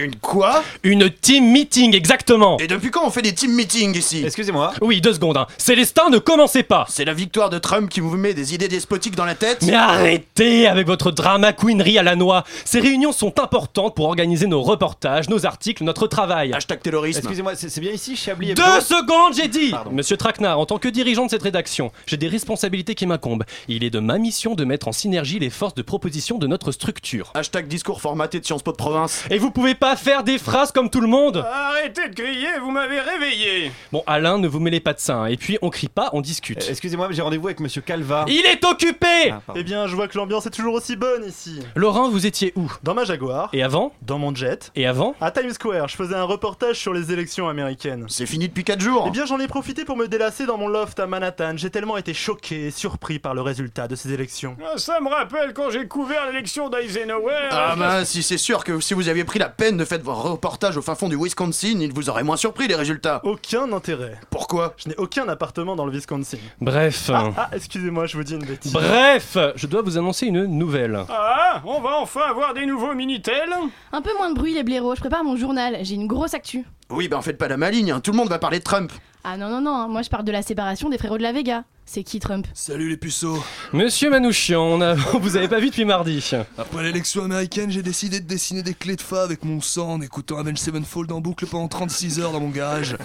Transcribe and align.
Une 0.00 0.16
quoi 0.16 0.62
Une 0.82 1.10
team 1.10 1.50
meeting, 1.50 1.94
exactement 1.94 2.58
Et 2.58 2.66
depuis 2.66 2.90
quand 2.90 3.06
on 3.06 3.10
fait 3.10 3.22
des 3.22 3.34
team 3.34 3.52
meetings 3.52 3.96
ici 3.96 4.22
Excusez-moi. 4.24 4.72
Oui, 4.80 5.00
deux 5.00 5.12
secondes. 5.12 5.36
Hein. 5.36 5.46
Célestin, 5.58 6.08
ne 6.10 6.18
commencez 6.18 6.62
pas 6.62 6.86
C'est 6.88 7.04
la 7.04 7.14
victoire 7.14 7.50
de 7.50 7.58
Trump 7.58 7.90
qui 7.90 8.00
vous 8.00 8.16
met 8.16 8.34
des 8.34 8.54
idées 8.54 8.68
despotiques 8.68 9.16
dans 9.16 9.24
la 9.24 9.34
tête 9.34 9.62
Mais 9.62 9.74
arrêtez 9.74 10.66
avec 10.66 10.86
votre 10.86 11.10
drama 11.10 11.52
queenerie 11.52 11.98
à 11.98 12.02
la 12.02 12.16
noix 12.16 12.44
Ces 12.64 12.80
réunions 12.80 13.12
sont 13.12 13.38
importantes 13.40 13.94
pour 13.94 14.06
organiser 14.06 14.46
nos 14.46 14.62
reportages, 14.62 15.28
nos 15.28 15.44
articles, 15.46 15.84
notre 15.84 16.06
travail. 16.06 16.52
Hashtag 16.52 16.80
terrorisme. 16.82 17.18
Excusez-moi, 17.20 17.54
c'est 17.56 17.68
c'est 17.68 17.80
bien 17.80 17.92
ici, 17.92 18.16
Chablis 18.16 18.50
Hebdo 18.50 18.62
Deux 18.62 18.80
secondes, 18.80 19.34
j'ai 19.34 19.48
dit 19.48 19.70
Pardon. 19.70 19.90
Monsieur 19.92 20.16
Traquenard, 20.16 20.58
en 20.58 20.66
tant 20.66 20.78
que 20.78 20.88
dirigeant 20.88 21.26
de 21.26 21.30
cette 21.30 21.42
rédaction, 21.42 21.92
j'ai 22.06 22.16
des 22.16 22.28
responsabilités 22.28 22.94
qui 22.94 23.06
m'incombent. 23.06 23.44
Il 23.68 23.84
est 23.84 23.90
de 23.90 24.00
ma 24.00 24.18
mission 24.18 24.54
de 24.54 24.64
mettre 24.64 24.88
en 24.88 24.92
synergie 24.92 25.38
les 25.38 25.50
forces 25.50 25.74
de 25.74 25.82
proposition 25.82 26.38
de 26.38 26.46
notre 26.46 26.72
structure. 26.72 27.30
Hashtag 27.34 27.68
discours 27.68 28.00
formaté 28.00 28.40
de 28.40 28.44
Sciences 28.44 28.62
Po 28.62 28.72
de 28.72 28.76
province. 28.76 29.24
Et 29.30 29.38
vous 29.38 29.50
pouvez 29.50 29.74
pas 29.74 29.89
faire 29.96 30.22
des 30.24 30.38
phrases 30.38 30.72
comme 30.72 30.90
tout 30.90 31.00
le 31.00 31.06
monde 31.06 31.44
Arrêtez 31.50 32.08
de 32.08 32.14
crier, 32.14 32.48
vous 32.60 32.70
m'avez 32.70 33.00
réveillé 33.00 33.72
Bon, 33.92 34.02
Alain, 34.06 34.38
ne 34.38 34.48
vous 34.48 34.60
mêlez 34.60 34.80
pas 34.80 34.92
de 34.92 35.00
ça. 35.00 35.16
hein. 35.16 35.26
Et 35.26 35.36
puis, 35.36 35.58
on 35.62 35.70
crie 35.70 35.88
pas, 35.88 36.10
on 36.12 36.20
discute. 36.20 36.62
Euh, 36.62 36.70
Excusez-moi, 36.70 37.08
mais 37.08 37.14
j'ai 37.14 37.22
rendez-vous 37.22 37.46
avec 37.48 37.60
Monsieur 37.60 37.80
Calva. 37.82 38.24
Il 38.28 38.44
est 38.46 38.64
occupé 38.64 39.06
Ah, 39.30 39.40
pardon. 39.46 39.60
Eh 39.60 39.64
bien, 39.64 39.86
je 39.86 39.94
vois 39.96 40.08
que 40.08 40.16
l'ambiance 40.18 40.46
est 40.46 40.50
toujours 40.50 40.74
aussi 40.74 40.96
bonne 40.96 41.24
ici. 41.24 41.60
Laurent, 41.74 42.08
vous 42.10 42.26
étiez 42.26 42.52
où? 42.56 42.70
Dans 42.82 42.94
ma 42.94 43.04
Jaguar, 43.04 43.48
Et 43.52 43.62
avant? 43.62 43.92
Dans 44.02 44.18
mon 44.18 44.34
jet, 44.34 44.70
Et 44.76 44.86
avant? 44.86 45.14
À 45.20 45.30
Times 45.30 45.52
Square, 45.52 45.88
je 45.88 45.96
faisais 45.96 46.14
un 46.14 46.24
reportage 46.24 46.76
sur 46.76 46.92
les 46.92 47.12
élections 47.12 47.48
américaines. 47.48 48.06
C'est 48.08 48.26
fini 48.26 48.48
depuis 48.48 48.64
4 48.64 48.80
jours. 48.80 49.04
Eh 49.08 49.10
bien, 49.10 49.26
j'en 49.26 49.38
ai 49.40 49.48
profité 49.48 49.84
pour 49.84 49.96
me 49.96 50.06
délasser 50.08 50.46
dans 50.46 50.56
mon 50.58 50.68
loft 50.68 50.98
à 51.00 51.06
Manhattan. 51.06 51.54
J'ai 51.56 51.70
tellement 51.70 51.96
été 51.96 52.14
choqué 52.14 52.66
et 52.66 52.70
surpris 52.70 53.18
par 53.18 53.34
le 53.34 53.40
résultat 53.42 53.88
de 53.88 53.96
ces 53.96 54.12
élections. 54.12 54.56
Ah, 54.62 54.76
Ça 54.78 55.00
me 55.00 55.08
rappelle 55.08 55.52
quand 55.54 55.70
j'ai 55.70 55.86
couvert 55.88 56.26
l'élection 56.26 56.68
d'Eisenhower. 56.68 57.48
Ah 57.50 57.74
bah 57.76 58.04
si 58.04 58.22
c'est 58.22 58.38
sûr 58.38 58.64
que 58.64 58.80
si 58.80 58.94
vous 58.94 59.08
aviez 59.08 59.24
pris 59.24 59.38
la 59.38 59.48
peine 59.48 59.79
de 59.80 59.84
faire 59.86 60.00
vos 60.02 60.14
reportages 60.14 60.76
au 60.76 60.82
fin 60.82 60.94
fond 60.94 61.08
du 61.08 61.16
Wisconsin, 61.16 61.78
il 61.80 61.92
vous 61.92 62.10
aurait 62.10 62.22
moins 62.22 62.36
surpris 62.36 62.68
les 62.68 62.74
résultats. 62.74 63.20
Aucun 63.24 63.72
intérêt. 63.72 64.20
Pourquoi? 64.28 64.74
Je 64.76 64.90
n'ai 64.90 64.96
aucun 64.96 65.26
appartement 65.28 65.74
dans 65.74 65.86
le 65.86 65.92
Wisconsin. 65.92 66.36
Bref. 66.60 67.10
Ah, 67.12 67.30
ah, 67.36 67.50
excusez-moi, 67.52 68.04
je 68.06 68.16
vous 68.16 68.22
dis 68.22 68.34
une 68.34 68.44
bêtise. 68.44 68.72
Bref, 68.72 69.38
je 69.56 69.66
dois 69.66 69.80
vous 69.80 69.96
annoncer 69.96 70.26
une 70.26 70.44
nouvelle. 70.44 71.00
Ah, 71.08 71.62
on 71.64 71.80
va 71.80 71.98
enfin 71.98 72.20
avoir 72.28 72.52
des 72.52 72.66
nouveaux 72.66 72.94
Minitel 72.94 73.48
Un 73.92 74.02
peu 74.02 74.10
moins 74.18 74.30
de 74.30 74.34
bruit 74.34 74.52
les 74.52 74.62
blaireaux, 74.62 74.94
je 74.94 75.00
prépare 75.00 75.24
mon 75.24 75.36
journal, 75.36 75.78
j'ai 75.82 75.94
une 75.94 76.06
grosse 76.06 76.34
actu. 76.34 76.64
Oui 76.90 77.08
bah 77.08 77.16
en 77.16 77.22
faites 77.22 77.38
pas 77.38 77.48
la 77.48 77.56
maligne, 77.56 77.92
hein. 77.92 78.00
tout 78.00 78.10
le 78.10 78.16
monde 78.16 78.28
va 78.28 78.38
parler 78.38 78.58
de 78.58 78.64
Trump. 78.64 78.92
Ah 79.24 79.36
non 79.36 79.48
non 79.48 79.60
non, 79.60 79.74
hein, 79.74 79.88
moi 79.88 80.02
je 80.02 80.10
parle 80.10 80.24
de 80.24 80.32
la 80.32 80.42
séparation 80.42 80.90
des 80.90 80.98
frérots 80.98 81.18
de 81.18 81.22
la 81.22 81.32
Vega. 81.32 81.64
C'est 81.92 82.04
qui 82.04 82.20
Trump 82.20 82.46
Salut 82.54 82.88
les 82.88 82.96
puceaux. 82.96 83.42
Monsieur 83.72 84.10
Manouchian, 84.10 84.62
on 84.62 84.80
a... 84.80 84.94
vous 85.20 85.36
avez 85.36 85.48
pas 85.48 85.58
vu 85.58 85.70
depuis 85.70 85.84
mardi. 85.84 86.24
Après 86.56 86.84
l'élection 86.84 87.24
américaine, 87.24 87.68
j'ai 87.72 87.82
décidé 87.82 88.20
de 88.20 88.28
dessiner 88.28 88.62
des 88.62 88.74
clés 88.74 88.94
de 88.94 89.00
fa 89.00 89.24
avec 89.24 89.42
mon 89.44 89.60
sang 89.60 89.94
en 89.94 90.00
écoutant 90.00 90.38
Avenged 90.38 90.58
Sevenfold 90.58 91.10
en 91.10 91.20
boucle 91.20 91.46
pendant 91.46 91.66
36 91.66 92.20
heures 92.20 92.30
dans 92.30 92.38
mon 92.38 92.50
garage. 92.50 92.96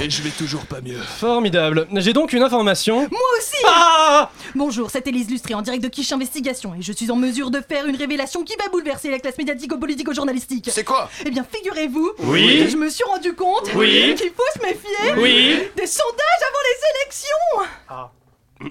Et 0.00 0.08
je 0.08 0.22
vais 0.22 0.30
toujours 0.30 0.64
pas 0.64 0.80
mieux. 0.80 0.96
Formidable. 0.96 1.86
J'ai 1.96 2.14
donc 2.14 2.32
une 2.32 2.42
information. 2.42 3.00
Moi 3.00 3.20
aussi 3.38 3.62
Ah 3.66 4.30
Bonjour, 4.54 4.88
c'est 4.90 5.06
Élise 5.06 5.28
Lustré 5.28 5.52
en 5.52 5.60
direct 5.60 5.82
de 5.84 5.88
Quiche 5.90 6.12
Investigation 6.12 6.74
et 6.74 6.80
je 6.80 6.92
suis 6.94 7.10
en 7.10 7.16
mesure 7.16 7.50
de 7.50 7.60
faire 7.60 7.84
une 7.84 7.96
révélation 7.96 8.44
qui 8.44 8.54
va 8.56 8.66
bouleverser 8.70 9.10
la 9.10 9.18
classe 9.18 9.36
médiatico-politico-journalistique. 9.36 10.70
C'est 10.72 10.84
quoi 10.84 11.10
Eh 11.26 11.30
bien, 11.30 11.44
figurez-vous 11.54 12.12
Oui. 12.20 12.60
que 12.64 12.70
je 12.70 12.78
me 12.78 12.88
suis 12.88 13.04
rendu 13.04 13.34
compte 13.34 13.68
Oui. 13.74 14.14
qu'il 14.16 14.30
faut 14.30 14.58
se 14.58 14.66
méfier 14.66 15.22
Oui. 15.22 15.58
des 15.76 15.86
sondages 15.86 16.31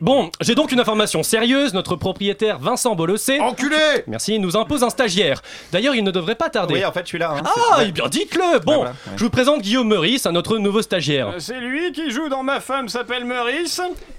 Bon, 0.02 0.32
j'ai 0.42 0.56
donc 0.56 0.72
une 0.72 0.80
information 0.80 1.22
sérieuse. 1.22 1.74
Notre 1.76 1.96
propriétaire 1.96 2.58
Vincent 2.58 2.96
Bolossé, 2.96 3.40
Enculé 3.40 3.78
merci, 4.08 4.40
nous 4.40 4.58
impose 4.58 4.84
un 4.84 4.90
stagiaire. 4.90 5.42
D'ailleurs, 5.72 5.94
il 5.96 6.04
ne 6.04 6.10
devrait 6.12 6.34
pas 6.36 6.50
tarder. 6.50 6.74
Oui, 6.74 6.86
en 6.86 6.92
fait, 6.92 7.02
je 7.04 7.08
suis 7.10 7.18
là. 7.20 7.36
hein. 7.38 7.44
Ah, 7.46 7.82
eh 7.86 7.92
bien 7.92 8.08
dites-le 8.08 8.60
Bon, 8.60 8.76
voilà, 8.78 8.90
ouais. 8.92 8.96
je 9.16 9.24
vous 9.24 9.30
présente 9.30 9.62
Guillaume 9.62 9.88
Meurice, 9.88 10.26
un 10.26 10.32
notre 10.32 10.58
nouveau 10.58 10.82
stagiaire. 10.82 11.28
Euh, 11.30 11.40
C'est 11.40 11.60
lui 11.60 11.92
qui 11.92 12.10
joue 12.10 12.30
dans 12.30 12.42
Ma 12.44 12.60
femme 12.60 12.90
s'appelle 12.90 13.24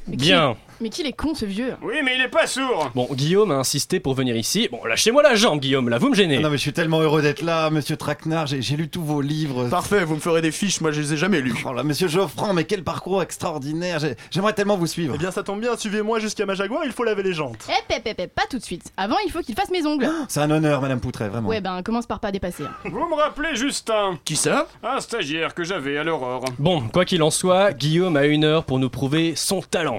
qui- 0.08 0.16
Bien. 0.16 0.56
Mais 0.82 0.88
qu'il 0.90 1.06
est 1.06 1.12
con 1.12 1.34
ce 1.34 1.44
vieux 1.46 1.74
Oui, 1.82 1.94
mais 2.04 2.16
il 2.16 2.20
est 2.22 2.28
pas 2.28 2.46
sourd 2.46 2.90
Bon, 2.94 3.06
Guillaume 3.12 3.52
a 3.52 3.54
insisté 3.54 4.00
pour 4.00 4.14
venir 4.14 4.36
ici. 4.36 4.68
Bon, 4.72 4.84
lâchez-moi 4.84 5.22
la 5.22 5.34
jambe, 5.36 5.60
Guillaume, 5.60 5.88
là, 5.88 5.98
vous 5.98 6.08
me 6.10 6.14
gênez. 6.14 6.38
Ah 6.38 6.40
non, 6.40 6.50
mais 6.50 6.56
je 6.56 6.62
suis 6.62 6.72
tellement 6.72 7.00
heureux 7.00 7.22
d'être 7.22 7.42
là, 7.42 7.70
Monsieur 7.70 7.96
Traquenard. 7.96 8.46
J'ai 8.48 8.60
j'ai 8.62 8.76
lu 8.76 8.88
tous 8.88 9.02
vos 9.02 9.20
livres. 9.20 9.68
Parfait, 9.68 10.04
vous 10.04 10.16
me 10.16 10.20
ferez 10.20 10.42
des 10.42 10.50
fiches, 10.50 10.80
moi 10.80 10.90
je 10.90 11.00
les 11.00 11.12
ai 11.12 11.16
jamais 11.16 11.40
lus. 11.40 11.54
Oh 11.64 11.72
là, 11.72 11.82
Monsieur 11.84 12.08
Geoffran, 12.08 12.52
mais 12.52 12.64
quel 12.64 12.82
parcours 12.82 13.22
extraordinaire. 13.22 13.98
J'ai- 14.00 14.16
J'aimerais 14.30 14.52
tellement 14.54 14.76
vous 14.76 14.86
suivre. 14.86 15.12
Eh 15.14 15.18
bien, 15.18 15.30
ça 15.30 15.42
tombe 15.42 15.60
bien, 15.60 15.76
suivez-moi 15.76 16.18
jusqu'à 16.18 16.46
ma 16.46 16.54
Jaguar, 16.54 16.82
il 16.84 16.92
faut 16.92 17.04
laver 17.04 17.22
les 17.22 17.32
jantes. 17.32 17.64
Eh 17.68 17.82
pep 17.86 18.02
pep 18.02 18.16
pep, 18.16 18.34
pas 18.34 18.46
tout 18.50 18.58
de 18.58 18.64
suite. 18.64 18.92
Avant 18.96 19.16
il 19.24 19.30
faut 19.30 19.40
qu'il 19.40 19.54
fasse 19.54 19.70
mes 19.70 19.86
ongles. 19.86 20.08
C'est 20.28 20.40
un 20.40 20.50
honneur, 20.50 20.80
Madame 20.82 21.00
Poutret, 21.00 21.28
vraiment. 21.28 21.48
Ouais 21.48 21.60
ben 21.60 21.82
commence 21.82 22.06
par 22.06 22.18
pas 22.20 22.32
dépasser. 22.32 22.64
hein. 22.64 22.70
Vous 22.90 23.08
me 23.08 23.14
rappelez 23.14 23.54
Justin, 23.54 24.18
Qui 24.24 24.36
ça? 24.36 24.66
Un 24.82 25.00
stagiaire 25.00 25.54
que 25.54 25.62
j'avais 25.64 25.96
à 25.98 26.04
l'Aurore. 26.04 26.44
Bon, 26.58 26.82
quoi 26.92 27.04
qu'il 27.04 27.22
en 27.22 27.30
soit, 27.30 27.72
Guillaume 27.72 28.16
a 28.16 28.24
une 28.26 28.44
heure 28.44 28.64
pour 28.64 28.78
nous 28.78 28.90
prouver 28.90 29.34
son 29.36 29.60
talent. 29.60 29.98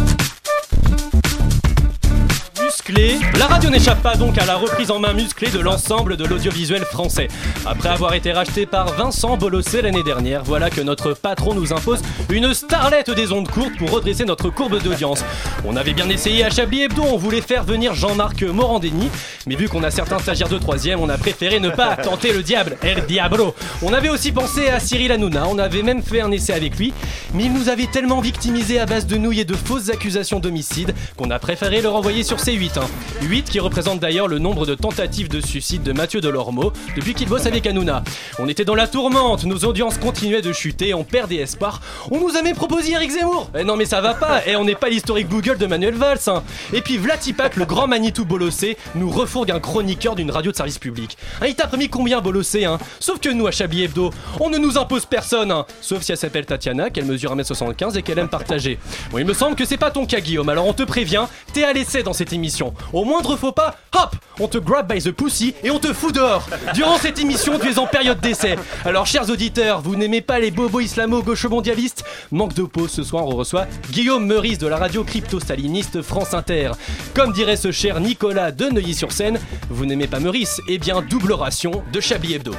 Musclé, 2.71 3.19
la 3.37 3.47
radio 3.47 3.69
n'échappe 3.69 4.01
pas 4.01 4.15
donc 4.15 4.37
à 4.37 4.45
la 4.45 4.55
reprise 4.55 4.91
en 4.91 4.99
main 4.99 5.11
musclée 5.11 5.49
de 5.49 5.59
l'ensemble 5.59 6.15
de 6.15 6.23
l'audiovisuel 6.23 6.85
français. 6.85 7.27
Après 7.65 7.89
avoir 7.89 8.13
été 8.13 8.31
racheté 8.31 8.65
par 8.65 8.93
Vincent 8.93 9.35
Bolossé 9.35 9.81
l'année 9.81 10.03
dernière, 10.03 10.43
voilà 10.45 10.69
que 10.69 10.79
notre 10.79 11.13
patron 11.13 11.53
nous 11.53 11.73
impose 11.73 12.01
une 12.29 12.53
starlette 12.53 13.11
des 13.11 13.33
ondes 13.33 13.49
courtes 13.49 13.77
pour 13.77 13.91
redresser 13.91 14.23
notre 14.23 14.49
courbe 14.49 14.81
d'audience. 14.81 15.25
On 15.65 15.75
avait 15.75 15.91
bien 15.91 16.07
essayé 16.07 16.45
à 16.45 16.49
Chablis 16.49 16.83
Hebdo, 16.83 17.03
on 17.03 17.17
voulait 17.17 17.41
faire 17.41 17.65
venir 17.65 17.93
Jean-Marc 17.93 18.43
Morandini, 18.43 19.09
mais 19.47 19.55
vu 19.55 19.67
qu'on 19.67 19.83
a 19.83 19.91
certains 19.91 20.19
stagiaires 20.19 20.47
de 20.47 20.57
troisième, 20.57 21.01
on 21.01 21.09
a 21.09 21.17
préféré 21.17 21.59
ne 21.59 21.71
pas 21.71 21.95
tenter 22.01 22.31
le 22.31 22.41
diable, 22.41 22.77
El 22.83 23.05
Diablo. 23.05 23.53
On 23.81 23.91
avait 23.91 24.09
aussi 24.09 24.31
pensé 24.31 24.69
à 24.69 24.79
Cyril 24.79 25.11
Hanouna, 25.11 25.45
on 25.49 25.57
avait 25.57 25.83
même 25.83 26.03
fait 26.03 26.21
un 26.21 26.31
essai 26.31 26.53
avec 26.53 26.77
lui, 26.77 26.93
mais 27.33 27.45
il 27.45 27.53
nous 27.53 27.67
avait 27.67 27.87
tellement 27.87 28.21
victimisé 28.21 28.79
à 28.79 28.85
base 28.85 29.07
de 29.07 29.17
nouilles 29.17 29.41
et 29.41 29.45
de 29.45 29.55
fausses 29.55 29.89
accusations 29.89 30.39
d'homicide 30.39 30.95
qu'on 31.17 31.31
a 31.31 31.39
préféré 31.39 31.81
le 31.81 31.89
renvoyer 31.89 32.23
sur 32.23 32.37
C8. 32.37 32.60
8 32.69 33.49
qui 33.49 33.59
représente 33.59 33.99
d'ailleurs 33.99 34.27
le 34.27 34.37
nombre 34.37 34.67
de 34.67 34.75
tentatives 34.75 35.29
de 35.29 35.41
suicide 35.41 35.81
de 35.81 35.93
Mathieu 35.93 36.21
Delormeau 36.21 36.71
depuis 36.95 37.15
qu'il 37.15 37.27
bosse 37.27 37.47
avec 37.47 37.65
Hanouna. 37.65 38.03
On 38.37 38.47
était 38.47 38.65
dans 38.65 38.75
la 38.75 38.87
tourmente, 38.87 39.45
nos 39.45 39.57
audiences 39.65 39.97
continuaient 39.97 40.43
de 40.43 40.53
chuter, 40.53 40.93
on 40.93 41.03
perdait 41.03 41.37
espoir. 41.37 41.81
On 42.11 42.19
nous 42.19 42.37
a 42.37 42.43
même 42.43 42.55
proposé 42.55 42.91
Eric 42.91 43.09
Zemmour 43.11 43.49
Eh 43.57 43.63
non 43.63 43.77
mais 43.77 43.85
ça 43.85 43.99
va 44.01 44.13
pas, 44.13 44.45
et 44.45 44.55
on 44.55 44.63
n'est 44.63 44.75
pas 44.75 44.89
l'historique 44.89 45.27
Google 45.27 45.57
de 45.57 45.65
Manuel 45.65 45.95
Valls. 45.95 46.19
hein. 46.27 46.43
Et 46.71 46.81
puis 46.81 46.97
Vlatipak, 46.97 47.55
le 47.55 47.65
grand 47.65 47.87
Manitou 47.87 48.25
Bolossé, 48.25 48.77
nous 48.93 49.09
refourgue 49.09 49.49
un 49.51 49.59
chroniqueur 49.59 50.15
d'une 50.15 50.29
radio 50.29 50.51
de 50.51 50.55
service 50.57 50.77
public. 50.77 51.17
Hein, 51.41 51.47
il 51.47 51.55
t'a 51.55 51.65
promis 51.65 51.89
combien 51.89 52.21
Bolossé 52.21 52.65
hein? 52.65 52.77
Sauf 52.99 53.19
que 53.19 53.29
nous 53.29 53.47
à 53.47 53.51
Chablis 53.51 53.85
Hebdo, 53.85 54.11
on 54.39 54.51
ne 54.51 54.59
nous 54.59 54.77
impose 54.77 55.05
personne 55.07 55.51
hein. 55.51 55.65
Sauf 55.81 56.03
si 56.03 56.11
elle 56.11 56.17
s'appelle 56.19 56.45
Tatiana, 56.45 56.91
qu'elle 56.91 57.05
mesure 57.05 57.35
1m75 57.35 57.97
et 57.97 58.03
qu'elle 58.03 58.19
aime 58.19 58.29
partager. 58.29 58.77
Bon 59.11 59.17
il 59.17 59.25
me 59.25 59.33
semble 59.33 59.55
que 59.55 59.65
c'est 59.65 59.77
pas 59.77 59.89
ton 59.89 60.05
cas 60.05 60.19
Guillaume, 60.19 60.49
alors 60.49 60.67
on 60.67 60.73
te 60.73 60.83
prévient, 60.83 61.25
t'es 61.53 61.63
à 61.63 61.73
l'essai 61.73 62.03
dans 62.03 62.13
cette 62.13 62.33
émission. 62.33 62.50
Au 62.93 63.05
moindre 63.05 63.35
faux 63.35 63.51
pas, 63.51 63.75
hop, 63.95 64.15
on 64.39 64.47
te 64.47 64.57
grab 64.57 64.91
by 64.91 65.01
the 65.01 65.11
pussy 65.11 65.53
et 65.63 65.71
on 65.71 65.79
te 65.79 65.93
fout 65.93 66.13
dehors. 66.13 66.45
Durant 66.73 66.97
cette 66.97 67.19
émission, 67.19 67.57
tu 67.59 67.69
es 67.69 67.79
en 67.79 67.87
période 67.87 68.19
d'essai. 68.19 68.57
Alors, 68.83 69.05
chers 69.05 69.29
auditeurs, 69.29 69.81
vous 69.81 69.95
n'aimez 69.95 70.21
pas 70.21 70.39
les 70.39 70.51
bobos 70.51 70.81
islamo-gaucho-mondialistes 70.81 72.03
Manque 72.31 72.53
de 72.53 72.63
pause, 72.63 72.91
ce 72.91 73.03
soir 73.03 73.25
on 73.25 73.35
reçoit 73.35 73.67
Guillaume 73.91 74.25
Meurice 74.25 74.57
de 74.57 74.67
la 74.67 74.77
radio 74.77 75.03
crypto-staliniste 75.03 76.01
France 76.01 76.33
Inter. 76.33 76.71
Comme 77.13 77.31
dirait 77.31 77.55
ce 77.55 77.71
cher 77.71 77.99
Nicolas 77.99 78.51
de 78.51 78.69
Neuilly-sur-Seine, 78.69 79.39
vous 79.69 79.85
n'aimez 79.85 80.07
pas 80.07 80.19
Meurice? 80.19 80.59
Eh 80.67 80.77
bien, 80.77 81.01
double 81.01 81.33
ration 81.33 81.83
de 81.91 81.99
Chablis 81.99 82.35
Hebdo. 82.35 82.53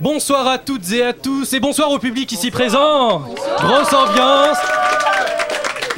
Bonsoir 0.00 0.48
à 0.48 0.58
toutes 0.58 0.90
et 0.90 1.04
à 1.04 1.12
tous 1.12 1.52
et 1.52 1.60
bonsoir 1.60 1.90
au 1.92 1.98
public 2.00 2.32
ici 2.32 2.50
présent. 2.50 3.20
Grosse 3.60 3.92
ambiance. 3.92 4.58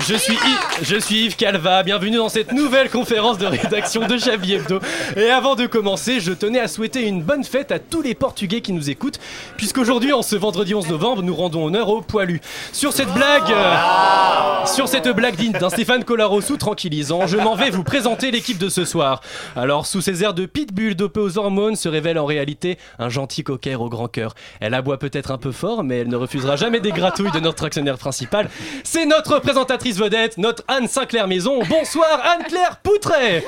Je 0.06 0.98
suis, 0.98 1.24
Yves, 1.24 1.36
Calva, 1.36 1.82
bienvenue 1.82 2.18
dans 2.18 2.28
cette 2.28 2.52
nouvelle 2.52 2.90
conférence 2.90 3.38
de 3.38 3.46
rédaction 3.46 4.06
de 4.06 4.18
Chablis 4.18 4.54
Hebdo. 4.54 4.78
Et 5.16 5.30
avant 5.30 5.54
de 5.54 5.64
commencer, 5.64 6.20
je 6.20 6.32
tenais 6.32 6.60
à 6.60 6.68
souhaiter 6.68 7.06
une 7.06 7.22
bonne 7.22 7.42
fête 7.42 7.72
à 7.72 7.78
tous 7.78 8.02
les 8.02 8.14
Portugais 8.14 8.60
qui 8.60 8.74
nous 8.74 8.90
écoutent, 8.90 9.18
puisqu'aujourd'hui, 9.56 10.12
en 10.12 10.20
ce 10.20 10.36
vendredi 10.36 10.74
11 10.74 10.88
novembre, 10.88 11.22
nous 11.22 11.34
rendons 11.34 11.64
honneur 11.64 11.88
aux 11.88 12.02
poilus. 12.02 12.42
Sur 12.72 12.92
cette 12.92 13.08
blague, 13.14 13.50
euh, 13.50 14.66
sur 14.66 14.88
cette 14.88 15.08
blague 15.08 15.36
digne 15.36 15.52
d'un 15.52 15.70
Stéphane 15.70 16.04
Collarossou 16.04 16.58
tranquillisant, 16.58 17.26
je 17.26 17.38
m'en 17.38 17.54
vais 17.54 17.70
vous 17.70 17.84
présenter 17.84 18.30
l'équipe 18.30 18.58
de 18.58 18.68
ce 18.68 18.84
soir. 18.84 19.22
Alors, 19.56 19.86
sous 19.86 20.02
ses 20.02 20.22
airs 20.22 20.34
de 20.34 20.44
pitbull 20.44 20.96
dopé 20.96 21.20
aux 21.20 21.38
hormones, 21.38 21.76
se 21.76 21.88
révèle 21.88 22.18
en 22.18 22.26
réalité 22.26 22.76
un 22.98 23.08
gentil 23.08 23.42
cocker 23.42 23.80
au 23.80 23.88
grand 23.88 24.08
cœur. 24.08 24.34
Elle 24.60 24.74
aboie 24.74 24.98
peut-être 24.98 25.30
un 25.30 25.38
peu 25.38 25.52
fort, 25.52 25.82
mais 25.82 26.00
elle 26.00 26.08
ne 26.08 26.16
refusera 26.16 26.56
jamais 26.56 26.80
des 26.80 26.92
gratouilles 26.92 27.32
de 27.32 27.40
notre 27.40 27.64
actionnaire 27.64 27.96
principal. 27.96 28.50
C'est 28.82 29.06
notre 29.06 29.38
présentatrice 29.38 29.94
vedette, 29.99 30.38
notre 30.38 30.62
Anne 30.69 30.88
Sinclair 30.88 31.26
Maison. 31.29 31.61
Bonsoir 31.69 32.20
Anne-Claire 32.35 32.76
Poutret 32.82 33.44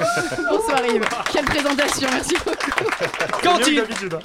Bonsoir 0.51 0.81
Yves. 0.87 1.05
Quelle 1.33 1.45
présentation, 1.45 2.09
merci 2.13 2.35
beaucoup. 2.45 2.91
quand 3.43 3.59
il, 3.67 3.83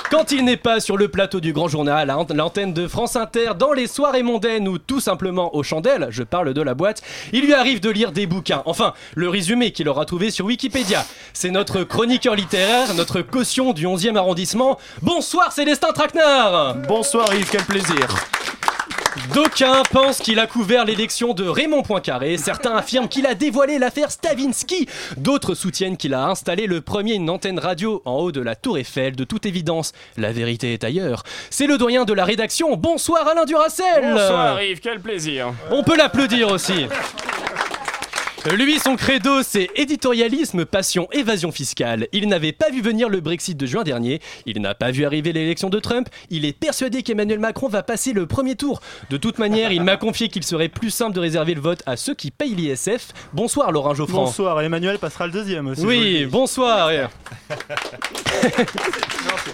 quand 0.10 0.32
il 0.32 0.44
n'est 0.46 0.58
pas 0.58 0.80
sur 0.80 0.98
le 0.98 1.08
plateau 1.08 1.40
du 1.40 1.54
grand 1.54 1.68
journal, 1.68 2.10
à 2.10 2.18
ant- 2.18 2.28
l'antenne 2.34 2.74
de 2.74 2.88
France 2.88 3.16
Inter, 3.16 3.52
dans 3.58 3.74
les 3.74 3.88
soirées 3.88 4.24
mondaines 4.24 4.68
ou 4.68 4.78
tout 4.78 5.00
simplement 5.00 5.56
aux 5.56 5.64
chandelles, 5.64 6.08
je 6.10 6.24
parle 6.24 6.54
de 6.54 6.62
la 6.62 6.74
boîte, 6.74 7.02
il 7.34 7.42
lui 7.46 7.54
arrive 7.54 7.80
de 7.80 7.90
lire 7.90 8.12
des 8.12 8.28
bouquins. 8.28 8.62
Enfin, 8.66 8.94
le 9.16 9.30
résumé 9.30 9.72
qu'il 9.72 9.90
aura 9.90 10.06
trouvé 10.06 10.32
sur 10.32 10.46
Wikipédia. 10.46 11.06
C'est 11.34 11.52
notre 11.52 11.84
chroniqueur 11.84 12.36
littéraire, 12.36 12.94
notre 12.96 13.22
caution 13.22 13.74
du 13.74 13.86
11e 13.88 14.16
arrondissement. 14.16 14.78
Bonsoir 15.02 15.52
Célestin 15.52 15.92
Traquenard 15.94 16.76
Bonsoir 16.88 17.34
Yves, 17.34 17.50
quel 17.52 17.64
plaisir. 17.64 18.08
D'aucuns 19.30 19.84
pensent 19.92 20.18
qu'il 20.18 20.40
a 20.40 20.48
couvert 20.48 20.84
l'élection 20.84 21.34
de 21.34 21.48
Raymond 21.48 21.84
Poincaré, 21.84 22.38
certains 22.38 22.76
affirment 22.76 23.08
qu'il 23.08 23.26
a 23.26 23.36
dévoilé 23.36 23.78
l'affaire 23.78 24.12
Stavinsky, 24.12 24.88
d'autres 25.16 25.54
soutiennent 25.54 25.96
qu'il 25.96 26.14
a 26.14 26.26
installé 26.26 26.68
le 26.68 26.82
premier 26.82 27.14
une 27.14 27.30
antenne 27.30 27.60
radio 27.60 28.02
en 28.04 28.16
haut 28.18 28.32
de 28.32 28.42
la 28.42 28.56
tour 28.56 28.78
Eiffel, 28.78 29.16
de 29.16 29.24
toute 29.24 29.46
évidence, 29.46 29.94
la 30.18 30.32
vérité 30.32 30.74
est 30.74 30.84
ailleurs. 30.84 31.24
C'est 31.50 31.68
le 31.68 31.78
doyen 31.78 32.04
de 32.04 32.14
la 32.14 32.26
rédaction, 32.26 32.76
bonsoir 32.76 33.28
Alain 33.28 33.46
Duracel. 33.46 34.02
Bonsoir 34.02 34.62
Yves, 34.62 34.80
quel 34.82 35.00
plaisir. 35.00 35.54
On 35.70 35.84
peut 35.84 35.96
l'applaudir 35.96 36.52
aussi 36.52 36.88
lui, 38.50 38.80
son 38.80 38.96
credo, 38.96 39.44
c'est 39.44 39.70
éditorialisme, 39.76 40.66
passion, 40.66 41.08
évasion 41.12 41.52
fiscale. 41.52 42.08
Il 42.12 42.28
n'avait 42.28 42.52
pas 42.52 42.70
vu 42.72 42.82
venir 42.82 43.08
le 43.08 43.20
Brexit 43.20 43.56
de 43.56 43.66
juin 43.66 43.84
dernier, 43.84 44.20
il 44.46 44.60
n'a 44.62 44.74
pas 44.74 44.92
vu 44.92 45.06
arriver 45.06 45.32
l'élection 45.32 45.70
de 45.70 45.80
Trump, 45.80 46.10
il 46.30 46.46
est 46.46 46.58
persuadé 46.58 47.04
qu'Emmanuel 47.04 47.40
Macron 47.40 47.68
va 47.68 47.84
passer 47.84 48.14
le 48.14 48.26
premier 48.26 48.56
tour. 48.56 48.82
De 49.10 49.18
toute 49.18 49.38
manière, 49.38 49.72
il 49.72 49.84
m'a 49.84 49.98
confié 49.98 50.30
qu'il 50.30 50.44
serait 50.44 50.70
plus 50.70 50.90
simple 50.90 51.14
de 51.14 51.20
réserver 51.20 51.54
le 51.54 51.62
vote 51.62 51.84
à 51.86 51.98
ceux 51.98 52.16
qui 52.16 52.32
payent 52.32 52.56
l'ISF. 52.56 53.10
Bonsoir 53.34 53.72
Laurent 53.72 53.94
Geoffrand. 53.94 54.26
Bonsoir, 54.26 54.60
Emmanuel 54.62 54.98
passera 54.98 55.28
le 55.28 55.34
deuxième 55.34 55.68
aussi. 55.68 55.86
Oui, 55.86 56.26
bonsoir. 56.26 56.90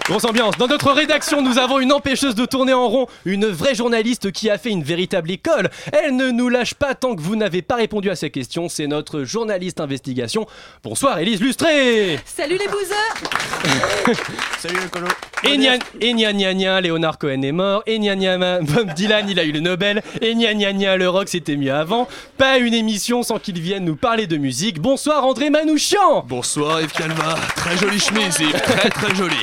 Grosse 0.06 0.24
ambiance. 0.24 0.56
Dans 0.56 0.66
notre 0.66 0.92
rédaction, 0.92 1.42
nous 1.42 1.58
avons 1.58 1.78
une 1.80 1.92
empêcheuse 1.92 2.34
de 2.34 2.46
tourner 2.46 2.72
en 2.72 2.88
rond, 2.88 3.06
une 3.26 3.46
vraie 3.46 3.74
journaliste 3.74 4.32
qui 4.32 4.48
a 4.48 4.56
fait 4.56 4.70
une 4.70 4.82
véritable 4.82 5.30
école. 5.30 5.68
Elle 5.92 6.16
ne 6.16 6.30
nous 6.30 6.48
lâche 6.48 6.72
pas 6.74 6.94
tant 6.94 7.14
que 7.14 7.20
vous 7.20 7.36
n'avez 7.36 7.60
pas 7.60 7.76
répondu 7.76 8.08
à 8.08 8.16
ces 8.16 8.30
questions. 8.30 8.68
C'est 8.78 8.86
notre 8.86 9.24
journaliste 9.24 9.80
investigation. 9.80 10.46
Bonsoir, 10.84 11.18
Élise 11.18 11.40
Lustré. 11.40 12.16
Salut 12.24 12.56
les 12.56 12.68
bouseux 12.68 14.14
Salut 14.60 14.78
le 14.80 14.88
colo. 14.88 15.08
Et 15.42 15.58
gna 15.58 15.78
et 16.00 16.12
gna 16.14 16.32
gna 16.32 16.54
gna, 16.54 16.80
Léonard 16.80 17.18
Cohen 17.18 17.42
est 17.42 17.50
mort. 17.50 17.82
Et 17.86 17.98
gna 17.98 18.14
gna 18.14 18.36
gna, 18.36 18.60
Bob 18.60 18.94
Dylan, 18.94 19.28
il 19.28 19.40
a 19.40 19.42
eu 19.42 19.50
le 19.50 19.58
Nobel. 19.58 20.00
Et 20.20 20.32
gna 20.36 20.54
gna 20.54 20.72
gna, 20.72 20.96
le 20.96 21.08
rock 21.08 21.28
c'était 21.28 21.56
mieux 21.56 21.74
avant. 21.74 22.06
Pas 22.36 22.58
une 22.58 22.72
émission 22.72 23.24
sans 23.24 23.40
qu'il 23.40 23.60
vienne 23.60 23.84
nous 23.84 23.96
parler 23.96 24.28
de 24.28 24.36
musique. 24.36 24.78
Bonsoir, 24.78 25.26
André 25.26 25.50
Manouchian. 25.50 26.24
Bonsoir 26.28 26.80
Yves 26.80 26.92
Calva, 26.92 27.34
très 27.56 27.76
jolie 27.78 27.98
chemise 27.98 28.38
Yves, 28.38 28.62
très 28.62 28.90
très 28.90 29.12
jolie. 29.16 29.34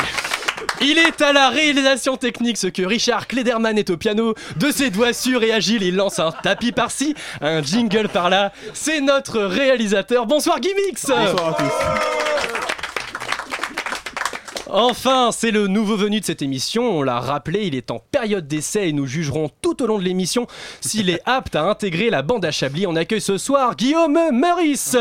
Il 0.82 0.98
est 0.98 1.22
à 1.22 1.34
la 1.34 1.50
réalisation 1.50 2.18
technique 2.18 2.58
ce 2.58 2.68
que 2.68 2.84
Richard 2.84 3.28
Klederman 3.28 3.78
est 3.78 3.90
au 3.90 3.98
piano. 3.98 4.36
De 4.58 4.72
ses 4.72 4.90
doigts 4.90 5.14
sûrs 5.14 5.44
et 5.44 5.52
agiles, 5.52 5.84
il 5.84 5.96
lance 5.96 6.20
un 6.20 6.32
tapis 6.32 6.72
par-ci, 6.72 7.16
un 7.42 7.62
jingle 7.62 8.10
par-là. 8.10 8.52
C'est 8.74 9.02
notre 9.02 9.40
réalisateur. 9.42 10.26
Bonsoir 10.26 10.60
Gimmicks 10.60 11.06
Bonsoir 11.08 11.50
à 11.50 11.54
tous. 11.54 12.26
Enfin, 14.68 15.30
c'est 15.32 15.52
le 15.52 15.68
nouveau 15.68 15.96
venu 15.96 16.20
de 16.20 16.26
cette 16.26 16.42
émission. 16.42 16.98
On 16.98 17.02
l'a 17.02 17.20
rappelé, 17.20 17.66
il 17.68 17.76
est 17.76 17.92
en 17.92 18.00
période 18.00 18.46
d'essai 18.48 18.90
et 18.90 18.94
nous 18.94 19.06
jugerons 19.06 19.50
tout 19.62 19.82
au 19.82 19.88
long 19.88 19.98
de 19.98 20.04
l'émission 20.04 20.48
s'il 20.82 21.10
est 21.10 21.22
apte 21.26 21.56
à 21.56 21.64
intégrer 21.64 22.10
la 22.10 22.24
bande 22.24 22.44
à 22.44 22.52
Chablis. 22.52 22.86
On 22.86 22.96
accueille 22.98 23.22
ce 23.22 23.38
soir 23.38 23.76
Guillaume 23.78 24.20
Meurice. 24.34 24.98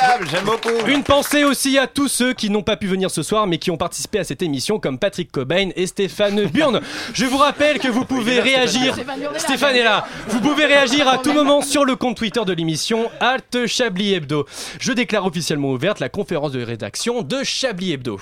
Formidable, 0.00 0.28
j'aime 0.30 0.44
beaucoup. 0.44 0.86
Une 0.86 1.02
pensée 1.02 1.44
aussi 1.44 1.78
à 1.78 1.86
tous 1.86 2.08
ceux 2.08 2.32
qui 2.32 2.50
n'ont 2.50 2.62
pas 2.62 2.76
pu 2.76 2.86
venir 2.86 3.10
ce 3.10 3.22
soir 3.22 3.46
mais 3.46 3.58
qui 3.58 3.70
ont 3.70 3.76
participé 3.76 4.18
à 4.18 4.24
cette 4.24 4.42
émission 4.42 4.78
comme 4.78 4.98
Patrick 4.98 5.30
Cobain 5.30 5.70
et 5.76 5.86
Stéphane 5.86 6.44
Burn. 6.46 6.80
Je 7.12 7.26
vous 7.26 7.36
rappelle 7.36 7.78
que 7.78 7.88
vous 7.88 8.04
pouvez 8.04 8.40
réagir. 8.40 8.96
Stéphane 9.36 9.76
est 9.76 9.82
là. 9.82 10.06
Vous 10.28 10.40
pouvez 10.40 10.66
réagir 10.66 11.08
à 11.08 11.18
tout 11.18 11.32
moment 11.32 11.62
sur 11.62 11.84
le 11.84 11.96
compte 11.96 12.16
Twitter 12.16 12.40
de 12.46 12.52
l'émission 12.52 13.10
Alt 13.20 13.66
Chablis 13.66 14.14
Hebdo. 14.14 14.46
Je 14.78 14.92
déclare 14.92 15.26
officiellement 15.26 15.70
ouverte 15.70 16.00
la 16.00 16.08
conférence 16.08 16.52
de 16.52 16.62
rédaction 16.62 17.22
de 17.22 17.42
Chablis 17.42 17.92
Hebdo. 17.92 18.20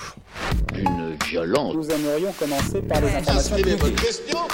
Une 0.75 1.17
violence. 1.25 1.75
Nous 1.75 1.89
aimerions 1.89 2.33
commencer 2.33 2.81
par 2.81 3.01
les 3.01 3.15
informations 3.15 3.55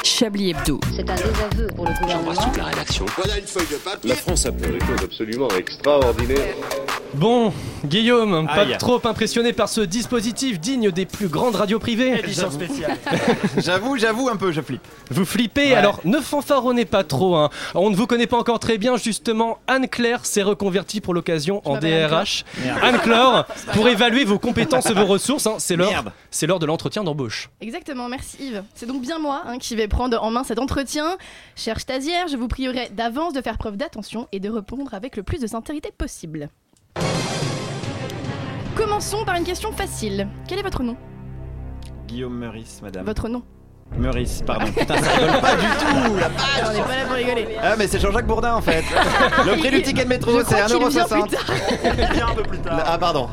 Chablis 0.03 0.51
Hebdo. 0.51 0.79
C'est 0.95 1.09
un 1.09 1.15
désaveu 1.15 1.67
pour 1.75 1.85
le 1.85 1.93
gouvernement. 1.99 2.33
la 2.57 2.63
rédaction. 2.65 3.05
Voilà 3.17 3.37
une 3.37 3.47
feuille 3.47 3.67
de 3.71 3.77
papier. 3.77 4.09
La 4.09 4.15
France 4.15 4.45
a 4.45 4.51
fait 4.51 4.71
des 4.71 4.79
choses 4.79 5.03
absolument 5.03 5.49
extraordinaires. 5.57 6.55
Bon, 7.15 7.53
Guillaume, 7.85 8.45
pas 8.47 8.61
Aïe. 8.61 8.75
trop 8.77 8.99
impressionné 9.05 9.53
par 9.53 9.69
ce 9.69 9.79
dispositif 9.81 10.59
digne 10.59 10.91
des 10.91 11.05
plus 11.05 11.27
grandes 11.27 11.55
radios 11.55 11.79
privées 11.79 12.19
Édition 12.19 12.51
spéciale. 12.51 12.97
J'avoue, 13.57 13.97
j'avoue 13.97 14.27
un 14.27 14.35
peu, 14.35 14.51
je 14.51 14.61
flippe. 14.61 14.81
Vous 15.11 15.23
flippez, 15.23 15.73
alors 15.75 16.01
ne 16.03 16.19
fanfaronnez 16.19 16.85
pas 16.85 17.03
trop. 17.03 17.35
Hein. 17.35 17.49
On 17.73 17.89
ne 17.89 17.95
vous 17.95 18.05
connaît 18.05 18.27
pas 18.27 18.37
encore 18.37 18.59
très 18.59 18.77
bien, 18.77 18.97
justement. 18.97 19.59
Anne-Claire 19.67 20.25
s'est 20.25 20.43
reconvertie 20.43 20.99
pour 20.99 21.13
l'occasion 21.13 21.61
en 21.63 21.77
DRH. 21.77 22.43
Anne-Claire, 22.81 23.45
pour 23.73 23.87
évaluer 23.87 24.25
vos 24.25 24.39
compétences 24.39 24.89
et 24.89 24.93
vos 24.93 25.05
ressources, 25.05 25.47
hein, 25.47 25.55
c'est 25.57 25.75
l'heure 25.75 26.03
c'est 26.31 26.47
l'heure 26.47 26.59
de 26.59 26.65
l'entretien 26.65 27.03
d'embauche. 27.03 27.49
Exactement, 27.61 28.09
merci 28.09 28.37
Yves. 28.47 28.63
C'est 28.73 28.85
donc 28.85 29.01
bien 29.01 29.19
moi 29.19 29.43
hein, 29.45 29.57
qui 29.57 29.75
vais 29.75 29.87
prendre 29.87 30.21
en 30.21 30.31
main 30.31 30.43
cet 30.43 30.59
entretien. 30.59 31.17
Cher 31.55 31.79
stagiaire, 31.79 32.27
je 32.27 32.35
vous 32.35 32.49
prierai 32.49 32.89
d'avance 32.89 33.31
de 33.31 33.41
faire 33.41 33.57
preuve 33.57 33.77
d'attention 33.77 34.27
et 34.33 34.41
de 34.41 34.49
répondre 34.49 34.93
avec 34.93 35.15
le 35.15 35.23
plus 35.23 35.39
de 35.39 35.47
sincérité 35.47 35.91
possible. 35.97 36.49
Commençons 38.75 39.23
par 39.25 39.35
une 39.35 39.43
question 39.43 39.71
facile. 39.71 40.27
Quel 40.47 40.59
est 40.59 40.63
votre 40.63 40.83
nom 40.83 40.95
Guillaume 42.07 42.37
Meurice, 42.37 42.81
madame. 42.83 43.05
Votre 43.05 43.29
nom 43.29 43.41
Meurice, 43.97 44.43
pardon. 44.45 44.65
Putain, 44.77 44.97
ça 44.97 45.11
rigole 45.11 45.41
pas 45.41 45.55
du 45.55 45.61
tout. 45.61 46.15
La 46.17 46.69
On 46.69 46.73
n'est 46.73 46.81
pas 46.81 46.95
là 46.97 47.05
pour 47.07 47.15
rigoler. 47.15 47.47
Ah, 47.61 47.75
mais 47.77 47.87
c'est 47.87 47.99
Jean-Jacques 47.99 48.27
Bourdin 48.27 48.55
en 48.55 48.61
fait. 48.61 48.83
Le 49.45 49.57
prix 49.57 49.71
du 49.71 49.81
ticket 49.81 50.03
de 50.03 50.09
métro, 50.09 50.31
c'est 50.39 50.43
crois 50.43 50.65
qu'il 50.65 50.77
vient 50.77 50.89
plus 50.89 50.99
1,60€. 50.99 51.29
tard. 51.29 51.55
Viens 52.13 52.27
un 52.27 52.33
peu 52.33 52.43
plus 52.43 52.57
tard. 52.59 52.83
Ah, 52.85 52.97
pardon. 52.97 53.29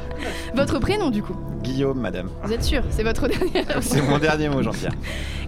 Votre 0.55 0.79
prénom 0.79 1.11
du 1.11 1.23
coup 1.23 1.35
Guillaume, 1.62 1.99
madame. 2.00 2.29
Vous 2.44 2.53
êtes 2.53 2.62
sûr 2.65 2.83
C'est 2.91 3.03
votre 3.03 3.27
dernier 3.29 3.65
C'est 3.81 4.03
mon 4.03 4.19
dernier 4.19 4.49
mot, 4.49 4.62
Jean-Pierre. 4.62 4.93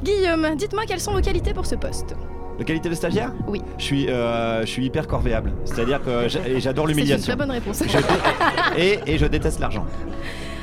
Guillaume, 0.03 0.57
dites-moi 0.57 0.85
quelles 0.87 1.01
sont 1.01 1.13
vos 1.13 1.21
qualités 1.21 1.55
pour 1.55 1.67
ce 1.67 1.75
poste 1.75 2.17
De 2.59 2.63
qualité 2.65 2.89
de 2.89 2.95
stagiaire 2.95 3.33
Oui. 3.49 3.61
Je 3.79 3.85
suis, 3.85 4.09
euh, 4.09 4.61
je 4.63 4.67
suis 4.67 4.85
hyper 4.85 5.07
corvéable. 5.09 5.53
C'est-à-dire 5.65 6.01
que 6.03 6.29
j'adore 6.29 6.87
C'est 6.87 6.93
une 6.93 6.97
l'humiliation. 6.99 7.27
très 7.27 7.37
bonne 7.37 7.51
réponse. 7.51 7.83
Je 7.87 7.99
dé- 7.99 9.01
et, 9.07 9.15
et 9.15 9.19
je 9.19 9.27
déteste 9.27 9.59
l'argent. 9.61 9.85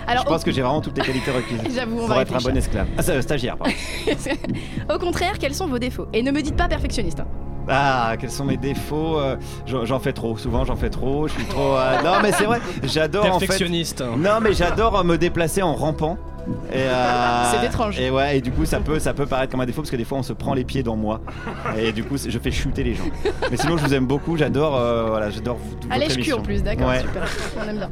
Alors, 0.07 0.23
je 0.23 0.29
pense 0.29 0.43
que 0.43 0.51
j'ai 0.51 0.61
vraiment 0.61 0.81
toutes 0.81 0.97
les 0.97 1.03
qualités 1.03 1.31
requises. 1.31 1.59
J'avoue, 1.75 1.97
on 1.97 2.05
pour 2.07 2.07
va 2.15 2.21
être 2.23 2.33
un 2.35 2.39
bon 2.39 2.57
esclave. 2.57 2.87
Ah, 2.97 3.03
c'est, 3.03 3.11
euh, 3.11 3.21
stagiaire, 3.21 3.55
pardon. 3.57 3.73
au 4.93 4.97
contraire, 4.99 5.37
quels 5.39 5.53
sont 5.53 5.67
vos 5.67 5.79
défauts? 5.79 6.07
Et 6.13 6.23
ne 6.23 6.31
me 6.31 6.41
dites 6.41 6.55
pas 6.55 6.67
perfectionniste. 6.67 7.19
hein. 7.19 7.27
Ah, 7.69 8.15
quels 8.19 8.31
sont 8.31 8.43
mes 8.45 8.57
défauts 8.57 9.19
Euh, 9.19 9.35
j'en, 9.67 9.85
j'en 9.85 9.99
fais 9.99 10.11
trop. 10.13 10.35
Souvent, 10.37 10.65
j'en 10.65 10.75
fais 10.75 10.89
trop. 10.89 11.27
Je 11.27 11.33
suis 11.33 11.45
trop. 11.45 11.75
euh, 11.77 12.01
Non, 12.03 12.13
mais 12.23 12.31
c'est 12.31 12.45
vrai. 12.45 12.59
J'adore 12.83 13.25
en 13.25 13.39
fait. 13.39 13.45
Perfectionniste. 13.45 14.03
Non, 14.17 14.39
mais 14.41 14.53
j'adore 14.53 15.03
me 15.05 15.17
déplacer 15.17 15.61
en 15.61 15.75
rampant. 15.75 16.17
Et 16.71 16.77
euh, 16.77 17.51
C'est 17.51 17.65
étrange. 17.67 17.99
Et 17.99 18.09
ouais, 18.09 18.37
et 18.37 18.41
du 18.41 18.51
coup, 18.51 18.65
ça 18.65 18.79
peut, 18.79 18.99
ça 18.99 19.13
peut 19.13 19.25
paraître 19.25 19.51
comme 19.51 19.61
un 19.61 19.65
défaut 19.65 19.81
parce 19.81 19.91
que 19.91 19.95
des 19.95 20.05
fois, 20.05 20.17
on 20.17 20.23
se 20.23 20.33
prend 20.33 20.53
les 20.53 20.63
pieds 20.63 20.83
dans 20.83 20.95
moi. 20.95 21.21
Et 21.77 21.91
du 21.91 22.03
coup, 22.03 22.15
je 22.17 22.37
fais 22.39 22.51
chuter 22.51 22.83
les 22.83 22.93
gens. 22.95 23.03
Mais 23.49 23.57
sinon, 23.57 23.77
je 23.77 23.83
vous 23.85 23.93
aime 23.93 24.05
beaucoup. 24.05 24.37
J'adore, 24.37 24.75
euh, 24.77 25.05
voilà, 25.07 25.29
j'adore 25.29 25.57
À 25.89 25.99
cul 25.99 26.13
émission. 26.13 26.37
en 26.37 26.41
plus, 26.41 26.63
d'accord, 26.63 26.87
Ouais. 26.89 26.99
super. 27.01 27.23
On 27.63 27.69
aime 27.69 27.77
bien. 27.77 27.89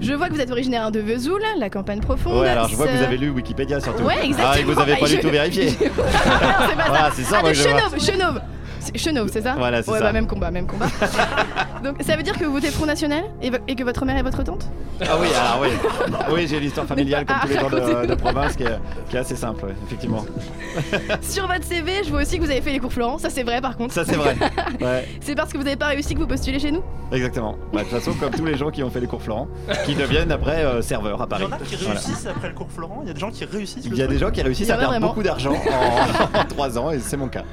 Je 0.00 0.12
vois 0.12 0.28
que 0.28 0.34
vous 0.34 0.40
êtes 0.40 0.50
originaire 0.50 0.90
de 0.90 0.98
Vesoul, 1.00 1.40
la 1.58 1.70
campagne 1.70 2.00
profonde. 2.00 2.40
Ouais, 2.40 2.48
alors 2.48 2.68
je 2.68 2.74
vois 2.74 2.86
que 2.88 2.96
vous 2.96 3.02
avez 3.04 3.16
lu 3.16 3.30
Wikipédia 3.30 3.78
surtout. 3.80 4.02
Ouais, 4.02 4.24
exactement. 4.24 4.48
Ah, 4.52 4.58
et 4.58 4.64
vous 4.64 4.78
avez 4.80 4.96
pas 4.96 5.06
Je- 5.06 5.14
du 5.16 5.20
tout 5.20 5.30
vérifié. 5.30 5.68
C'est 5.78 5.88
pas 5.88 6.02
Voilà, 6.88 7.04
ça. 7.04 7.12
c'est 7.14 7.22
ça, 7.22 7.40
Ah, 7.44 7.48
de 7.48 7.52
je. 7.54 7.62
Chenauve, 7.62 7.98
Chenauve. 8.00 8.40
Chenauve, 8.96 9.28
c'est 9.32 9.42
ça? 9.42 9.54
Voilà, 9.58 9.82
c'est 9.82 9.90
ouais, 9.90 9.98
ça. 9.98 10.04
bah 10.04 10.12
même 10.12 10.26
combat, 10.26 10.50
même 10.50 10.66
combat. 10.66 10.86
Donc 11.84 11.96
ça 12.02 12.16
veut 12.16 12.22
dire 12.22 12.38
que 12.38 12.44
vous 12.44 12.52
votez 12.52 12.70
Front 12.70 12.86
National 12.86 13.24
et, 13.42 13.74
que 13.74 13.84
votre 13.84 14.04
mère 14.04 14.16
est 14.16 14.22
votre 14.22 14.42
tante? 14.42 14.68
Ah 15.00 15.16
oui, 15.20 15.26
alors 15.34 15.60
oui. 15.62 15.68
Oui, 16.32 16.46
j'ai 16.48 16.60
l'histoire 16.60 16.86
familiale 16.86 17.26
comme 17.26 17.36
Ah, 17.38 17.42
tous 17.42 17.48
les 17.48 17.58
gens 17.58 18.06
de, 18.06 18.14
province 18.14 18.54
qui 18.56 18.62
est, 18.62 18.78
qui 19.10 19.16
est 19.16 19.18
assez 19.18 19.36
simple, 19.36 19.64
ouais, 19.66 19.74
effectivement. 19.86 20.24
Sur 21.20 21.46
votre 21.48 21.64
CV, 21.64 22.04
je 22.04 22.10
vois 22.10 22.22
aussi 22.22 22.38
que 22.38 22.44
vous 22.44 22.50
avez 22.50 22.60
fait 22.60 22.72
les 22.72 22.78
cours 22.78 22.92
Florent, 22.92 23.18
ça 23.18 23.28
c'est 23.30 23.42
vrai 23.42 23.60
par 23.60 23.76
contre. 23.76 23.92
Ça, 23.92 24.04
c'est 24.04 24.16
vrai. 24.16 24.36
Ouais, 24.80 25.06
c'est 25.20 25.34
parce 25.34 25.52
que 25.52 25.58
vous 25.58 25.64
n'avez 25.64 25.76
pas 25.76 25.86
réussi 25.86 26.14
que 26.14 26.18
vous 26.20 26.26
postulez 26.26 26.58
chez 26.58 26.70
nous? 26.70 26.82
Exactement. 27.12 27.56
Bah, 27.72 27.80
de 27.80 27.88
toute 27.88 27.98
façon, 27.98 28.12
comme 28.14 28.30
tous 28.30 28.44
les 28.44 28.56
gens 28.56 28.70
qui 28.70 28.82
ont 28.82 28.90
fait 28.90 29.00
les 29.00 29.06
cours 29.06 29.22
Florent, 29.22 29.48
qui 29.84 29.94
deviennent 29.94 30.32
après 30.32 30.64
euh, 30.64 30.82
serveurs 30.82 31.20
à 31.20 31.24
Il 31.24 31.28
Paris. 31.28 31.44
y 31.44 31.46
en 31.46 31.52
a 31.52 31.58
qui 31.58 31.76
Voilà. 31.76 32.00
réussissent 32.00 32.26
après 32.26 32.48
le 32.48 32.54
cours 32.54 32.70
Florent, 32.70 33.00
il 33.02 33.08
y 33.08 33.10
a 33.10 33.14
des 33.14 33.20
gens 33.20 33.30
qui 33.30 33.44
réussissent. 33.44 33.84
Il 33.84 33.94
y 33.96 34.02
a 34.02 34.06
des 34.06 34.18
gens 34.18 34.30
qui 34.30 34.42
réussissent 34.42 34.68
Il 34.68 34.72
à 34.72 34.76
perdre 34.76 34.98
beaucoup 35.00 35.22
d'argent 35.22 35.54
en, 35.54 36.38
en 36.38 36.44
3 36.44 36.78
ans 36.78 36.90
et 36.90 36.98
c'est 36.98 37.16
mon 37.16 37.28
cas. 37.28 37.44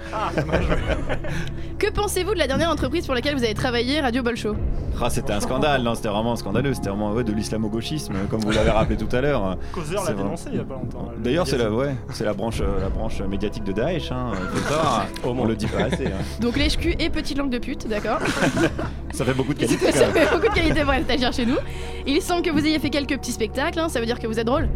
Que 1.77 1.89
pensez-vous 1.89 2.33
de 2.33 2.37
la 2.39 2.47
dernière 2.47 2.69
entreprise 2.69 3.05
pour 3.05 3.15
laquelle 3.15 3.35
vous 3.35 3.43
avez 3.43 3.53
travaillé, 3.55 4.01
Radio 4.01 4.21
Bolshow 4.21 4.55
Ah, 5.01 5.09
c'était 5.09 5.33
un 5.33 5.39
scandale, 5.39 5.81
non, 5.81 5.95
c'était 5.95 6.09
vraiment 6.09 6.35
scandaleux, 6.35 6.73
c'était 6.75 6.89
vraiment 6.89 7.11
ouais, 7.11 7.23
de 7.23 7.31
l'islamo-gauchisme, 7.33 8.13
comme 8.29 8.41
vous 8.41 8.51
l'avez 8.51 8.69
rappelé 8.69 8.97
tout 8.97 9.13
à 9.15 9.21
l'heure. 9.21 9.57
Causeur 9.73 10.03
l'a 10.05 10.13
dénoncé 10.13 10.49
il 10.51 10.57
y 10.57 10.61
a 10.61 10.63
pas 10.63 10.75
longtemps. 10.75 11.09
le 11.17 11.23
D'ailleurs, 11.23 11.47
c'est 11.47 11.57
la, 11.57 11.71
ouais, 11.71 11.95
c'est 12.13 12.23
la 12.23 12.33
branche, 12.33 12.61
euh, 12.61 12.79
la 12.79 12.89
branche 12.89 13.19
médiatique 13.21 13.63
de 13.63 13.71
Daesh. 13.71 14.11
Hein, 14.11 14.31
savoir. 14.69 15.07
on 15.25 15.45
le 15.45 15.55
dit 15.55 15.65
pas 15.65 15.85
assez. 15.85 16.05
hein. 16.05 16.11
Donc 16.39 16.55
lèche-cul 16.55 16.95
et 16.99 17.09
petite 17.09 17.37
langue 17.37 17.49
de 17.49 17.57
pute, 17.57 17.87
d'accord? 17.87 18.19
Ça 19.11 19.25
fait 19.25 19.33
beaucoup 19.33 19.53
de 19.53 19.59
qualité. 19.59 19.91
Ça 19.91 20.05
fait 20.05 20.29
beaucoup 20.31 20.47
de 20.49 20.53
qualité 20.53 20.83
pour 20.83 20.93
les 20.93 21.03
stagiaires 21.03 21.33
chez 21.33 21.45
nous. 21.45 21.57
Il 22.05 22.21
semble 22.21 22.43
que 22.43 22.51
vous 22.51 22.63
ayez 22.65 22.77
fait 22.79 22.89
quelques 22.91 23.17
petits 23.17 23.31
spectacles, 23.33 23.79
hein, 23.79 23.89
ça 23.89 23.99
veut 23.99 24.05
dire 24.05 24.19
que 24.19 24.27
vous 24.27 24.39
êtes 24.39 24.47
drôle 24.47 24.69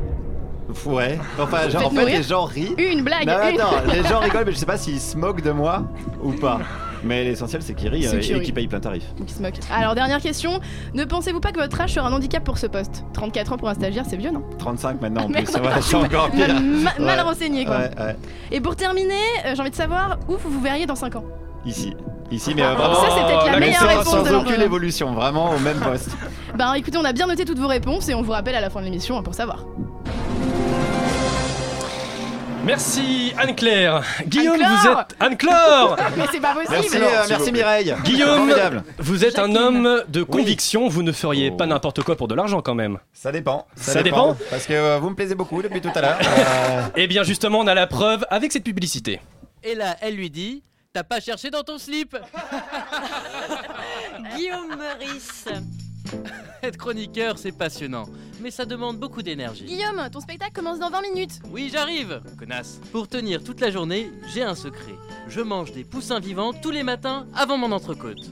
Ouais. 0.85 1.19
Enfin, 1.39 1.69
genre, 1.69 1.85
en 1.87 1.89
fait, 1.91 2.05
les 2.05 2.23
gens 2.23 2.45
rient. 2.45 2.73
Une 2.77 3.03
blague 3.03 3.27
Non, 3.27 3.33
une. 3.49 3.59
attends, 3.61 3.91
les 3.93 4.03
gens 4.03 4.19
rigolent, 4.19 4.45
mais 4.45 4.51
je 4.51 4.57
sais 4.57 4.65
pas 4.65 4.77
s'ils 4.77 4.99
se 4.99 5.15
moquent 5.17 5.41
de 5.43 5.51
moi 5.51 5.83
ou 6.23 6.31
pas. 6.33 6.59
Mais 7.03 7.23
l'essentiel, 7.23 7.61
c'est 7.61 7.75
qu'ils 7.75 7.89
rient 7.89 8.07
euh, 8.07 8.19
et 8.19 8.41
qu'ils 8.41 8.53
payent 8.53 8.67
plein 8.67 8.79
tarif. 8.79 9.03
Qui 9.27 9.31
se 9.33 9.41
moque. 9.41 9.53
Alors 9.71 9.93
dernière 9.93 10.19
question, 10.19 10.59
ne 10.95 11.03
pensez-vous 11.03 11.39
pas 11.39 11.51
que 11.51 11.59
votre 11.59 11.79
âge 11.79 11.93
sera 11.93 12.07
un 12.07 12.13
handicap 12.13 12.43
pour 12.43 12.57
ce 12.57 12.65
poste? 12.65 13.03
34 13.13 13.53
ans 13.53 13.57
pour 13.57 13.69
un 13.69 13.75
stagiaire, 13.75 14.05
c'est 14.09 14.17
vieux 14.17 14.31
non? 14.31 14.41
35 14.57 15.01
maintenant 15.01 15.25
en 15.25 15.29
Merde, 15.29 15.45
plus. 15.45 15.53
Ouais, 15.55 15.69
c'est 15.81 15.95
encore 15.97 16.31
pire. 16.31 16.47
ma- 16.59 17.05
mal 17.05 17.19
renseigné, 17.19 17.63
quoi. 17.65 17.77
Ouais, 17.77 17.91
ouais. 17.99 18.15
Et 18.51 18.59
pour 18.59 18.75
terminer, 18.75 19.13
euh, 19.45 19.53
j'ai 19.53 19.61
envie 19.61 19.69
de 19.69 19.75
savoir 19.75 20.17
où 20.27 20.31
vous 20.37 20.49
vous 20.49 20.61
verriez 20.61 20.87
dans 20.87 20.95
5 20.95 21.15
ans? 21.17 21.25
Ici. 21.63 21.93
Ici, 22.31 22.53
mais 22.55 22.63
euh, 22.63 22.69
Ah, 22.71 22.75
vraiment. 22.75 22.95
ça, 22.95 23.01
c'est 23.15 23.23
peut-être 23.23 23.45
la 23.45 23.51
mais 23.51 23.59
meilleure 23.67 23.81
sans- 23.81 23.87
réponse 23.87 24.05
Sans 24.07 24.23
de 24.23 24.35
aucune 24.35 24.61
évolution, 24.61 25.13
vraiment 25.13 25.51
au 25.51 25.59
même 25.59 25.77
poste. 25.77 26.09
Ben 26.57 26.73
écoutez, 26.75 26.97
on 26.97 27.03
a 27.03 27.11
bien 27.11 27.27
noté 27.27 27.43
toutes 27.43 27.59
vos 27.59 27.67
réponses 27.67 28.07
et 28.07 28.15
on 28.15 28.21
vous 28.21 28.31
rappelle 28.31 28.55
à 28.55 28.61
la 28.61 28.69
fin 28.69 28.79
de 28.79 28.85
l'émission 28.85 29.17
hein, 29.17 29.23
pour 29.23 29.35
savoir. 29.35 29.65
Merci 32.65 33.31
Anne-Claire. 33.37 34.01
Guillaume, 34.25 34.57
vous 34.57 34.87
êtes 34.89 35.15
Anne-Claire 35.19 35.95
Mais 36.17 36.23
c'est 36.31 36.39
pas 36.39 36.53
possible 36.55 36.71
Merci, 36.73 36.97
euh, 36.97 37.25
merci 37.29 37.51
Mireille. 37.51 37.95
Guillaume, 38.03 38.53
vous 38.97 39.23
êtes 39.23 39.37
un 39.37 39.55
homme 39.55 40.03
de 40.07 40.23
conviction, 40.23 40.87
vous 40.87 41.03
ne 41.03 41.11
feriez 41.11 41.51
Oh. 41.53 41.57
pas 41.57 41.67
n'importe 41.67 42.01
quoi 42.01 42.15
pour 42.15 42.27
de 42.27 42.33
l'argent 42.33 42.61
quand 42.61 42.73
même. 42.73 42.97
Ça 43.13 43.31
dépend. 43.31 43.67
Ça 43.75 44.01
dépend. 44.01 44.35
Parce 44.49 44.65
que 44.65 44.73
euh, 44.73 44.97
vous 44.99 45.11
me 45.11 45.15
plaisez 45.15 45.35
beaucoup 45.35 45.61
depuis 45.61 45.79
tout 45.81 45.91
à 45.93 46.01
l'heure. 46.01 46.19
Eh 46.95 47.07
bien 47.07 47.23
justement, 47.23 47.59
on 47.59 47.67
a 47.67 47.73
la 47.75 47.85
preuve 47.87 48.25
avec 48.29 48.51
cette 48.51 48.63
publicité. 48.63 49.21
Et 49.63 49.75
là, 49.75 49.95
elle 50.01 50.15
lui 50.15 50.29
dit 50.31 50.63
T'as 50.93 51.03
pas 51.03 51.19
cherché 51.19 51.49
dans 51.51 51.61
ton 51.63 51.77
slip 51.77 52.15
Guillaume 54.35 54.75
Meurice. 54.77 55.45
Être 56.63 56.77
chroniqueur, 56.77 57.37
c'est 57.37 57.51
passionnant, 57.51 58.05
mais 58.41 58.51
ça 58.51 58.65
demande 58.65 58.97
beaucoup 58.99 59.21
d'énergie. 59.21 59.65
Guillaume, 59.65 60.09
ton 60.11 60.19
spectacle 60.19 60.53
commence 60.53 60.79
dans 60.79 60.89
20 60.89 61.01
minutes. 61.01 61.39
Oui, 61.51 61.69
j'arrive, 61.71 62.21
connasse. 62.37 62.79
Pour 62.91 63.07
tenir 63.07 63.43
toute 63.43 63.59
la 63.59 63.71
journée, 63.71 64.11
j'ai 64.33 64.43
un 64.43 64.55
secret. 64.55 64.95
Je 65.27 65.41
mange 65.41 65.71
des 65.71 65.83
poussins 65.83 66.19
vivants 66.19 66.53
tous 66.53 66.71
les 66.71 66.83
matins 66.83 67.27
avant 67.35 67.57
mon 67.57 67.71
entrecôte. 67.71 68.31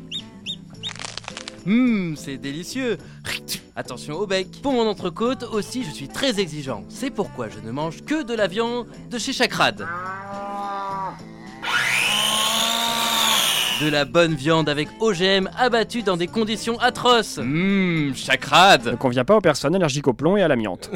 Hum, 1.65 2.15
c'est 2.17 2.37
délicieux. 2.37 2.97
Attention 3.75 4.15
au 4.15 4.27
bec. 4.27 4.47
Pour 4.61 4.73
mon 4.73 4.87
entrecôte 4.87 5.43
aussi, 5.43 5.83
je 5.83 5.89
suis 5.89 6.07
très 6.07 6.39
exigeant. 6.39 6.83
C'est 6.89 7.09
pourquoi 7.09 7.49
je 7.49 7.59
ne 7.59 7.71
mange 7.71 8.03
que 8.03 8.23
de 8.23 8.33
la 8.33 8.47
viande 8.47 8.87
de 9.09 9.17
chez 9.17 9.33
Chacrade. 9.33 9.87
De 13.81 13.89
la 13.89 14.05
bonne 14.05 14.35
viande 14.35 14.69
avec 14.69 14.87
OGM 14.99 15.49
abattue 15.57 16.03
dans 16.03 16.15
des 16.15 16.27
conditions 16.27 16.79
atroces. 16.79 17.39
Hum, 17.39 18.13
Chacrade. 18.15 18.85
Ne 18.91 18.95
convient 18.95 19.25
pas 19.25 19.35
aux 19.35 19.41
personnes 19.41 19.75
allergiques 19.75 20.07
au 20.07 20.13
plomb 20.13 20.37
et 20.37 20.43
à 20.43 20.47
l'amiante. 20.47 20.91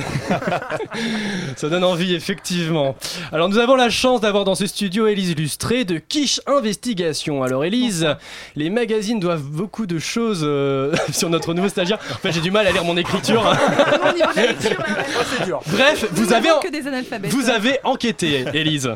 Ça 1.57 1.69
donne 1.69 1.83
envie, 1.83 2.13
effectivement. 2.13 2.95
Alors, 3.31 3.49
nous 3.49 3.57
avons 3.57 3.75
la 3.75 3.89
chance 3.89 4.21
d'avoir 4.21 4.45
dans 4.45 4.55
ce 4.55 4.67
studio 4.67 5.07
Élise 5.07 5.35
Lustré 5.35 5.85
de 5.85 5.97
Quiche 5.97 6.39
Investigation. 6.45 7.43
Alors, 7.43 7.65
Élise, 7.65 8.07
les 8.55 8.69
magazines 8.69 9.19
doivent 9.19 9.41
beaucoup 9.43 9.85
de 9.85 9.97
choses 9.99 10.41
euh, 10.43 10.95
sur 11.11 11.29
notre 11.29 11.53
nouveau 11.53 11.69
stagiaire. 11.69 11.99
En 12.11 12.17
fait, 12.17 12.31
j'ai 12.31 12.41
du 12.41 12.51
mal 12.51 12.67
à 12.67 12.71
lire 12.71 12.83
mon 12.83 12.95
écriture. 12.95 13.43
c'est 14.35 15.45
dur. 15.45 15.61
Bref, 15.67 16.05
vous 16.11 16.31
avez, 16.31 16.47
n'avons 16.47 16.59
que 16.61 16.71
des 16.71 16.87
analphabètes. 16.87 17.31
vous 17.31 17.49
avez 17.49 17.79
enquêté, 17.83 18.45
Élise. 18.53 18.91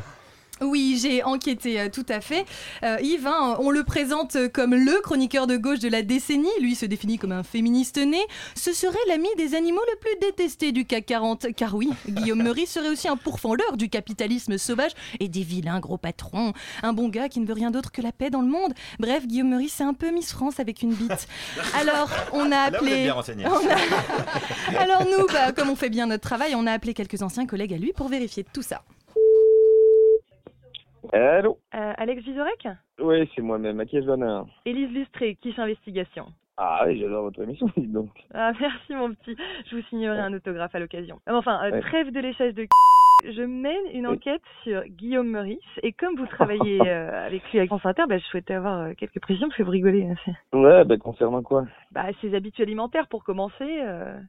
Oui, 0.61 0.99
j'ai 1.01 1.23
enquêté 1.23 1.79
euh, 1.79 1.89
tout 1.89 2.05
à 2.09 2.21
fait. 2.21 2.45
Euh, 2.83 2.97
Yves, 3.01 3.27
hein, 3.27 3.57
on 3.59 3.71
le 3.71 3.83
présente 3.83 4.37
comme 4.53 4.75
le 4.75 4.99
chroniqueur 5.01 5.47
de 5.47 5.57
gauche 5.57 5.79
de 5.79 5.89
la 5.89 6.01
décennie. 6.01 6.47
Lui 6.59 6.75
se 6.75 6.85
définit 6.85 7.17
comme 7.17 7.31
un 7.31 7.43
féministe 7.43 7.97
né. 7.97 8.19
Ce 8.55 8.73
serait 8.73 8.97
l'ami 9.07 9.27
des 9.37 9.55
animaux 9.55 9.81
le 9.91 9.99
plus 9.99 10.15
détesté 10.21 10.71
du 10.71 10.85
CAC 10.85 11.05
40. 11.07 11.47
Car 11.55 11.75
oui, 11.75 11.89
Guillaume 12.07 12.43
Meurice 12.43 12.71
serait 12.71 12.89
aussi 12.89 13.07
un 13.07 13.17
pourfendeur 13.17 13.75
du 13.77 13.89
capitalisme 13.89 14.57
sauvage 14.57 14.91
et 15.19 15.27
des 15.27 15.43
vilains 15.43 15.79
gros 15.79 15.97
patrons. 15.97 16.53
Un 16.83 16.93
bon 16.93 17.09
gars 17.09 17.27
qui 17.29 17.39
ne 17.39 17.45
veut 17.47 17.53
rien 17.53 17.71
d'autre 17.71 17.91
que 17.91 18.01
la 18.01 18.11
paix 18.11 18.29
dans 18.29 18.41
le 18.41 18.47
monde. 18.47 18.73
Bref, 18.99 19.25
Guillaume 19.27 19.49
Meurice, 19.49 19.73
c'est 19.77 19.83
un 19.83 19.93
peu 19.93 20.11
Miss 20.11 20.31
France 20.31 20.59
avec 20.59 20.81
une 20.81 20.93
bite. 20.93 21.27
Alors, 21.79 22.09
on 22.33 22.45
a 22.51 22.69
Là, 22.69 22.69
vous 22.69 22.75
êtes 22.75 22.81
appelé. 22.81 23.03
bien 23.03 23.13
renseigné. 23.13 23.45
On 23.47 24.77
a- 24.77 24.77
Alors 24.79 25.05
nous, 25.05 25.25
bah, 25.27 25.51
comme 25.53 25.69
on 25.69 25.75
fait 25.75 25.89
bien 25.89 26.05
notre 26.07 26.21
travail, 26.27 26.53
on 26.55 26.67
a 26.67 26.71
appelé 26.71 26.93
quelques 26.93 27.21
anciens 27.21 27.45
collègues 27.45 27.73
à 27.73 27.77
lui 27.77 27.93
pour 27.93 28.07
vérifier 28.09 28.45
tout 28.53 28.61
ça. 28.61 28.83
Allô 31.13 31.57
Euh, 31.75 31.93
Alex 31.97 32.23
Vizorek 32.23 32.67
Oui, 32.99 33.29
c'est 33.35 33.41
moi-même. 33.41 33.79
À 33.79 33.85
qui 33.85 33.97
ai-je 33.97 34.07
l'honneur 34.07 34.45
Élise 34.65 34.91
Lustré, 34.91 35.35
Quiche 35.35 35.59
Investigation. 35.59 36.27
Ah 36.57 36.83
oui, 36.85 36.99
j'adore 36.99 37.23
votre 37.23 37.41
émission, 37.41 37.67
dites 37.75 37.91
donc. 37.91 38.09
Ah, 38.33 38.51
merci 38.59 38.93
mon 38.93 39.13
petit. 39.13 39.35
Je 39.69 39.75
vous 39.75 39.81
signerai 39.83 40.19
un 40.19 40.33
autographe 40.33 40.75
à 40.75 40.79
l'occasion. 40.79 41.19
Euh, 41.27 41.33
Enfin, 41.33 41.59
euh, 41.65 41.71
Ouais. 41.71 41.81
trêve 41.81 42.11
de 42.11 42.19
léchage 42.19 42.53
de 42.53 42.67
je 43.23 43.43
mène 43.43 43.85
une 43.93 44.07
enquête 44.07 44.41
sur 44.63 44.83
Guillaume 44.83 45.27
Meurice 45.29 45.59
et 45.83 45.91
comme 45.91 46.15
vous 46.15 46.25
travaillez 46.25 46.79
euh, 46.89 47.25
avec 47.27 47.43
lui 47.51 47.59
à 47.59 47.65
France 47.67 47.85
Inter, 47.85 48.03
bah, 48.09 48.17
je 48.17 48.23
souhaitais 48.25 48.55
avoir 48.55 48.79
euh, 48.79 48.93
quelques 48.97 49.19
précisions 49.21 49.47
parce 49.47 49.57
que 49.57 49.63
vous 49.63 49.69
rigolez. 49.71 50.07
hein, 50.07 50.33
Ouais, 50.53 50.83
bah 50.85 50.97
concernant 50.97 51.43
quoi? 51.43 51.65
Bah, 51.91 52.05
ses 52.21 52.33
habitudes 52.35 52.63
alimentaires 52.65 53.07
pour 53.07 53.23
commencer, 53.23 53.81
euh, 53.83 54.19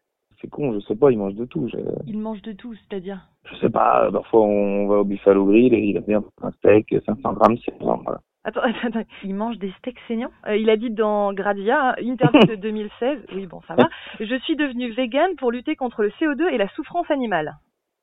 C'est 0.43 0.51
con, 0.51 0.73
je 0.75 0.81
sais 0.81 0.97
pas, 0.97 1.11
il 1.13 1.19
mange 1.19 1.35
de 1.37 1.45
tout. 1.45 1.69
Je, 1.73 1.79
il 2.07 2.19
mange 2.19 2.43
de 2.43 2.53
tout, 2.53 2.75
c'est-à-dire. 2.75 3.21
je 3.45 3.55
sais 3.57 3.71
pas, 3.71 4.11
parfois 4.13 4.43
on 4.43 4.87
va 4.89 4.97
au 4.97 5.05
Buffalo 5.05 5.47
Grill 5.47 5.73
et 5.73 5.79
il 5.79 5.97
a 5.97 6.01
bien 6.01 6.23
un 6.43 6.51
steak, 6.51 6.95
500 7.07 7.33
grammes, 7.35 7.57
c'est 7.65 7.79
bon, 7.79 7.97
voilà. 8.05 8.21
Attends, 8.45 8.61
attends, 8.65 8.89
attends, 8.99 9.09
il 9.23 9.37
mange 9.37 9.57
des 9.59 9.71
steaks 9.79 10.01
saignants? 10.09 10.33
Euh, 10.49 10.57
Il 10.57 10.69
a 10.69 10.77
dit 10.77 10.91
dans 10.91 11.33
Gradia, 11.33 11.95
interview 12.03 12.41
de 12.45 12.55
2016, 12.61 13.19
oui 13.37 13.47
bon 13.47 13.61
ça 13.69 13.77
va, 13.77 13.89
je 14.21 14.35
suis 14.41 14.57
devenu 14.57 14.91
vegan 14.91 15.37
pour 15.39 15.53
lutter 15.53 15.77
contre 15.77 16.03
le 16.03 16.09
CO2 16.21 16.53
et 16.53 16.59
la 16.59 16.67
souffrance 16.71 17.09
animale. 17.11 17.55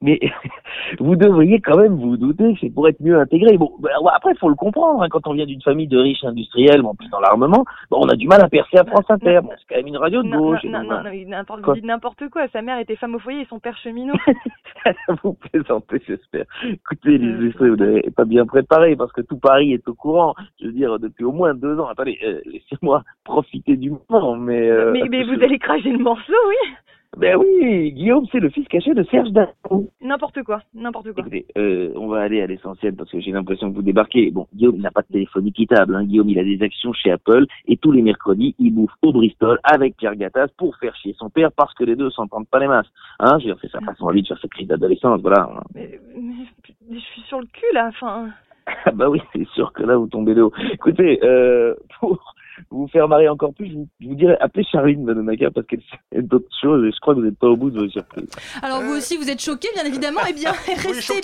Mais 0.01 0.17
vous 0.99 1.15
devriez 1.17 1.59
quand 1.59 1.77
même 1.77 1.95
vous 1.95 2.15
douter 2.15 2.53
que 2.53 2.59
c'est 2.61 2.69
pour 2.73 2.87
être 2.87 3.01
mieux 3.01 3.19
intégré. 3.19 3.57
Bon, 3.57 3.71
bah, 3.79 3.89
après, 4.15 4.33
faut 4.35 4.47
le 4.47 4.55
comprendre. 4.55 5.01
hein, 5.03 5.07
quand 5.09 5.27
on 5.27 5.33
vient 5.33 5.45
d'une 5.45 5.61
famille 5.61 5.87
de 5.87 5.97
riches 5.97 6.23
industriels, 6.23 6.81
bon, 6.81 6.95
plus 6.95 7.09
dans 7.09 7.19
l'armement, 7.19 7.65
bon, 7.91 7.99
on 8.03 8.07
a 8.07 8.15
du 8.15 8.25
mal 8.27 8.41
à 8.41 8.47
percer 8.47 8.77
à 8.77 8.85
France 8.85 9.05
Inter. 9.09 9.39
Bon, 9.43 9.49
c'est 9.57 9.65
quand 9.67 9.75
même 9.75 9.87
une 9.87 9.97
radio 9.97 10.23
de 10.23 10.27
Non, 10.29 10.37
gauche. 10.39 10.63
non, 10.63 10.83
non, 10.83 11.03
non, 11.03 11.11
il 11.11 11.27
n'importe- 11.27 11.61
Quoi 11.63 11.75
n'importe 11.83 12.29
quoi. 12.29 12.47
Sa 12.47 12.61
mère 12.61 12.79
était 12.79 12.95
femme 12.95 13.15
au 13.15 13.19
foyer 13.19 13.41
et 13.41 13.45
son 13.49 13.59
père 13.59 13.77
cheminot. 13.77 14.13
vous 15.23 15.33
plaisantez, 15.33 16.01
j'espère. 16.07 16.45
Écoutez, 16.63 17.17
les 17.17 17.27
illustrés, 17.27 17.69
vous 17.69 17.75
n'avez 17.75 18.01
pas 18.15 18.25
bien 18.25 18.45
préparé 18.45 18.95
parce 18.95 19.11
que 19.11 19.21
tout 19.21 19.37
Paris 19.37 19.73
est 19.73 19.87
au 19.87 19.93
courant. 19.93 20.33
Je 20.61 20.67
veux 20.67 20.71
dire, 20.73 20.97
depuis 20.99 21.25
au 21.25 21.31
moins 21.33 21.53
deux 21.53 21.77
ans. 21.77 21.87
Attendez, 21.87 22.17
euh, 22.23 22.39
laissez-moi 22.45 23.03
profiter 23.25 23.75
du 23.75 23.91
moment, 24.09 24.35
mais. 24.37 24.69
euh, 24.69 24.91
mais, 24.93 25.03
mais 25.09 25.23
vous 25.25 25.43
allez 25.43 25.59
cracher 25.59 25.91
le 25.91 25.97
morceau, 25.99 26.33
oui 26.47 26.69
Ben 27.17 27.35
oui, 27.37 27.91
Guillaume, 27.91 28.25
c'est 28.31 28.39
le 28.39 28.49
fils 28.49 28.67
caché 28.67 28.93
de 28.93 29.03
Serge 29.03 29.31
Darou. 29.31 29.89
N'importe 29.99 30.41
quoi, 30.43 30.61
n'importe 30.73 31.11
quoi. 31.11 31.21
Écoutez, 31.21 31.45
euh, 31.57 31.91
on 31.95 32.07
va 32.07 32.21
aller 32.21 32.41
à 32.41 32.45
l'essentiel 32.47 32.95
parce 32.95 33.11
que 33.11 33.19
j'ai 33.19 33.31
l'impression 33.31 33.69
que 33.71 33.75
vous 33.75 33.81
débarquez. 33.81 34.29
Bon, 34.31 34.47
Guillaume 34.53 34.75
il 34.75 34.81
n'a 34.83 34.91
pas 34.91 35.01
de 35.01 35.07
téléphone 35.07 35.47
équitable. 35.47 35.95
Hein. 35.95 36.05
Guillaume, 36.05 36.29
il 36.29 36.39
a 36.39 36.43
des 36.43 36.61
actions 36.61 36.93
chez 36.93 37.11
Apple 37.11 37.45
et 37.67 37.77
tous 37.77 37.91
les 37.91 38.03
mercredis, 38.03 38.55
il 38.59 38.73
bouffe 38.73 38.93
au 39.01 39.11
Bristol 39.11 39.59
avec 39.63 39.97
Pierre 39.97 40.15
Gattaz 40.15 40.47
pour 40.57 40.77
faire 40.77 40.95
chier 40.95 41.15
son 41.17 41.29
père 41.29 41.51
parce 41.51 41.73
que 41.73 41.83
les 41.83 41.95
deux 41.95 42.11
s'entendent 42.11 42.47
pas 42.47 42.59
les 42.59 42.67
masses. 42.67 42.87
Hein, 43.19 43.39
je 43.39 43.47
veux 43.47 43.53
dire, 43.53 43.57
c'est 43.61 43.71
sa 43.71 43.81
façon 43.81 44.07
à 44.07 44.13
lui 44.13 44.21
de 44.21 44.27
faire 44.27 44.39
sa 44.39 44.47
crise 44.47 44.67
d'adolescence, 44.67 45.19
voilà. 45.21 45.49
Mais, 45.75 45.99
mais- 46.15 46.45
mais 46.89 46.95
je 46.99 47.03
suis 47.05 47.21
sur 47.23 47.39
le 47.39 47.47
cul 47.47 47.65
là, 47.73 47.87
enfin. 47.89 48.29
Ah 48.85 48.91
bah 48.93 49.09
oui, 49.09 49.19
c'est 49.33 49.47
sûr 49.49 49.73
que 49.73 49.81
là, 49.83 49.97
vous 49.97 50.07
tombez 50.07 50.35
de 50.35 50.43
haut. 50.43 50.53
Écoutez, 50.73 51.19
euh, 51.23 51.73
pour, 51.99 52.35
vous 52.69 52.87
faire 52.87 53.07
marrer 53.07 53.27
encore 53.29 53.53
plus, 53.53 53.69
je 53.69 53.75
vous, 53.75 53.87
je 53.99 54.07
vous 54.07 54.15
dirais 54.15 54.37
appelez 54.39 54.63
Charline 54.65 55.05
Vanhoenacker 55.05 55.49
parce 55.53 55.65
qu'elle 55.67 55.81
sait 56.11 56.21
d'autres 56.21 56.49
choses 56.61 56.85
et 56.85 56.91
je 56.91 56.99
crois 56.99 57.13
que 57.15 57.19
vous 57.19 57.25
n'êtes 57.25 57.37
pas 57.39 57.47
au 57.47 57.55
bout 57.55 57.69
de 57.71 57.79
vos 57.79 57.89
surprises. 57.89 58.29
Alors 58.61 58.81
vous 58.81 58.95
aussi 58.95 59.17
vous 59.17 59.29
êtes 59.29 59.41
choqués 59.41 59.69
bien 59.73 59.85
évidemment 59.85 60.21
et 60.29 60.33
bien 60.33 60.51
restez 60.67 61.21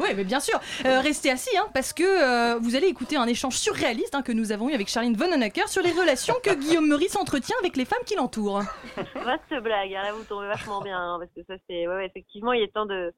oui 0.00 0.08
mais 0.16 0.24
bien 0.24 0.40
sûr 0.40 0.58
Euh, 0.84 1.00
restez 1.00 1.30
assis 1.30 1.56
hein, 1.56 1.66
parce 1.74 1.92
que 1.92 2.02
euh, 2.02 2.58
vous 2.58 2.76
allez 2.76 2.86
écouter 2.86 3.16
un 3.16 3.26
échange 3.26 3.56
surréaliste 3.56 4.14
hein, 4.14 4.22
que 4.22 4.32
nous 4.32 4.52
avons 4.52 4.68
eu 4.68 4.74
avec 4.74 4.88
Charline 4.88 5.14
Vonnenacker 5.14 5.68
sur 5.68 5.82
les 5.82 5.92
relations 5.92 6.34
que 6.42 6.54
Guillaume 6.54 6.86
Meurice 6.88 7.16
entretient 7.16 7.56
avec 7.60 7.76
les 7.76 7.84
femmes 7.84 8.04
qui 8.06 8.16
l'entourent. 8.16 8.62
Vaste 8.96 9.62
blague, 9.62 9.94
hein, 9.94 10.02
là 10.02 10.12
vous 10.12 10.24
tombez 10.24 10.46
vachement 10.46 10.80
bien, 10.80 10.98
hein, 10.98 11.18
parce 11.18 11.30
que 11.32 11.42
ça 11.46 11.54
c'est, 11.68 11.86
ouais, 11.86 11.94
ouais, 11.94 12.06
effectivement, 12.06 12.52
il 12.52 12.62
est 12.62 12.72
temps 12.72 12.86
de 12.86 13.12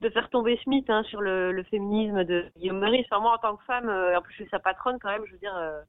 de 0.00 0.10
faire 0.10 0.28
tomber 0.30 0.58
Smith 0.64 0.84
hein, 0.88 1.04
sur 1.04 1.20
le, 1.20 1.52
le 1.52 1.62
féminisme 1.64 2.24
de 2.24 2.44
Guillaume 2.58 2.80
Meurice. 2.80 3.06
Enfin 3.10 3.22
moi 3.22 3.34
en 3.34 3.38
tant 3.38 3.56
que 3.56 3.62
femme, 3.64 3.88
euh, 3.88 4.18
en 4.18 4.20
plus 4.20 4.32
je 4.34 4.42
suis 4.42 4.50
sa 4.50 4.58
patronne 4.58 4.98
quand 5.00 5.10
même, 5.10 5.22
je 5.26 5.32
veux 5.32 5.38
dire, 5.38 5.56
euh, 5.56 5.80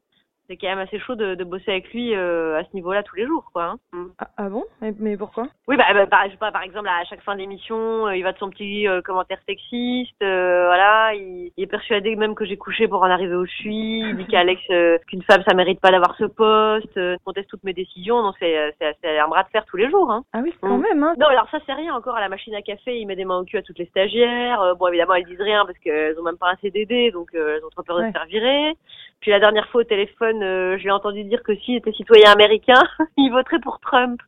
c'est 0.53 0.57
quand 0.57 0.75
même 0.75 0.85
assez 0.85 0.99
chaud 0.99 1.15
de, 1.15 1.33
de 1.33 1.43
bosser 1.43 1.71
avec 1.71 1.91
lui 1.93 2.13
euh, 2.15 2.59
à 2.59 2.63
ce 2.63 2.69
niveau-là 2.73 3.01
tous 3.01 3.15
les 3.15 3.25
jours, 3.25 3.49
quoi. 3.51 3.75
hein. 3.93 4.07
Ah, 4.37 4.49
bon? 4.49 4.63
Mais, 4.99 5.17
pourquoi? 5.17 5.47
Oui, 5.67 5.77
bah, 5.77 5.85
bah, 5.93 6.05
par, 6.05 6.25
je 6.25 6.31
sais 6.31 6.37
pas, 6.37 6.51
par 6.51 6.61
exemple, 6.61 6.87
à 6.87 7.03
chaque 7.05 7.21
fin 7.21 7.35
d'émission, 7.35 8.07
euh, 8.07 8.15
il 8.15 8.23
va 8.23 8.33
de 8.33 8.37
son 8.37 8.49
petit 8.49 8.87
euh, 8.87 9.01
commentaire 9.01 9.39
sexiste, 9.47 10.21
euh, 10.21 10.65
voilà, 10.67 11.15
il, 11.15 11.51
il 11.57 11.63
est 11.63 11.67
persuadé 11.67 12.15
même 12.15 12.35
que 12.35 12.45
j'ai 12.45 12.57
couché 12.57 12.87
pour 12.87 13.01
en 13.01 13.09
arriver 13.09 13.35
où 13.35 13.45
je 13.45 13.51
suis, 13.51 13.99
il 14.01 14.15
dit 14.15 14.25
qu'Alex, 14.29 14.61
qu'une 15.07 15.23
femme, 15.23 15.43
ça 15.47 15.55
mérite 15.55 15.79
pas 15.79 15.89
d'avoir 15.89 16.15
ce 16.17 16.25
poste, 16.25 16.95
il 16.95 17.17
conteste 17.25 17.49
toutes 17.49 17.63
mes 17.63 17.73
décisions, 17.73 18.21
donc 18.21 18.35
c'est, 18.39 18.75
c'est, 18.79 19.19
un 19.19 19.27
bras 19.27 19.43
de 19.43 19.49
fer 19.49 19.65
tous 19.65 19.77
les 19.77 19.89
jours, 19.89 20.11
hein. 20.11 20.23
Ah 20.33 20.41
oui, 20.43 20.53
quand 20.61 20.77
même, 20.77 21.03
hein 21.03 21.15
Non, 21.19 21.27
alors 21.27 21.49
ça, 21.49 21.57
c'est 21.65 21.73
rien 21.73 21.95
encore, 21.95 22.15
à 22.15 22.21
la 22.21 22.29
machine 22.29 22.53
à 22.53 22.61
café, 22.61 22.99
il 22.99 23.07
met 23.07 23.15
des 23.15 23.25
mains 23.25 23.39
au 23.39 23.43
cul 23.43 23.57
à 23.57 23.63
toutes 23.63 23.79
les 23.79 23.85
stagiaires, 23.87 24.75
bon, 24.77 24.87
évidemment, 24.87 25.15
elles 25.15 25.25
disent 25.25 25.41
rien 25.41 25.65
parce 25.65 25.79
qu'elles 25.79 26.19
ont 26.19 26.23
même 26.23 26.37
pas 26.37 26.51
un 26.51 26.57
CDD, 26.57 27.09
donc 27.11 27.29
elles 27.33 27.63
ont 27.65 27.69
trop 27.69 27.81
peur 27.83 27.99
de 27.99 28.05
se 28.07 28.11
faire 28.11 28.25
virer. 28.25 28.75
Puis 29.23 29.31
la 29.31 29.39
dernière 29.39 29.67
fois 29.69 29.81
au 29.81 29.83
téléphone, 29.85 30.42
euh, 30.43 30.77
je 30.77 30.83
l'ai 30.83 30.91
entendu 30.91 31.23
dire 31.23 31.41
que 31.43 31.55
s'il 31.55 31.75
était 31.75 31.91
citoyen 31.91 32.31
américain, 32.31 32.81
il 33.17 33.31
voterait 33.31 33.59
pour 33.59 33.79
Trump. 33.79 34.21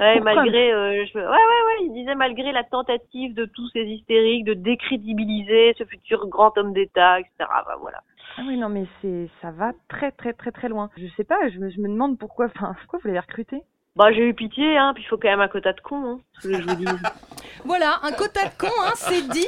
Ouais, 0.00 0.16
Pour 0.16 0.24
malgré, 0.24 0.72
euh, 0.72 1.04
je... 1.06 1.18
ouais, 1.18 1.24
ouais, 1.24 1.28
ouais, 1.28 1.86
il 1.86 1.92
disait 1.94 2.14
malgré 2.14 2.52
la 2.52 2.64
tentative 2.64 3.34
de 3.34 3.44
tous 3.46 3.68
ces 3.70 3.82
hystériques 3.82 4.44
de 4.44 4.54
décrédibiliser 4.54 5.74
ce 5.78 5.84
futur 5.84 6.26
grand 6.28 6.56
homme 6.58 6.72
d'État, 6.72 7.20
etc. 7.20 7.32
Bah, 7.40 7.76
voilà. 7.80 8.02
Ah 8.38 8.42
oui, 8.46 8.56
non, 8.56 8.68
mais 8.68 8.84
c'est, 9.00 9.28
ça 9.40 9.50
va 9.50 9.72
très, 9.88 10.12
très, 10.12 10.32
très, 10.32 10.52
très 10.52 10.68
loin. 10.68 10.90
Je 10.96 11.06
sais 11.16 11.24
pas, 11.24 11.48
je 11.48 11.58
me, 11.58 11.70
je 11.70 11.80
me 11.80 11.88
demande 11.88 12.18
pourquoi, 12.18 12.46
enfin, 12.46 12.74
pourquoi 12.80 12.98
vous 13.02 13.08
l'avez 13.08 13.20
recruté? 13.20 13.62
Bah, 13.96 14.12
j'ai 14.12 14.28
eu 14.28 14.34
pitié, 14.34 14.76
hein, 14.76 14.92
puis 14.94 15.02
il 15.04 15.06
faut 15.06 15.16
quand 15.16 15.30
même 15.30 15.40
un 15.40 15.48
quota 15.48 15.72
de 15.72 15.80
cons, 15.80 16.04
hein, 16.04 16.20
je 16.42 16.48
vous 16.48 16.74
dis. 16.74 16.84
Voilà, 17.64 17.98
un 18.02 18.12
quota 18.12 18.44
de 18.44 18.56
con, 18.56 18.72
hein, 18.84 18.92
c'est 18.94 19.26
dit. 19.28 19.46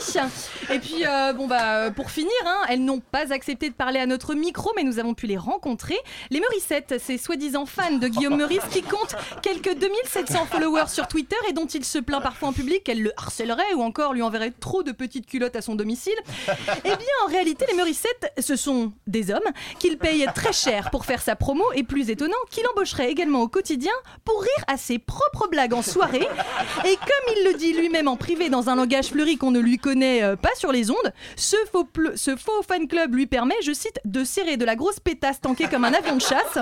Et 0.73 0.79
puis, 0.81 1.07
euh, 1.07 1.33
bon 1.35 1.47
bah, 1.47 1.85
euh, 1.85 1.91
pour 1.91 2.11
finir, 2.11 2.33
elles 2.69 2.85
n'ont 2.85 2.99
pas 2.99 3.33
accepté 3.33 3.71
de 3.71 3.75
parler 3.75 4.01
à 4.01 4.07
notre 4.07 4.35
micro, 4.35 4.73
mais 4.75 4.83
nous 4.83 4.99
avons 4.99 5.15
pu 5.15 5.27
les 5.27 5.37
rencontrer. 5.37 5.97
Les 6.31 6.41
Meurissettes, 6.41 6.97
ces 6.99 7.17
soi-disant 7.17 7.65
fans 7.65 7.97
de 7.97 8.09
Guillaume 8.09 8.37
Meurice 8.37 8.65
qui 8.73 8.83
comptent 8.83 9.15
quelques 9.43 9.79
2700 9.79 10.47
followers 10.47 10.89
sur 10.89 11.07
Twitter 11.07 11.37
et 11.49 11.53
dont 11.53 11.67
il 11.67 11.85
se 11.85 11.99
plaint 11.99 12.21
parfois 12.21 12.49
en 12.49 12.53
public 12.53 12.83
qu'elle 12.83 13.03
le 13.03 13.13
harcèlerait 13.17 13.75
ou 13.77 13.83
encore 13.83 14.15
lui 14.15 14.23
enverrait 14.23 14.53
trop 14.59 14.83
de 14.83 14.91
petites 14.91 15.27
culottes 15.27 15.55
à 15.55 15.63
son 15.63 15.77
domicile. 15.77 16.19
Eh 16.49 16.89
bien, 16.89 17.15
en 17.25 17.29
réalité, 17.29 17.67
les 17.71 17.77
Meurissettes, 17.77 18.33
ce 18.39 18.57
sont 18.57 18.93
des 19.07 19.31
hommes 19.31 19.39
qu'il 19.79 19.97
paye 19.97 20.27
très 20.35 20.53
cher 20.53 20.91
pour 20.91 21.05
faire 21.05 21.23
sa 21.23 21.37
promo 21.37 21.65
et 21.75 21.85
plus 21.85 22.11
étonnant, 22.11 22.35
qu'il 22.51 22.67
embaucherait 22.67 23.11
également 23.11 23.43
au 23.43 23.49
quotidien 23.49 23.93
pour 24.25 24.38
rire 24.39 24.65
à 24.67 24.77
ses 24.77 24.99
propres 24.99 25.49
blagues 25.49 25.75
en 25.75 25.83
soirée. 25.83 26.27
Et 26.85 26.97
comme 26.97 27.35
il 27.37 27.45
le 27.53 27.59
dit 27.59 27.73
lui-même 27.75 28.09
en 28.09 28.17
privé 28.17 28.49
dans 28.49 28.69
un 28.69 28.77
langage 28.77 29.07
fleuri 29.09 29.37
qu'on 29.37 29.51
ne 29.51 29.61
lui 29.61 29.79
connaît 29.79 30.23
euh, 30.23 30.37
pas 30.37 30.55
sur 30.57 30.73
les 30.73 30.91
ondes, 30.91 31.13
ce 31.37 31.57
faux, 31.73 31.85
ple- 31.85 32.17
ce 32.17 32.37
faux 32.37 32.63
fan 32.67 32.89
club 32.89 33.15
lui 33.15 33.27
permet, 33.27 33.57
je 33.63 33.73
cite, 33.73 33.99
de 34.05 34.25
serrer 34.25 34.57
de 34.57 34.65
la 34.65 34.77
grosse 34.77 35.01
pétasse 35.01 35.41
tankée 35.41 35.69
comme 35.69 35.85
un 35.85 35.93
avion 35.95 36.17
de 36.17 36.23
chasse. 36.23 36.59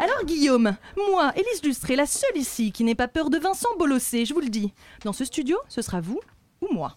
Alors 0.00 0.24
Guillaume, 0.24 0.76
moi, 1.10 1.32
Élise 1.36 1.62
Lustré, 1.62 1.96
la 1.96 2.06
seule 2.06 2.36
ici 2.36 2.72
qui 2.72 2.84
n'ait 2.84 2.94
pas 2.94 3.08
peur 3.08 3.30
de 3.30 3.38
Vincent 3.38 3.68
Bolossé, 3.78 4.24
je 4.26 4.34
vous 4.34 4.40
le 4.40 4.48
dis, 4.48 4.72
dans 5.04 5.12
ce 5.12 5.24
studio, 5.24 5.58
ce 5.68 5.82
sera 5.82 6.00
vous 6.00 6.20
ou 6.60 6.68
moi. 6.74 6.96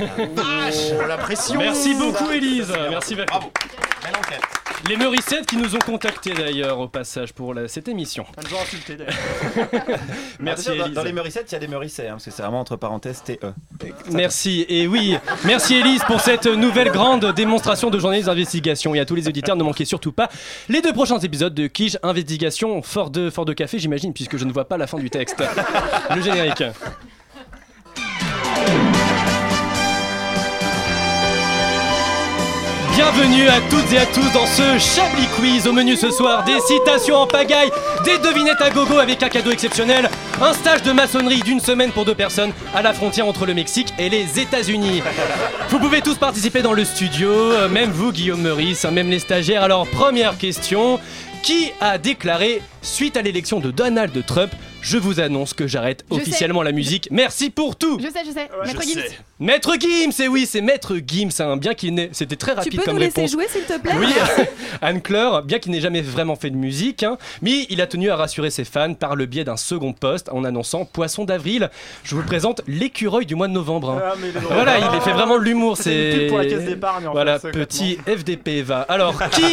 Oh, 0.00 1.06
la 1.08 1.16
pression 1.16 1.58
Merci 1.58 1.94
beaucoup, 1.94 2.30
Élise. 2.30 2.72
Merci, 2.90 3.14
Bravo. 3.14 3.50
Les 4.88 4.96
Meurissettes 4.96 5.46
qui 5.46 5.56
nous 5.56 5.74
ont 5.76 5.78
contactés 5.78 6.34
d'ailleurs 6.34 6.78
au 6.80 6.88
passage 6.88 7.32
pour 7.32 7.54
la- 7.54 7.68
cette 7.68 7.88
émission. 7.88 8.24
Elles 8.36 8.44
nous 8.50 8.56
ont 8.56 8.60
insulté 8.62 8.96
d'ailleurs. 8.96 9.98
Merci, 10.40 10.68
dans, 10.76 10.84
Élise. 10.84 10.94
dans 10.94 11.04
les 11.04 11.12
Meurissettes, 11.12 11.46
il 11.50 11.52
y 11.52 11.56
a 11.56 11.60
des 11.60 11.68
Meurissets, 11.68 12.08
hein, 12.08 12.12
parce 12.12 12.24
que 12.24 12.30
c'est 12.32 12.42
vraiment 12.42 12.60
entre 12.60 12.76
parenthèses 12.76 13.22
TE. 13.24 13.38
Merci 14.10 14.66
et 14.68 14.86
oui, 14.88 15.16
merci 15.44 15.76
Élise 15.76 16.02
pour 16.04 16.20
cette 16.20 16.46
nouvelle 16.46 16.90
grande 16.90 17.32
démonstration 17.34 17.90
de 17.90 17.98
journaliste 17.98 18.26
d'investigation. 18.26 18.94
Et 18.94 19.00
à 19.00 19.04
tous 19.04 19.14
les 19.14 19.28
auditeurs, 19.28 19.56
ne 19.56 19.62
manquez 19.64 19.84
surtout 19.84 20.12
pas 20.12 20.28
les 20.68 20.80
deux 20.82 20.92
prochains 20.92 21.18
épisodes 21.20 21.54
de 21.54 21.66
Quiche 21.68 21.96
Investigation 22.02 22.82
fort 22.82 23.10
de, 23.10 23.30
fort 23.30 23.44
de 23.44 23.52
café, 23.52 23.78
j'imagine, 23.78 24.12
puisque 24.12 24.36
je 24.36 24.44
ne 24.44 24.52
vois 24.52 24.66
pas 24.68 24.76
la 24.76 24.86
fin 24.86 24.98
du 24.98 25.10
texte. 25.10 25.42
Le 26.14 26.20
générique. 26.22 26.62
Bienvenue 32.94 33.48
à 33.48 33.58
toutes 33.70 33.90
et 33.92 33.98
à 33.98 34.04
tous 34.04 34.30
dans 34.34 34.44
ce 34.44 34.78
Chablis 34.78 35.26
Quiz. 35.36 35.66
Au 35.66 35.72
menu 35.72 35.96
ce 35.96 36.10
soir, 36.10 36.44
des 36.44 36.60
citations 36.60 37.16
en 37.16 37.26
pagaille, 37.26 37.70
des 38.04 38.18
devinettes 38.18 38.60
à 38.60 38.68
gogo 38.68 38.98
avec 38.98 39.22
un 39.22 39.30
cadeau 39.30 39.50
exceptionnel, 39.50 40.10
un 40.42 40.52
stage 40.52 40.82
de 40.82 40.92
maçonnerie 40.92 41.40
d'une 41.40 41.60
semaine 41.60 41.90
pour 41.90 42.04
deux 42.04 42.14
personnes 42.14 42.52
à 42.74 42.82
la 42.82 42.92
frontière 42.92 43.26
entre 43.26 43.46
le 43.46 43.54
Mexique 43.54 43.94
et 43.98 44.10
les 44.10 44.38
États-Unis. 44.38 45.02
Vous 45.70 45.78
pouvez 45.78 46.02
tous 46.02 46.16
participer 46.16 46.60
dans 46.60 46.74
le 46.74 46.84
studio, 46.84 47.30
euh, 47.30 47.68
même 47.68 47.90
vous 47.90 48.12
Guillaume 48.12 48.42
Meurice, 48.42 48.84
hein, 48.84 48.90
même 48.90 49.08
les 49.08 49.20
stagiaires. 49.20 49.62
Alors 49.62 49.86
première 49.86 50.36
question, 50.36 51.00
qui 51.42 51.72
a 51.80 51.96
déclaré 51.96 52.60
suite 52.82 53.16
à 53.16 53.22
l'élection 53.22 53.58
de 53.58 53.70
Donald 53.70 54.12
Trump 54.26 54.52
je 54.82 54.98
vous 54.98 55.20
annonce 55.20 55.54
que 55.54 55.66
j'arrête 55.66 56.04
Je 56.10 56.16
officiellement 56.16 56.62
la 56.62 56.72
musique. 56.72 57.08
Merci 57.10 57.48
pour 57.50 57.76
tout. 57.76 57.98
Je 57.98 58.08
sais, 58.08 58.24
je 58.26 58.30
sais. 58.32 58.48
Maître 58.66 58.82
Gims. 58.82 59.00
Maître 59.40 59.74
Gims, 59.80 60.22
et 60.24 60.28
oui, 60.28 60.44
c'est 60.46 60.60
Maître 60.60 60.94
Gims, 61.06 61.30
hein, 61.40 61.56
bien 61.56 61.72
qu'il 61.74 61.94
n'ait. 61.94 62.10
C'était 62.12 62.36
très 62.36 62.52
Tu 62.52 62.58
rapide 62.58 62.76
peux 62.76 62.82
comme 62.84 62.94
nous 62.94 63.00
laisser 63.00 63.22
réponse. 63.22 63.32
jouer 63.32 63.46
s'il 63.48 63.62
te 63.62 63.78
plaît 63.78 63.92
Oui, 63.98 64.06
Anne 64.82 65.00
Cleur, 65.00 65.42
bien 65.42 65.58
qu'il 65.58 65.72
n'ait 65.72 65.80
jamais 65.80 66.02
vraiment 66.02 66.36
fait 66.36 66.50
de 66.50 66.56
musique, 66.56 67.02
hein, 67.02 67.16
mais 67.40 67.66
il 67.70 67.80
a 67.80 67.86
tenu 67.86 68.10
à 68.10 68.16
rassurer 68.16 68.50
ses 68.50 68.64
fans 68.64 68.94
par 68.94 69.16
le 69.16 69.26
biais 69.26 69.44
d'un 69.44 69.56
second 69.56 69.92
poste 69.92 70.28
en 70.30 70.44
annonçant 70.44 70.84
Poisson 70.84 71.24
d'avril. 71.24 71.70
Je 72.04 72.14
vous 72.14 72.22
présente 72.22 72.60
l'écureuil 72.66 73.24
du 73.26 73.34
mois 73.34 73.48
de 73.48 73.52
novembre. 73.52 73.90
hein. 73.90 74.02
Ah, 74.04 74.14
mais 74.20 74.28
il 74.30 74.36
est 74.36 74.40
drôle. 74.40 74.52
Voilà, 74.54 74.78
il 74.78 75.00
fait 75.00 75.12
vraiment 75.12 75.38
de 75.38 75.44
l'humour. 75.44 75.76
C'est 75.76 76.26
pour 76.28 76.38
la 76.38 76.46
caisse 76.46 76.64
d'épargne, 76.64 77.06
en 77.06 77.12
Voilà, 77.12 77.38
fait, 77.38 77.50
petit 77.52 77.98
FDP 78.06 78.62
va. 78.62 78.80
Alors, 78.82 79.14
qui, 79.30 79.44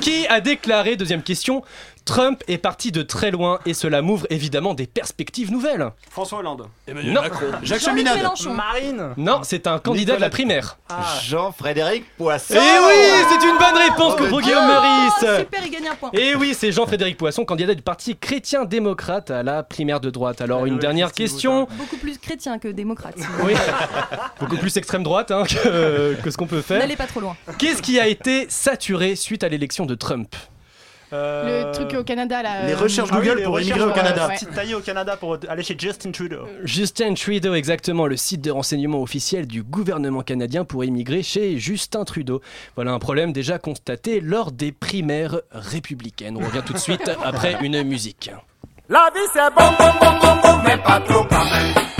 qui 0.00 0.26
a 0.28 0.40
déclaré 0.40 0.96
deuxième 0.96 1.22
question 1.22 1.62
Trump 2.08 2.42
est 2.48 2.56
parti 2.56 2.90
de 2.90 3.02
très 3.02 3.30
loin 3.30 3.58
et 3.66 3.74
cela 3.74 4.00
m'ouvre 4.00 4.26
évidemment 4.30 4.72
des 4.72 4.86
perspectives 4.86 5.52
nouvelles. 5.52 5.90
François 6.10 6.38
Hollande. 6.38 6.66
Non. 6.88 7.20
Jacques 7.62 7.82
Jean-Luc 7.82 8.06
Cheminade. 8.06 8.26
Marine. 8.56 9.10
Non, 9.18 9.40
c'est 9.42 9.66
un 9.66 9.78
candidat 9.78 10.16
de 10.16 10.22
la 10.22 10.30
primaire. 10.30 10.78
Jean-Frédéric 11.22 12.04
Poisson 12.16 12.54
Et 12.54 12.58
oui, 12.58 13.26
c'est 13.28 13.46
une 13.46 13.58
bonne 13.58 13.76
réponse 13.76 14.14
Oh, 14.32 14.40
Guillaume 14.40 14.64
Oh, 14.64 15.20
Meurice. 15.20 15.40
super, 15.40 15.60
il 15.66 15.70
gagne 15.70 15.88
un 15.88 15.94
point. 15.96 16.10
Et 16.14 16.34
oui, 16.34 16.54
c'est 16.58 16.72
Jean-Frédéric 16.72 17.18
Poisson, 17.18 17.44
candidat 17.44 17.74
du 17.74 17.82
parti 17.82 18.16
chrétien-démocrate 18.16 19.30
à 19.30 19.42
la 19.42 19.62
primaire 19.62 20.00
de 20.00 20.08
droite. 20.08 20.40
Alors, 20.40 20.64
une 20.64 20.78
dernière 20.78 21.12
question. 21.12 21.68
Beaucoup 21.76 21.98
plus 21.98 22.16
chrétien 22.16 22.58
que 22.58 22.68
démocrate. 22.68 23.16
Oui, 23.44 23.52
beaucoup 24.40 24.56
plus 24.56 24.74
extrême 24.78 25.02
droite 25.02 25.30
hein, 25.30 25.44
que, 25.44 26.14
que 26.22 26.30
ce 26.30 26.38
qu'on 26.38 26.46
peut 26.46 26.62
faire. 26.62 26.78
N'allez 26.78 26.96
pas 26.96 27.06
trop 27.06 27.20
loin. 27.20 27.36
Qu'est-ce 27.58 27.82
qui 27.82 28.00
a 28.00 28.08
été 28.08 28.46
saturé 28.48 29.14
suite 29.14 29.44
à 29.44 29.48
l'élection 29.50 29.84
de 29.84 29.94
Trump? 29.94 30.34
Le 31.12 31.72
truc 31.72 31.94
au 31.94 32.04
Canada 32.04 32.42
là. 32.42 32.66
Les 32.66 32.72
euh, 32.72 32.76
recherches 32.76 33.08
Ah 33.12 33.18
oui, 33.18 33.26
Google 33.26 33.38
les 33.38 33.44
pour 33.44 33.54
recherches, 33.54 33.70
immigrer 33.70 33.88
au 33.88 33.92
euh, 33.92 33.94
Canada. 33.94 34.28
Petite 34.28 34.54
taillée 34.54 34.74
au 34.74 34.80
Canada 34.80 35.16
pour 35.16 35.38
aller 35.48 35.62
chez 35.62 35.76
Justin 35.78 36.10
Trudeau. 36.10 36.46
Justin 36.64 37.14
Trudeau, 37.14 37.54
exactement, 37.54 38.06
le 38.06 38.16
site 38.16 38.40
de 38.40 38.50
renseignement 38.50 39.02
officiel 39.02 39.46
du 39.46 39.62
gouvernement 39.62 40.22
canadien 40.22 40.64
pour 40.64 40.84
immigrer 40.84 41.22
chez 41.22 41.58
Justin 41.58 42.04
Trudeau. 42.04 42.40
Voilà 42.76 42.92
un 42.92 42.98
problème 42.98 43.32
déjà 43.32 43.58
constaté 43.58 44.20
lors 44.20 44.52
des 44.52 44.72
primaires 44.72 45.40
républicaines. 45.52 46.36
On 46.36 46.44
revient 46.44 46.62
tout 46.64 46.72
de 46.72 46.78
suite 46.78 47.10
après 47.24 47.56
une 47.62 47.82
musique. 47.82 48.30
La 48.88 49.10
vie 49.14 49.20
c'est 49.32 49.40
bon, 49.54 49.70
bon, 49.78 49.90
bon, 50.00 50.18
bon, 50.20 50.40
bon, 50.42 50.62
mais 50.64 50.78
pas 50.78 51.00
trop 51.00 51.24
quand 51.24 51.44
même. 51.44 51.97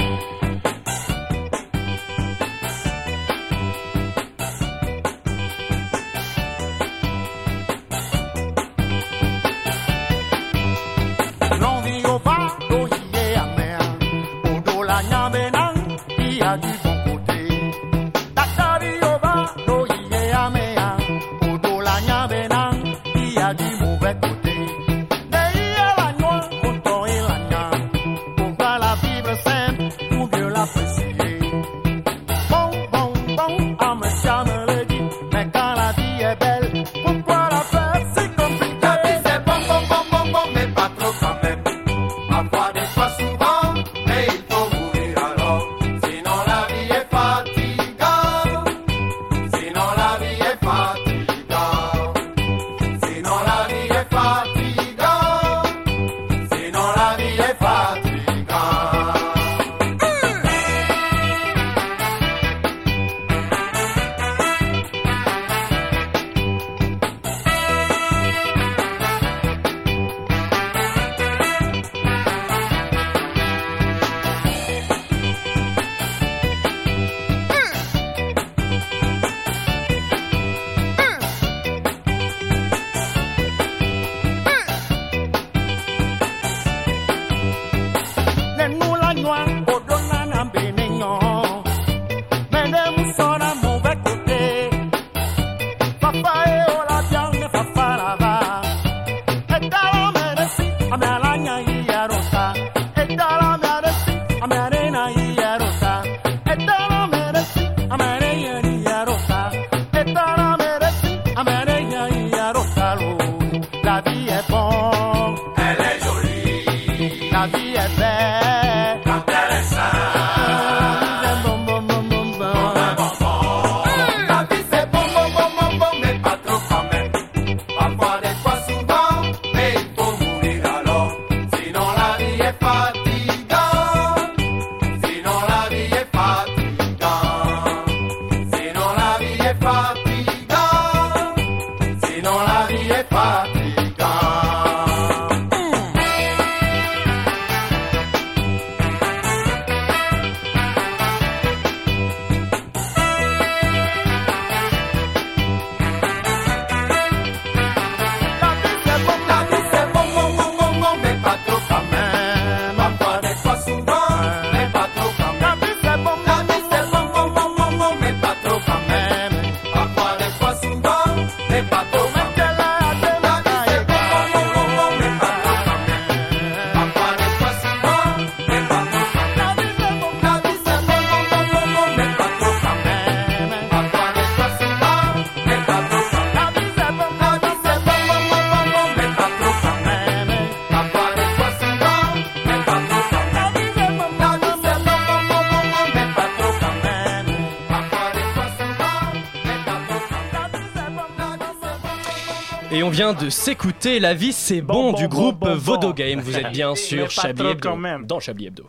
Et 202.70 202.83
on 202.83 202.90
vient 202.90 203.14
de 203.14 203.31
s'écouter 203.31 203.98
La 203.98 204.14
vie 204.14 204.33
c'est 204.33 204.61
bon, 204.61 204.92
du 204.92 205.09
groupe 205.09 205.46
Vodo 205.48 205.92
Game. 205.94 206.20
Vous 206.20 206.37
êtes 206.37 206.52
bien 206.52 206.74
sûr 206.74 207.11
Chablis 207.11 207.46
Hebdo. 207.46 207.61
quand 207.70 207.76
même. 207.76 208.04
Dans 208.07 208.20
Chablis 208.20 208.46
Hebdo. 208.46 208.64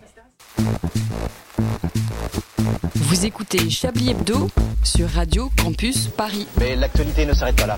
Vous 2.95 3.25
écoutez 3.25 3.69
Chablis 3.69 4.11
Hebdo 4.11 4.49
sur 4.83 5.09
Radio 5.09 5.49
Campus 5.61 6.07
Paris. 6.07 6.47
Mais 6.59 6.75
l'actualité 6.75 7.25
ne 7.25 7.33
s'arrête 7.33 7.57
pas 7.57 7.67
là. 7.67 7.77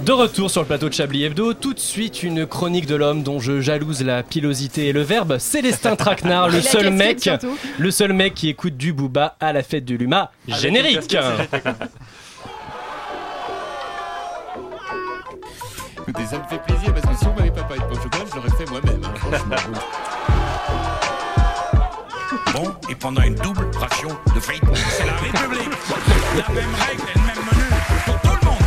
De 0.00 0.12
retour 0.12 0.50
sur 0.50 0.60
le 0.62 0.66
plateau 0.66 0.88
de 0.88 0.94
Chablis 0.94 1.22
Hebdo, 1.24 1.54
tout 1.54 1.72
de 1.74 1.78
suite 1.78 2.24
une 2.24 2.44
chronique 2.44 2.86
de 2.86 2.96
l'homme 2.96 3.22
dont 3.22 3.38
je 3.38 3.60
jalouse 3.60 4.02
la 4.02 4.24
pilosité 4.24 4.88
et 4.88 4.92
le 4.92 5.02
verbe, 5.02 5.38
Célestin 5.38 5.94
Traquenard, 5.94 6.48
le 6.50 6.60
seul 6.60 6.90
mec, 6.90 7.20
surtout. 7.20 7.56
le 7.78 7.90
seul 7.92 8.12
mec 8.12 8.34
qui 8.34 8.48
écoute 8.48 8.76
du 8.76 8.92
Booba 8.92 9.36
à 9.38 9.52
la 9.52 9.62
fête 9.62 9.84
du 9.84 9.96
Luma. 9.96 10.32
Avec 10.48 10.60
Générique. 10.60 11.16
Écoutez, 16.06 16.26
ça 16.26 16.38
me 16.38 16.44
fait 16.44 16.58
plaisir 16.62 16.92
parce 16.94 17.06
que 17.06 17.14
si 17.16 17.26
on 17.28 17.34
m'avait 17.34 17.50
pas 17.50 17.62
parlé 17.62 17.82
de 17.88 17.94
chocolat, 17.94 18.24
je 18.30 18.34
l'aurais 18.36 18.50
fait 18.50 18.68
moi-même. 18.70 19.04
hein, 19.04 19.14
franchement. 19.16 19.80
Bon, 22.54 22.74
et 22.90 22.94
pendant 22.94 23.22
une 23.22 23.34
double 23.36 23.66
ration 23.76 24.08
de 24.34 24.40
frites, 24.40 24.62
c'est 24.74 25.06
la 25.06 25.12
République. 25.12 25.70
La 26.36 26.48
même 26.54 26.74
règle 26.74 27.02
et 27.02 27.18
le 27.18 27.20
même 27.24 27.36
menu 27.36 27.64
pour 28.04 28.20
tout 28.20 28.36
le 28.42 28.46
monde. 28.48 28.58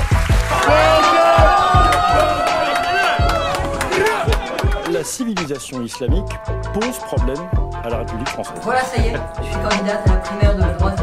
La 4.93 5.03
civilisation 5.03 5.81
islamique 5.81 6.31
pose 6.73 6.97
problème 6.99 7.49
à 7.83 7.89
la 7.89 7.97
République 7.99 8.29
française. 8.29 8.53
Voilà, 8.63 8.81
ça 8.81 8.97
y 9.01 9.07
est, 9.07 9.15
je 9.39 9.43
suis 9.43 9.55
candidate 9.55 10.07
à 10.07 10.09
la 10.11 10.17
primaire 10.17 10.55
de 10.55 10.61
la 10.61 10.67
droite 10.73 10.99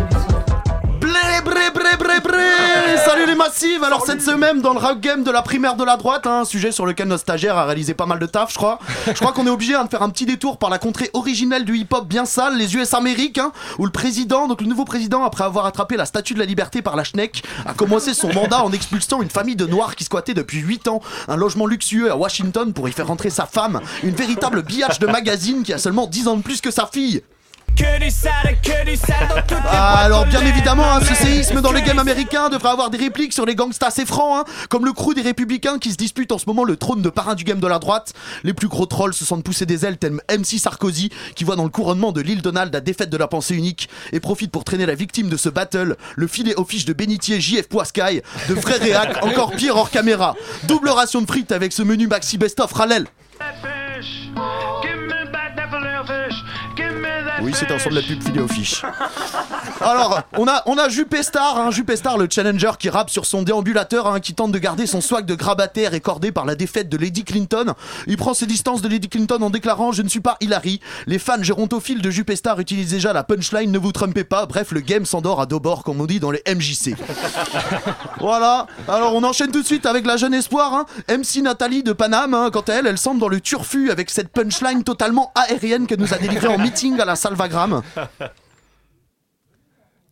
bré, 1.73 1.97
bré, 1.97 2.21
bré, 2.21 2.21
bré 2.21 2.97
Salut 3.05 3.27
les 3.27 3.35
massives. 3.35 3.83
Alors 3.83 4.05
cette 4.05 4.23
semaine 4.23 4.61
dans 4.61 4.73
le 4.73 4.79
rap 4.79 5.01
game 5.01 5.25
de 5.25 5.31
la 5.31 5.43
primaire 5.43 5.77
de 5.77 5.85
la 5.85 5.97
droite, 5.97 6.27
hein, 6.27 6.41
un 6.41 6.45
sujet 6.45 6.73
sur 6.73 6.87
lequel 6.87 7.09
notre 7.09 7.23
stagiaire 7.23 7.57
a 7.57 7.65
réalisé 7.65 7.95
pas 7.95 8.07
mal 8.07 8.19
de 8.19 8.27
taf 8.27 8.51
je 8.51 8.57
crois. 8.57 8.79
Je 9.07 9.19
crois 9.19 9.33
qu'on 9.33 9.47
est 9.47 9.51
obligé 9.51 9.75
hein, 9.75 9.85
de 9.85 9.89
faire 9.89 10.03
un 10.03 10.11
petit 10.11 10.27
détour 10.27 10.59
par 10.59 10.71
la 10.71 10.79
contrée 10.79 11.11
originelle 11.15 11.65
du 11.65 11.77
hip-hop 11.77 12.07
bien 12.07 12.25
sale, 12.25 12.57
les 12.57 12.75
US 12.77 12.95
Amériques, 12.95 13.39
hein, 13.39 13.53
où 13.79 13.85
le 13.85 13.91
président, 13.91 14.49
donc 14.49 14.61
le 14.61 14.67
nouveau 14.67 14.85
président, 14.85 15.25
après 15.25 15.45
avoir 15.45 15.67
attrapé 15.67 15.97
la 15.97 16.07
statue 16.07 16.35
de 16.35 16.39
la 16.39 16.45
liberté 16.45 16.83
par 16.83 16.97
la 16.97 17.05
schneck, 17.05 17.43
a 17.67 17.75
commencé 17.75 18.15
son 18.15 18.33
mandat 18.33 18.63
en 18.65 18.73
expulsant 18.73 19.23
une 19.23 19.31
famille 19.31 19.57
de 19.57 19.67
noirs 19.67 19.97
qui 19.97 20.05
squattait 20.05 20.35
depuis 20.35 20.59
8 20.59 20.89
ans. 20.89 21.01
Un 21.29 21.37
logement 21.37 21.67
luxueux 21.67 22.11
à 22.11 22.17
Washington 22.17 22.73
pour 22.73 22.89
y 22.89 22.93
faire 22.93 23.07
rentrer 23.07 23.31
sa 23.31 23.47
femme, 23.47 23.81
une 24.03 24.15
véritable 24.15 24.63
billage 24.63 24.99
de 24.99 25.07
magazine 25.07 25.63
qui 25.63 25.73
a 25.73 25.79
seulement 25.79 26.07
10 26.07 26.29
ans 26.29 26.37
de 26.37 26.43
plus 26.43 26.61
que 26.61 26.71
sa 26.71 26.87
fille. 26.87 27.23
Ah, 29.67 30.05
alors 30.05 30.27
bien 30.27 30.45
évidemment, 30.45 30.85
hein, 30.85 31.01
ce 31.01 31.15
séisme 31.15 31.61
dans 31.61 31.73
le 31.73 31.81
game 31.81 31.99
américain 31.99 32.49
devrait 32.49 32.71
avoir 32.71 32.91
des 32.91 32.99
répliques 32.99 33.33
sur 33.33 33.47
les 33.47 33.55
gangsters 33.55 33.89
assez 33.89 34.07
francs, 34.07 34.41
hein, 34.41 34.53
comme 34.69 34.85
le 34.85 34.93
crew 34.93 35.15
des 35.15 35.23
républicains 35.23 35.79
qui 35.79 35.91
se 35.91 35.97
disputent 35.97 36.33
en 36.33 36.39
ce 36.39 36.45
moment 36.47 36.65
le 36.65 36.77
trône 36.77 37.03
de 37.03 37.09
parrain 37.09 37.35
du 37.35 37.45
game 37.45 37.61
de 37.61 37.67
la 37.67 37.79
droite. 37.79 38.13
Les 38.45 38.53
plus 38.53 38.69
gros 38.69 38.87
trolls 38.87 39.15
se 39.15 39.25
sentent 39.25 39.45
pousser 39.45 39.67
des 39.67 39.85
ailes 39.85 39.99
tels 39.99 40.21
MC 40.31 40.59
Sarkozy, 40.59 41.11
qui 41.35 41.45
voit 41.45 41.57
dans 41.57 41.65
le 41.65 41.71
couronnement 41.71 42.13
de 42.13 42.21
l'île 42.21 42.43
Donald 42.43 42.73
la 42.73 42.81
défaite 42.81 43.11
de 43.11 43.17
la 43.17 43.29
pensée 43.29 43.55
unique 43.55 43.89
et 44.13 44.21
profite 44.21 44.51
pour 44.51 44.65
traîner 44.65 44.87
la 44.87 44.95
victime 44.95 45.29
de 45.29 45.37
ce 45.37 45.49
battle, 45.49 45.97
le 46.17 46.27
filet 46.27 46.55
aux 46.57 46.65
fiches 46.65 46.85
de 46.85 46.93
bénitier 46.93 47.41
JF 47.41 47.69
Poiscaille, 47.69 48.23
de 48.49 48.55
vrai 48.55 48.77
réac, 48.77 49.25
encore 49.25 49.53
pire 49.53 49.77
hors 49.77 49.91
caméra. 49.91 50.35
Double 50.65 50.91
ration 50.91 51.21
de 51.23 51.27
frites 51.27 51.53
avec 51.53 51.73
ce 51.73 51.83
menu 51.83 52.07
maxi 52.07 52.39
best-of 52.39 52.73
Rallel. 52.73 53.07
Oui, 57.43 57.53
c'était 57.55 57.73
un 57.73 57.79
son 57.81 57.91
de 57.91 57.97
la 57.97 58.03
pub 58.03 58.23
aux 58.39 58.47
fiches. 58.47 58.85
Alors, 59.85 60.23
on 60.39 60.47
a, 60.47 60.63
on 60.67 60.79
a 60.79 60.89
Juppé 60.89 61.23
Star, 61.23 61.59
hein, 61.59 61.71
Juppé 61.71 61.97
Star, 61.97 62.19
le 62.19 62.29
challenger 62.31 62.71
qui 62.79 62.89
rappe 62.89 63.11
sur 63.11 63.27
son 63.27 63.43
déambulateur, 63.43 64.07
hein, 64.07 64.21
qui 64.21 64.35
tente 64.35 64.53
de 64.53 64.59
garder 64.59 64.87
son 64.87 65.01
swag 65.01 65.27
de 65.27 65.35
grabataire 65.35 65.95
écordé 65.95 66.33
par 66.33 66.45
la 66.45 66.55
défaite 66.55 66.89
de 66.89 66.97
Lady 66.97 67.25
Clinton. 67.25 67.75
Il 68.07 68.17
prend 68.17 68.35
ses 68.35 68.47
distances 68.47 68.83
de 68.83 68.89
Lady 68.89 69.09
Clinton 69.09 69.41
en 69.43 69.51
déclarant 69.51 69.93
Je 69.93 70.03
ne 70.03 70.09
suis 70.09 70.21
pas 70.21 70.37
Hillary. 70.41 70.81
Les 71.07 71.19
fans 71.19 71.43
gérontophiles 71.43 72.03
de 72.03 72.11
Juppé 72.11 72.37
Star 72.37 72.61
utilisent 72.61 72.91
déjà 72.91 73.13
la 73.13 73.25
punchline 73.25 73.71
Ne 73.71 73.79
vous 73.79 73.93
trompez 73.93 74.25
pas. 74.25 74.47
Bref, 74.47 74.73
le 74.73 74.81
game 74.81 75.07
s'endort 75.07 75.41
à 75.41 75.47
dos 75.47 75.61
bords, 75.61 75.85
comme 75.85 76.01
on 76.01 76.07
dit 76.07 76.21
dans 76.21 76.31
les 76.31 76.43
MJC. 76.47 76.97
voilà, 78.21 78.67
alors 78.89 79.15
on 79.15 79.25
enchaîne 79.25 79.51
tout 79.51 79.63
de 79.63 79.67
suite 79.67 79.87
avec 79.87 80.07
la 80.07 80.17
jeune 80.17 80.35
espoir, 80.35 80.75
hein. 80.75 80.87
MC 81.09 81.43
Nathalie 81.43 81.83
de 81.83 81.93
Paname, 81.93 82.51
quant 82.53 82.61
à 82.61 82.75
elle, 82.75 82.87
elle 82.87 82.99
semble 82.99 83.21
dans 83.21 83.29
le 83.29 83.41
turfu 83.41 83.91
avec 83.91 84.11
cette 84.11 84.29
punchline 84.29 84.85
totalement 84.85 85.33
aérienne 85.35 85.87
qu'elle 85.87 86.01
nous 86.01 86.15
a 86.15 86.19
délivrée 86.19 86.49
en 86.49 86.59
meeting 86.59 86.99
à 87.01 87.05
la 87.05 87.17
Salvagram. 87.17 87.83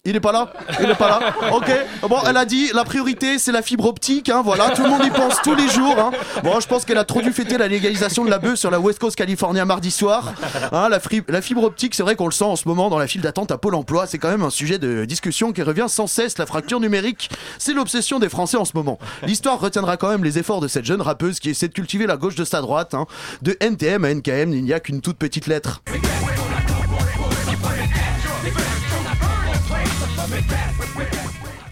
Il 0.07 0.17
est 0.17 0.21
pas 0.21 0.33
là 0.33 0.51
Il 0.83 0.89
est 0.91 0.95
pas 0.95 1.09
là 1.09 1.35
Ok. 1.53 1.71
Bon, 2.09 2.17
elle 2.27 2.37
a 2.39 2.47
dit 2.47 2.71
la 2.73 2.85
priorité 2.85 3.39
c'est 3.39 3.53
la 3.53 3.61
fibre 3.61 3.85
optique. 3.87 4.31
Hein, 4.31 4.41
voilà, 4.43 4.71
tout 4.71 4.83
le 4.83 4.89
monde 4.89 5.05
y 5.05 5.11
pense 5.11 5.41
tous 5.43 5.55
les 5.55 5.69
jours. 5.69 5.99
Hein. 5.99 6.11
Bon, 6.43 6.59
je 6.59 6.67
pense 6.67 6.87
qu'elle 6.87 6.97
a 6.97 7.05
trop 7.05 7.21
dû 7.21 7.33
fêter 7.33 7.59
la 7.59 7.69
légalisation 7.69 8.25
de 8.25 8.31
la 8.31 8.39
bœuf 8.39 8.57
sur 8.59 8.71
la 8.71 8.81
West 8.81 8.99
Coast 8.99 9.15
California 9.17 9.65
mardi 9.67 9.91
soir. 9.91 10.33
Hein, 10.73 10.89
la, 10.89 11.01
la 11.29 11.43
fibre 11.43 11.65
optique, 11.65 11.95
c'est 11.95 12.03
vrai 12.03 12.17
qu'on 12.17 12.25
le 12.27 12.33
sent 12.33 12.45
en 12.45 12.57
ce 12.57 12.67
moment 12.67 12.89
dans 12.89 12.99
la 12.99 13.07
file 13.07 13.21
d'attente 13.21 13.51
à 13.51 13.59
Pôle 13.59 13.75
Emploi. 13.75 14.07
C'est 14.07 14.19
quand 14.19 14.31
même 14.31 14.43
un 14.43 14.51
sujet 14.51 14.79
de 14.79 15.05
discussion 15.05 15.53
qui 15.53 15.63
revient 15.63 15.87
sans 15.89 16.07
cesse. 16.07 16.39
La 16.39 16.47
fracture 16.47 16.81
numérique, 16.81 17.29
c'est 17.59 17.75
l'obsession 17.75 18.19
des 18.19 18.31
Français 18.31 18.57
en 18.57 18.65
ce 18.65 18.73
moment. 18.75 18.99
L'histoire 19.25 19.61
retiendra 19.61 19.99
quand 19.99 20.09
même 20.09 20.25
les 20.25 20.39
efforts 20.39 20.61
de 20.61 20.69
cette 20.69 20.87
jeune 20.87 21.03
rappeuse 21.03 21.41
qui 21.41 21.51
essaie 21.51 21.69
de 21.69 21.75
cultiver 21.75 22.07
la 22.07 22.17
gauche 22.17 22.37
de 22.37 22.45
sa 22.45 22.63
droite. 22.63 22.95
hein. 22.95 23.05
De 23.43 23.55
NTM 23.61 24.05
à 24.07 24.15
NKM, 24.15 24.55
il 24.55 24.65
n'y 24.65 24.73
a 24.73 24.81
qu'une 24.81 25.03
toute 25.03 25.19
petite 25.19 25.47
lettre. 25.47 25.83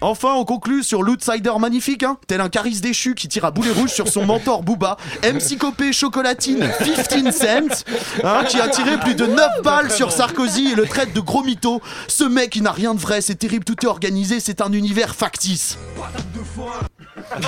Enfin, 0.01 0.33
on 0.35 0.45
conclut 0.45 0.83
sur 0.83 1.03
l'outsider 1.03 1.51
magnifique, 1.59 2.03
hein, 2.03 2.17
tel 2.27 2.39
un 2.39 2.47
charisme 2.47 2.81
déchu 2.81 3.15
qui 3.15 3.27
tire 3.27 3.43
à 3.43 3.51
boulet 3.51 3.71
rouge 3.71 3.89
sur 3.89 4.07
son 4.07 4.25
mentor 4.25 4.63
Booba, 4.63 4.95
MC 5.23 5.57
Copé 5.57 5.91
Chocolatine 5.91 6.69
15 7.09 7.35
cents, 7.35 7.83
hein, 8.23 8.43
qui 8.47 8.61
a 8.61 8.69
tiré 8.69 8.97
plus 8.97 9.15
de 9.15 9.25
9 9.25 9.61
balles 9.61 9.91
sur 9.91 10.11
Sarkozy 10.11 10.71
et 10.71 10.75
le 10.75 10.85
traite 10.85 11.13
de 11.13 11.19
gros 11.19 11.43
mytho. 11.43 11.81
Ce 12.07 12.23
mec, 12.23 12.55
il 12.55 12.63
n'a 12.63 12.71
rien 12.71 12.93
de 12.93 12.99
vrai, 12.99 13.19
c'est 13.19 13.35
terrible, 13.35 13.65
tout 13.65 13.75
est 13.83 13.89
organisé, 13.89 14.39
c'est 14.39 14.61
un 14.61 14.71
univers 14.71 15.15
factice. 15.15 15.77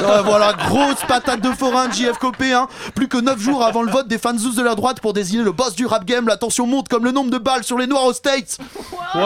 Euh, 0.04 0.22
voilà, 0.22 0.54
grosse 0.54 1.04
patate 1.08 1.42
de 1.42 1.52
forain 1.52 1.88
de 1.88 1.94
JF 1.94 2.18
Copé, 2.20 2.54
hein. 2.54 2.68
Plus 2.94 3.08
que 3.08 3.18
9 3.18 3.40
jours 3.40 3.64
avant 3.64 3.82
le 3.82 3.92
vote 3.92 4.08
des 4.10 4.18
fans 4.18 4.34
de 4.34 4.62
la 4.62 4.76
droite 4.76 5.00
pour 5.00 5.14
désigner 5.14 5.44
le 5.44 5.54
boss 5.54 5.76
du 5.76 5.86
rap 5.86 6.04
game, 6.04 6.28
la 6.28 6.38
tension 6.38 6.68
monte 6.68 6.90
comme 6.90 7.06
le 7.06 7.12
nombre 7.12 7.32
de 7.32 7.38
balles 7.38 7.64
sur 7.64 7.78
les 7.78 7.88
noirs 7.88 8.06
aux 8.06 8.14
States. 8.14 8.58
Ouais 9.16 9.22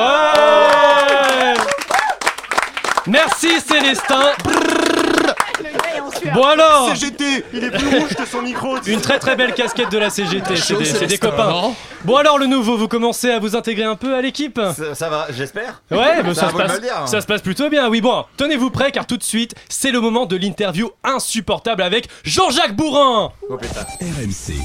Merci 3.07 3.59
Célestin 3.61 4.31
Bon 6.33 6.43
alors 6.43 6.89
CGT 6.89 7.45
Il 7.53 7.63
est 7.63 7.71
plus 7.71 7.99
rouge 7.99 8.15
que 8.15 8.25
son 8.25 8.41
micro. 8.41 8.77
Une 8.87 8.99
très 8.99 9.19
très 9.19 9.35
belle 9.35 9.53
casquette 9.53 9.91
de 9.91 9.97
la 9.97 10.09
CGT, 10.09 10.55
c'est 10.55 10.75
des, 10.75 10.85
c'est 10.85 10.93
des 10.93 10.99
Célestin, 10.99 11.29
copains. 11.29 11.49
non 11.49 11.75
Bon 12.03 12.15
alors 12.17 12.37
le 12.39 12.47
nouveau, 12.47 12.77
vous 12.77 12.87
commencez 12.87 13.29
à 13.31 13.39
vous 13.39 13.55
intégrer 13.55 13.83
un 13.83 13.95
peu 13.95 14.15
à 14.15 14.21
l'équipe? 14.21 14.59
Ça, 14.75 14.95
ça 14.95 15.09
va, 15.09 15.27
j'espère. 15.29 15.81
Ouais, 15.91 16.23
bah, 16.23 16.33
ça, 16.33 16.47
à 16.47 16.49
se 16.49 16.55
passe, 16.55 16.71
hein. 16.95 17.07
ça 17.07 17.21
se 17.21 17.27
passe 17.27 17.41
plutôt 17.41 17.69
bien. 17.69 17.87
Oui, 17.89 18.01
bon, 18.01 18.25
tenez-vous 18.37 18.69
prêts 18.71 18.91
car 18.91 19.05
tout 19.05 19.17
de 19.17 19.23
suite, 19.23 19.53
c'est 19.69 19.91
le 19.91 20.01
moment 20.01 20.25
de 20.25 20.35
l'interview 20.35 20.89
insupportable 21.03 21.83
avec 21.83 22.07
Jean-Jacques 22.23 22.75
Bourrin. 22.75 23.31
Oh. 23.49 23.57
RMC. 24.01 24.55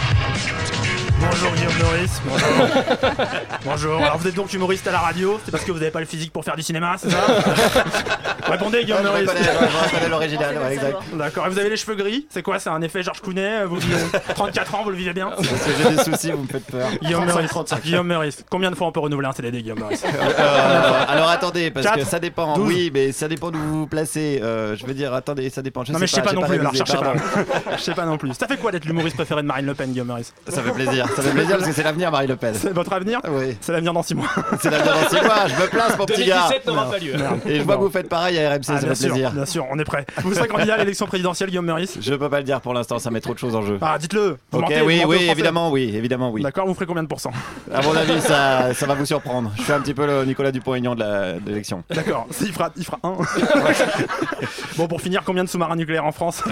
Bonjour 1.20 1.52
Guillaume 1.52 1.72
Meurice. 1.78 2.20
Bonjour. 2.24 2.66
Bonjour. 3.64 3.96
Alors 4.02 4.18
vous 4.18 4.26
êtes 4.28 4.34
donc 4.34 4.52
humoriste 4.52 4.86
à 4.88 4.92
la 4.92 4.98
radio, 5.00 5.38
c'est 5.44 5.50
parce 5.50 5.64
que 5.64 5.72
vous 5.72 5.78
n'avez 5.78 5.90
pas 5.90 6.00
le 6.00 6.06
physique 6.06 6.32
pour 6.32 6.44
faire 6.44 6.56
du 6.56 6.62
cinéma, 6.62 6.96
c'est 6.98 7.10
ça 7.10 7.18
Répondez 8.50 8.84
Guillaume 8.84 9.00
Ouais, 9.04 9.20
reconnais 9.20 10.08
l'original, 10.08 10.56
ouais, 10.58 10.74
exact. 10.74 10.96
D'accord. 11.12 11.46
Et 11.46 11.50
vous 11.50 11.58
avez 11.58 11.68
les 11.70 11.76
cheveux 11.76 11.94
gris 11.94 12.26
C'est 12.30 12.42
quoi 12.42 12.58
C'est 12.58 12.70
un 12.70 12.80
effet 12.82 13.02
Georges 13.02 13.20
Clooney 13.20 13.64
Vous 13.66 13.76
vivez 13.76 13.96
34 14.34 14.74
ans, 14.74 14.80
vous 14.84 14.90
le 14.90 14.96
vivez 14.96 15.12
bien 15.12 15.30
Parce 15.30 15.46
que 15.48 15.54
j'ai 15.82 15.96
des 15.96 16.02
soucis, 16.02 16.30
vous 16.32 16.42
me 16.42 16.48
faites 16.48 16.66
peur. 16.66 16.88
Guillaume 17.02 17.22
35, 17.26 17.34
Meurice. 17.34 17.50
35. 17.50 17.82
Guillaume 17.82 18.06
Meurice. 18.06 18.44
Combien 18.50 18.70
de 18.70 18.76
fois 18.76 18.86
on 18.88 18.92
peut 18.92 19.00
renouveler 19.00 19.28
un 19.28 19.32
CDD 19.32 19.62
Guillaume 19.62 19.78
Meurice 19.80 20.02
Euh, 20.04 21.04
alors 21.08 21.28
attendez, 21.28 21.70
parce 21.70 21.86
que 21.90 22.04
ça 22.04 22.18
dépend. 22.18 22.58
Oui, 22.58 22.90
mais 22.92 23.12
ça 23.12 23.28
dépend 23.28 23.50
d'où 23.50 23.58
vous 23.58 23.78
vous 23.80 23.86
placez. 23.86 24.40
Euh, 24.42 24.74
je 24.76 24.86
veux 24.86 24.94
dire, 24.94 25.12
attendez, 25.14 25.50
ça 25.50 25.62
dépend. 25.62 25.84
Je 25.84 25.92
Non 25.92 25.98
sais 25.98 26.02
mais 26.02 26.06
je 26.06 26.14
sais 26.14 26.22
pas, 26.22 26.32
non 26.32 26.42
plus, 26.42 26.58
alors 26.58 26.74
cherchez 26.74 26.96
pas. 26.96 27.12
Je 27.76 27.82
sais 27.82 27.94
pas 27.94 28.04
non 28.04 28.18
plus. 28.18 28.32
Ça 28.34 28.46
fait 28.46 28.56
quoi 28.56 28.72
d'être 28.72 28.84
l'humoriste 28.84 29.16
préféré 29.16 29.42
de 29.42 29.46
Marine 29.46 29.66
Le 29.66 29.74
Pen, 29.74 29.90
Guillaume 29.90 30.08
Meurice 30.08 30.32
Ça 30.48 30.62
fait 30.62 30.72
plaisir, 30.72 31.06
ça 31.16 31.22
fait 31.22 31.30
plaisir 31.30 31.56
parce 31.56 31.68
que 31.68 31.74
c'est 31.74 31.82
l'avenir, 31.82 32.10
Marie 32.10 32.26
Le 32.26 32.36
Pen. 32.36 32.54
C'est 32.54 32.72
votre 32.72 32.92
avenir 32.92 33.20
Oui, 33.28 33.56
C'est 33.60 33.72
l'avenir 33.72 33.92
dans 33.92 34.02
6 34.02 34.14
mois. 34.14 34.26
c'est 34.60 34.70
l'avenir 34.70 34.92
dans 34.94 35.08
6 35.08 35.24
mois. 35.24 35.46
Je 35.48 35.62
me 35.62 35.68
place, 35.68 35.98
mon 35.98 36.06
petit 36.06 36.24
gars. 36.26 36.48
2017 36.48 36.66
n'aura 36.66 36.90
pas 36.90 36.98
lieu. 36.98 37.12
Et 37.46 37.58
je 37.58 37.62
vois 37.62 37.76
que 37.76 37.80
vous 37.82 37.90
faites 37.90 38.08
pareil 38.08 38.38
à 38.38 38.50
RMC, 38.50 38.60
Ah, 38.60 38.62
ça 38.62 38.78
bien 38.80 38.88
fait 38.88 38.94
sûr, 38.94 39.08
plaisir. 39.10 39.30
bien 39.32 39.46
sûr, 39.46 39.66
on 39.70 39.78
est 39.78 39.84
prêt. 39.84 40.06
Vous 40.22 40.34
serez 40.34 40.48
candidat 40.48 40.74
à 40.74 40.78
l'élection 40.78 41.06
présidentielle, 41.06 41.48
Guillaume 41.50 41.66
Meurice 41.66 41.98
Je 42.00 42.14
peux 42.14 42.28
pas 42.28 42.38
le 42.38 42.44
dire 42.44 42.60
pour 42.60 42.74
l'instant, 42.74 42.98
ça 42.98 43.10
met 43.10 43.20
trop 43.20 43.34
de 43.34 43.38
choses 43.38 43.54
en 43.56 43.62
jeu. 43.62 43.78
Ah, 43.80 43.98
dites-le. 43.98 44.38
Vous 44.52 44.58
Ok, 44.60 44.72
oui, 44.84 45.02
oui, 45.06 45.28
évidemment, 45.30 45.70
oui, 45.70 45.92
évidemment, 45.94 46.30
oui. 46.30 46.42
D'accord, 46.42 46.66
vous 46.66 46.74
ferez 46.74 46.86
combien 46.86 47.02
de 47.02 47.08
pourcents 47.08 47.32
À 47.72 47.82
mon 47.82 47.94
avis, 47.96 48.20
ça, 48.20 48.72
ça 48.74 48.86
va 48.86 48.94
vous 48.94 49.06
surprendre. 49.06 49.50
Je 49.56 49.62
suis 49.62 49.72
un 49.72 49.80
petit 49.80 49.94
peu 49.94 50.06
le 50.06 50.24
Nicolas 50.24 50.52
Dupont-Aignan 50.52 50.94
de 50.94 51.04
l'élection. 51.46 51.82
D'accord, 51.90 52.26
il 52.40 52.52
fera, 52.52 52.70
il 52.76 52.84
fera 52.84 52.98
un. 53.02 53.12
bon, 54.76 54.86
pour 54.88 55.00
finir, 55.00 55.22
combien 55.24 55.44
de 55.44 55.48
sous-marins 55.48 55.76
nucléaires 55.76 56.04
en 56.06 56.12
France 56.12 56.42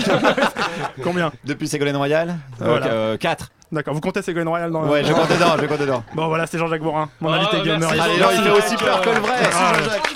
Combien 1.03 1.33
Depuis 1.45 1.69
Ségolène 1.69 1.97
Royal 1.97 2.37
Voilà. 2.59 3.17
4. 3.19 3.51
D'accord, 3.71 3.93
vous 3.95 4.01
comptez 4.01 4.23
Ségolène 4.23 4.49
Royal 4.49 4.71
dans 4.71 4.83
Ouais, 4.87 5.05
je 5.05 5.13
compte 5.13 5.29
dedans, 5.29 5.57
je 5.61 5.67
compte 5.67 5.81
dedans. 5.81 6.03
Bon, 6.15 6.29
voilà, 6.29 6.47
c'est 6.47 6.57
Jean-Jacques 6.59 6.81
Bourrin, 6.83 7.11
mon 7.21 7.31
Ah, 7.33 7.37
invité. 7.37 7.77
Meurice. 7.77 8.01
Allez, 8.01 8.15
il 8.37 8.43
fait 8.43 8.51
aussi 8.51 8.77
peur 8.77 9.01
que 9.03 9.11
le 9.11 9.17
vrai. 9.21 9.35
Ah. 9.53 9.73
Jean-Jacques. 9.77 10.15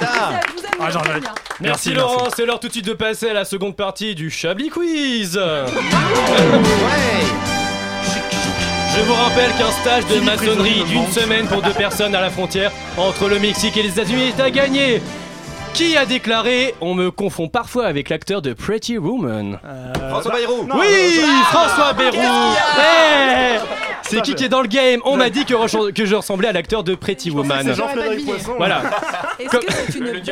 Aime, 0.00 0.40
Ah, 0.80 0.90
Jean-Jacques. 0.90 1.22
Merci, 1.22 1.60
Merci, 1.60 1.92
Laurent, 1.92 2.28
c'est 2.34 2.46
l'heure 2.46 2.60
tout 2.60 2.68
de 2.68 2.72
suite 2.72 2.86
de 2.86 2.94
passer 2.94 3.28
à 3.28 3.34
la 3.34 3.44
seconde 3.44 3.76
partie 3.76 4.14
du 4.14 4.30
Chablis 4.30 4.70
Quiz. 4.70 5.36
Ouais. 5.36 5.64
Je 8.96 9.02
vous 9.04 9.14
rappelle 9.14 9.50
qu'un 9.58 9.70
stage 9.70 10.06
de 10.06 10.20
maçonnerie 10.24 10.82
d'une 10.84 11.06
semaine 11.08 11.46
pour 11.46 11.60
deux 11.62 11.72
personnes 11.74 12.14
à 12.14 12.20
la 12.20 12.30
frontière 12.30 12.72
entre 12.96 13.28
le 13.28 13.38
Mexique 13.38 13.76
et 13.76 13.82
les 13.82 13.90
États-Unis 13.90 14.32
est 14.36 14.40
à 14.40 14.50
gagner. 14.50 15.02
Qui 15.74 15.96
a 15.96 16.06
déclaré 16.06 16.74
On 16.80 16.94
me 16.94 17.10
confond 17.10 17.48
parfois 17.48 17.86
avec 17.86 18.08
l'acteur 18.08 18.42
de 18.42 18.52
Pretty 18.52 18.98
Woman 18.98 19.58
Euh, 19.64 20.08
François 20.10 20.32
Bayrou. 20.32 20.64
non, 20.66 20.76
Oui, 20.78 21.20
François 21.50 21.92
Bayrou 21.92 22.16
Eh 22.78 23.58
C'est 24.02 24.22
qui 24.22 24.30
je- 24.30 24.36
qui 24.36 24.44
est 24.44 24.48
dans 24.48 24.62
le 24.62 24.68
game 24.68 25.00
On 25.04 25.16
m'a 25.18 25.28
dit 25.28 25.44
que, 25.44 25.54
je 26.06 26.14
ressemblais 26.14 26.48
à 26.48 26.52
l'acteur 26.52 26.82
de 26.82 26.94
Pretty 26.94 27.28
C'est 27.28 27.36
Woman. 27.36 27.74
Jean-Frédéric 27.74 28.24
Poisson. 28.26 28.52
Voilà. 28.56 28.80
Est-ce 29.38 29.50
que 29.50 29.56
c'est 29.68 29.98
une 29.98 30.04
blague 30.10 30.22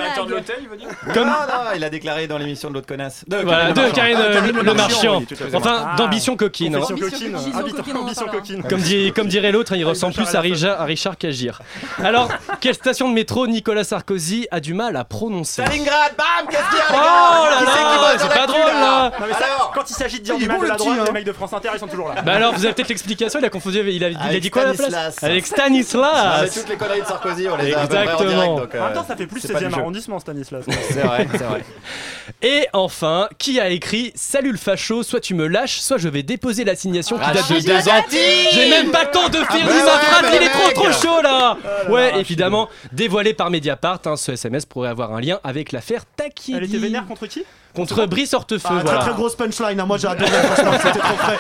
il 0.63 0.69
veut 0.69 0.77
dire 0.79 0.89
Comme- 1.15 1.27
Non, 1.29 1.33
non, 1.33 1.71
il 1.77 1.85
a 1.85 1.91
déclaré 1.91 2.27
dans 2.27 2.39
l'émission 2.39 2.71
de 2.71 2.75
l'autre 2.75 2.87
connasse. 2.87 3.25
De 3.29 3.37
Voilà, 3.37 3.73
de 3.73 3.91
Karine 3.91 4.17
Ah, 4.19 4.41
Le 4.41 4.63
Le 4.63 4.75
Marchand. 4.75 5.19
Oui, 5.21 5.37
fait. 5.37 5.55
Enfin, 5.55 5.89
Ah, 5.93 5.97
d'ambition 5.97 6.37
coquine. 6.37 6.75
hein. 6.75 6.79
Ambition 6.79 6.97
coquine. 7.11 7.37
Ambition 7.37 8.27
coquine, 8.27 8.27
coquine. 8.33 8.63
Comme, 8.63 8.81
dit- 8.81 9.13
comme 9.13 9.29
dirait 9.29 9.53
l'autre, 9.53 9.77
il 9.77 9.85
Ah, 9.85 9.89
ressemble 9.89 10.15
plus 10.15 10.35
à 10.35 10.41
Richard 10.41 10.57
Richard, 10.57 10.81
à 10.81 10.85
Richard 10.87 11.19
qu'Agir. 11.19 11.61
Alors, 12.03 12.31
quelle 12.61 12.75
station 12.75 13.09
de 13.11 13.15
métro 13.15 13.47
Nicolas 13.47 13.85
Sarkozy 13.85 14.49
a 14.51 14.59
du 14.61 14.73
mal 14.75 14.97
à 14.97 15.05
prononcer 15.05 15.36
Stalingrad, 15.45 16.13
bam, 16.17 16.47
qu'est-ce 16.51 16.69
qu'il 16.71 16.79
y 16.79 16.81
a 16.81 16.85
Oh 16.91 16.95
là 16.95 17.61
là, 17.63 18.19
c'est 18.19 18.29
pas 18.29 18.47
drôle 18.47 18.61
là 18.67 19.13
Non, 19.21 19.27
mais 19.27 19.33
ça, 19.35 19.47
Alors 19.55 19.73
quand 19.75 19.89
il 19.91 19.95
s'agit 19.95 20.19
de 20.21 20.25
dire 20.25 20.37
du 20.39 20.47
mal 20.47 20.61
de 20.61 20.67
la 20.67 20.77
droite, 20.77 20.99
hein. 21.01 21.05
les 21.07 21.13
mecs 21.13 21.25
de 21.25 21.33
France 21.33 21.53
Inter, 21.53 21.71
ils 21.75 21.79
sont 21.81 21.87
toujours 21.87 22.09
là. 22.09 22.23
Bah 22.23 22.35
alors, 22.35 22.53
vous 22.55 22.65
avez 22.65 22.75
peut-être 22.75 22.89
l'explication, 22.89 23.39
il 23.41 23.45
a 23.45 23.51
confondu, 23.51 23.79
il 23.91 24.05
a, 24.05 24.09
il 24.09 24.17
a 24.17 24.23
Avec 24.23 24.43
dit 24.43 24.51
quoi 24.51 24.63
à 24.63 24.67
la 24.67 24.75
place 24.75 24.89
Stanislas. 24.89 25.23
Avec 25.23 25.45
Ah, 25.45 25.47
Stanislas 25.47 26.41
mais 26.43 26.49
toutes 26.49 26.69
les 26.69 26.77
conneries 26.77 27.01
de 27.03 27.07
Sarkozy, 27.07 27.49
on 27.49 27.57
les 27.57 27.75
a 27.75 27.85
Exactement. 27.85 28.17
direct. 28.31 28.47
donc, 28.47 28.75
En 28.75 28.79
même 28.85 28.91
euh, 28.91 28.95
temps, 28.95 29.05
ça 29.07 29.17
fait 29.17 29.27
plus 29.27 29.41
c'est 29.41 29.53
pas 29.53 29.59
16 29.59 29.67
e 29.67 29.69
du 29.69 29.75
jeu. 29.75 29.81
arrondissement, 29.81 30.19
Stanislas. 30.19 30.65
C'est 30.91 31.01
vrai, 31.01 31.27
c'est 31.33 31.43
vrai. 31.45 31.65
Et 32.43 32.67
enfin, 32.73 33.29
qui 33.39 33.61
a 33.61 33.69
écrit 33.69 34.13
Salut 34.15 34.53
le 34.53 34.59
facho, 34.59 35.03
soit 35.03 35.21
tu 35.21 35.35
me 35.35 35.47
lâches, 35.47 35.79
soit 35.81 35.99
je 35.99 36.09
vais 36.09 36.23
déposer 36.23 36.65
l'assignation 36.65 37.19
qui 37.19 37.31
date 37.33 37.49
de 37.51 37.61
deux 37.61 37.89
ans. 37.89 38.05
J'ai 38.53 38.71
même 38.71 38.91
pas 38.91 39.05
le 39.05 39.11
temps 39.11 39.29
de 39.29 39.39
finir 39.39 39.67
bah 39.67 39.73
ma 39.85 39.99
phrase, 39.99 40.33
il 40.35 40.43
est 40.43 40.51
trop 40.51 40.71
trop 40.73 40.93
chaud 40.93 41.23
là 41.23 41.57
Ouais, 41.89 42.19
évidemment, 42.21 42.69
dévoilé 42.93 43.33
par 43.35 43.51
Mediapart, 43.51 44.01
hein, 44.07 44.17
ce 44.17 44.33
SMS 44.33 44.67
pourrait 44.67 44.89
avoir 44.89 45.13
un 45.15 45.16
lien 45.21 45.39
avec 45.45 45.73
l'affaire 45.73 46.05
Takiedi. 46.17 46.57
Elle 46.57 46.65
était 46.65 46.79
vénère 46.79 47.07
contre 47.07 47.27
qui? 47.27 47.45
Contre 47.75 48.07
Brice 48.07 48.33
Hortefeux, 48.33 48.67
Ah, 48.71 48.81
voilà. 48.83 49.01
Très 49.01 49.11
très 49.11 49.17
grosse 49.19 49.37
punchline, 49.37 49.79
hein. 49.79 49.85
moi 49.85 49.99
j'ai 49.99 50.09
adoré, 50.09 50.31
franchement, 50.31 50.73
c'était 50.83 50.99
trop 50.99 51.17
frais. 51.17 51.39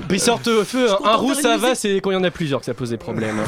Brice 0.08 0.28
Hortefeux, 0.28 0.90
un, 0.92 1.08
un 1.08 1.16
roux 1.16 1.34
ça 1.34 1.56
va, 1.56 1.74
c'est 1.74 1.96
quand 1.96 2.10
il 2.10 2.14
y 2.14 2.16
en 2.16 2.24
a 2.24 2.30
plusieurs 2.30 2.60
que 2.60 2.66
ça 2.66 2.74
pose 2.74 2.90
des 2.90 2.98
problèmes. 2.98 3.42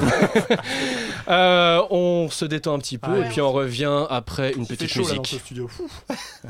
Euh, 1.28 1.80
on 1.90 2.28
se 2.28 2.44
détend 2.44 2.74
un 2.74 2.78
petit 2.80 2.98
peu 2.98 3.12
Ouais. 3.12 3.20
et 3.20 3.28
puis 3.28 3.40
on 3.40 3.52
revient 3.52 4.04
après 4.08 4.52
une 4.52 4.66
petite 4.66 4.88
chaud 4.90 5.02
là 5.02 5.14
dans 5.14 5.22
ce 5.22 5.34
musique. 5.34 5.40
studio. 5.44 5.70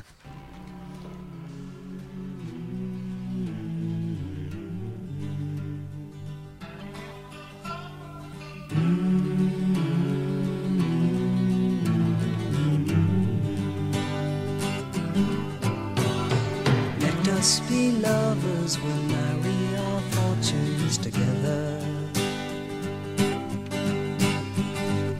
Us 17.40 17.60
be 17.60 17.92
lovers, 17.92 18.78
we'll 18.78 19.02
marry 19.04 19.76
our 19.78 20.00
fortunes 20.12 20.98
together. 20.98 21.80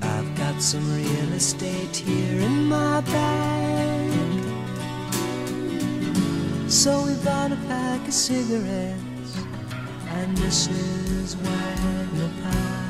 I've 0.02 0.30
got 0.36 0.60
some 0.60 0.86
real 0.94 1.32
estate 1.32 1.96
here 1.96 2.40
in 2.42 2.66
my 2.66 3.00
bag. 3.00 4.10
So 6.68 7.06
we 7.06 7.14
bought 7.24 7.52
a 7.52 7.60
pack 7.68 8.06
of 8.06 8.12
cigarettes 8.12 9.32
and 10.18 10.36
Mrs. 10.36 11.36
Wagner 11.36 12.30
pies 12.42 12.89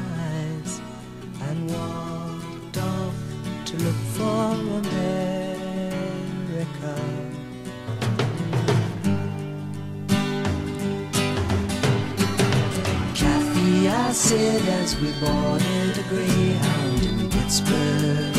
as 14.83 14.97
we 15.01 15.13
boarded 15.21 15.99
a 15.99 16.03
Greyhound 16.09 17.03
in 17.05 17.31
Pittsburgh. 17.31 18.35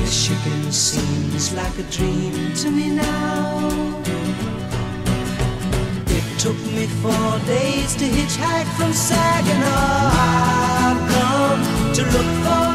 Michigan 0.00 0.72
seems 0.72 1.52
like 1.52 1.78
a 1.78 1.86
dream 1.96 2.54
to 2.54 2.70
me 2.70 2.88
now. 2.90 3.68
It 6.16 6.26
took 6.38 6.58
me 6.76 6.86
four 7.02 7.32
days 7.46 7.94
to 7.96 8.06
hitchhike 8.16 8.70
from 8.78 8.92
Saginaw. 8.92 10.10
I've 10.86 11.02
come 11.14 11.92
to 11.96 12.02
look 12.14 12.30
for 12.44 12.65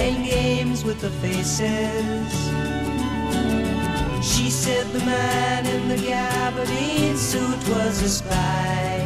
playing 0.00 0.22
games 0.22 0.82
with 0.82 0.98
the 1.02 1.10
faces. 1.22 2.32
She 4.30 4.48
said 4.48 4.86
the 4.92 5.04
man 5.04 5.66
in 5.66 5.88
the 5.88 5.96
gabardine 5.96 7.16
suit 7.16 7.62
was 7.68 8.02
a 8.02 8.08
spy. 8.08 8.96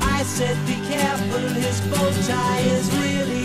I 0.00 0.22
said, 0.22 0.56
be 0.66 0.76
careful, 0.88 1.48
his 1.64 1.80
bow 1.90 2.10
tie 2.28 2.64
is 2.76 2.86
really 3.00 3.35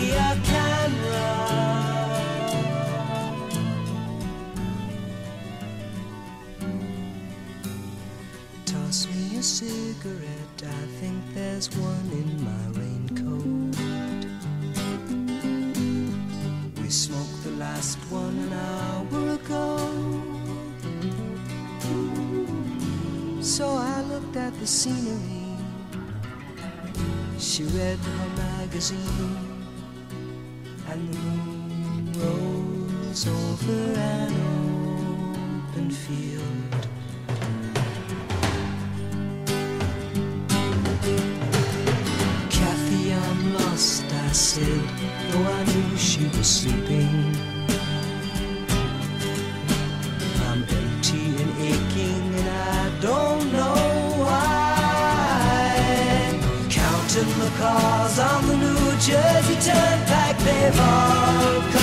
She 27.52 27.64
read 27.64 27.98
her 27.98 28.28
magazine, 28.34 29.66
and 30.88 31.12
the 31.12 31.18
moon 31.18 32.12
rose 32.16 33.26
over 33.28 33.92
an 34.00 34.32
open 35.68 35.90
field. 35.90 36.86
Cars 57.62 58.18
on 58.18 58.48
the 58.48 58.56
New 58.56 58.90
Jersey 59.06 59.56
Turnpike, 59.66 60.38
they've 60.38 60.80
all 60.80 61.60
come 61.72 61.81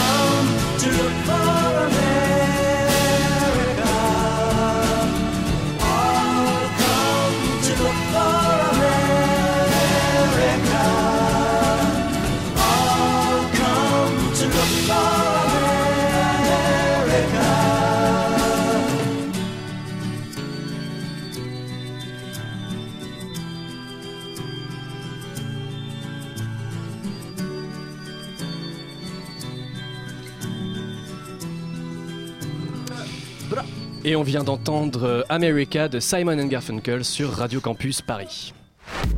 Et 34.09 34.15
on 34.15 34.23
vient 34.23 34.43
d'entendre 34.43 35.03
euh, 35.03 35.21
America 35.29 35.87
de 35.87 35.99
Simon 35.99 36.43
Garfunkel 36.47 37.05
sur 37.05 37.29
Radio 37.29 37.61
Campus 37.61 38.01
Paris. 38.01 38.55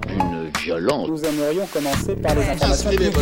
Une 0.09 0.51
violence. 0.59 1.07
Nous 1.07 1.23
aimerions 1.23 1.65
commencer 1.67 2.13
par 2.17 2.35
les 2.35 2.41
informations 2.41 2.89
publiques. 2.89 3.13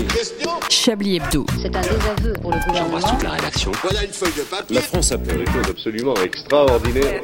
Chablis 0.67 1.17
Hebdo. 1.17 1.45
C'est 1.61 1.75
un 1.75 1.81
désaveu 1.81 2.33
pour 2.41 2.51
le 2.51 2.57
gouvernement. 2.65 3.19
la 3.21 3.29
rédaction. 3.29 3.71
Voilà 3.83 4.03
une 4.03 4.09
feuille 4.11 4.33
de 4.35 4.41
papier. 4.41 4.77
La 4.77 4.81
France 4.81 5.11
a 5.11 5.19
fait 5.19 5.37
des 5.37 5.45
choses 5.45 5.69
absolument 5.69 6.15
extraordinaires. 6.15 7.21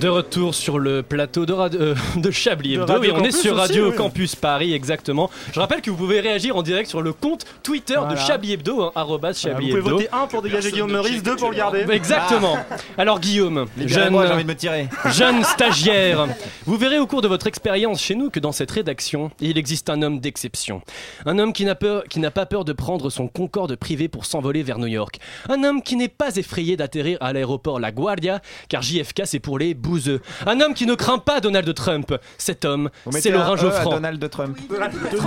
De 0.00 0.08
retour 0.08 0.54
sur 0.54 0.78
le 0.78 1.02
plateau 1.02 1.44
de, 1.44 1.52
radio- 1.52 1.80
euh, 1.80 1.94
de 2.16 2.30
Chablis 2.30 2.76
De 2.76 2.82
Hebdo 2.82 3.02
et 3.02 3.12
on 3.12 3.22
est 3.22 3.30
sur 3.30 3.52
aussi, 3.52 3.60
Radio 3.60 3.90
oui. 3.90 3.96
Campus 3.96 4.34
Paris 4.34 4.72
exactement. 4.72 5.30
Je 5.52 5.60
rappelle 5.60 5.82
que 5.82 5.90
vous 5.90 5.96
pouvez 5.96 6.20
réagir 6.20 6.56
en 6.56 6.62
direct 6.62 6.88
sur 6.88 7.02
le 7.02 7.12
compte 7.12 7.44
Twitter 7.62 7.98
de. 8.10 8.16
Chablis 8.16 8.54
Hebdo, 8.54 8.82
hein, 8.82 8.92
arrobas 8.94 9.32
vous 9.44 9.50
pouvez 9.54 9.70
Hebdo. 9.72 9.90
voter 9.90 10.08
1 10.10 10.26
pour 10.26 10.40
dégager 10.40 10.70
Guillaume 10.70 10.90
Meurice, 10.90 11.22
2 11.22 11.36
pour 11.36 11.50
le 11.50 11.56
garder. 11.56 11.84
Exactement. 11.90 12.56
Alors 12.96 13.20
Guillaume, 13.20 13.66
jeune, 13.76 13.86
Libérez-moi, 13.86 14.26
j'ai 14.26 14.32
envie 14.32 14.44
de 14.44 14.48
me 14.48 14.54
tirer. 14.54 14.88
jeune 15.12 15.44
stagiaire, 15.44 16.28
vous 16.64 16.76
verrez 16.78 16.98
au 16.98 17.06
cours 17.06 17.20
de 17.20 17.28
votre 17.28 17.46
expérience 17.46 18.00
chez 18.00 18.14
nous 18.14 18.30
que 18.30 18.40
dans 18.40 18.52
cette 18.52 18.70
rédaction, 18.70 19.30
il 19.40 19.58
existe 19.58 19.90
un 19.90 20.00
homme 20.00 20.18
d'exception. 20.18 20.80
Un 21.26 21.38
homme 21.38 21.52
qui 21.52 21.66
n'a 21.66 21.74
peur, 21.74 22.04
qui 22.08 22.20
n'a 22.20 22.30
pas 22.30 22.46
peur 22.46 22.64
de 22.64 22.72
prendre 22.72 23.10
son 23.10 23.28
Concorde 23.28 23.76
privé 23.76 24.08
pour 24.08 24.24
s'envoler 24.24 24.62
vers 24.62 24.78
New 24.78 24.86
York. 24.86 25.18
Un 25.50 25.62
homme 25.62 25.82
qui 25.82 25.96
n'est 25.96 26.08
pas 26.08 26.36
effrayé 26.36 26.76
d'atterrir 26.76 27.18
à 27.20 27.32
l'aéroport 27.34 27.80
La 27.80 27.92
Guardia, 27.92 28.40
car 28.68 28.80
JFK 28.80 29.22
c'est 29.26 29.40
pour 29.40 29.58
les 29.58 29.73
bouseux. 29.74 30.20
Un 30.46 30.60
homme 30.60 30.74
qui 30.74 30.86
ne 30.86 30.94
craint 30.94 31.18
pas 31.18 31.40
Donald 31.40 31.72
Trump. 31.74 32.14
Cet 32.38 32.64
homme, 32.64 32.90
c'est 33.10 33.30
Laurent 33.30 33.54
E 33.54 33.54
à 33.54 33.56
Geoffrand. 33.56 33.90
Donald 33.90 34.30
Trump. 34.30 34.58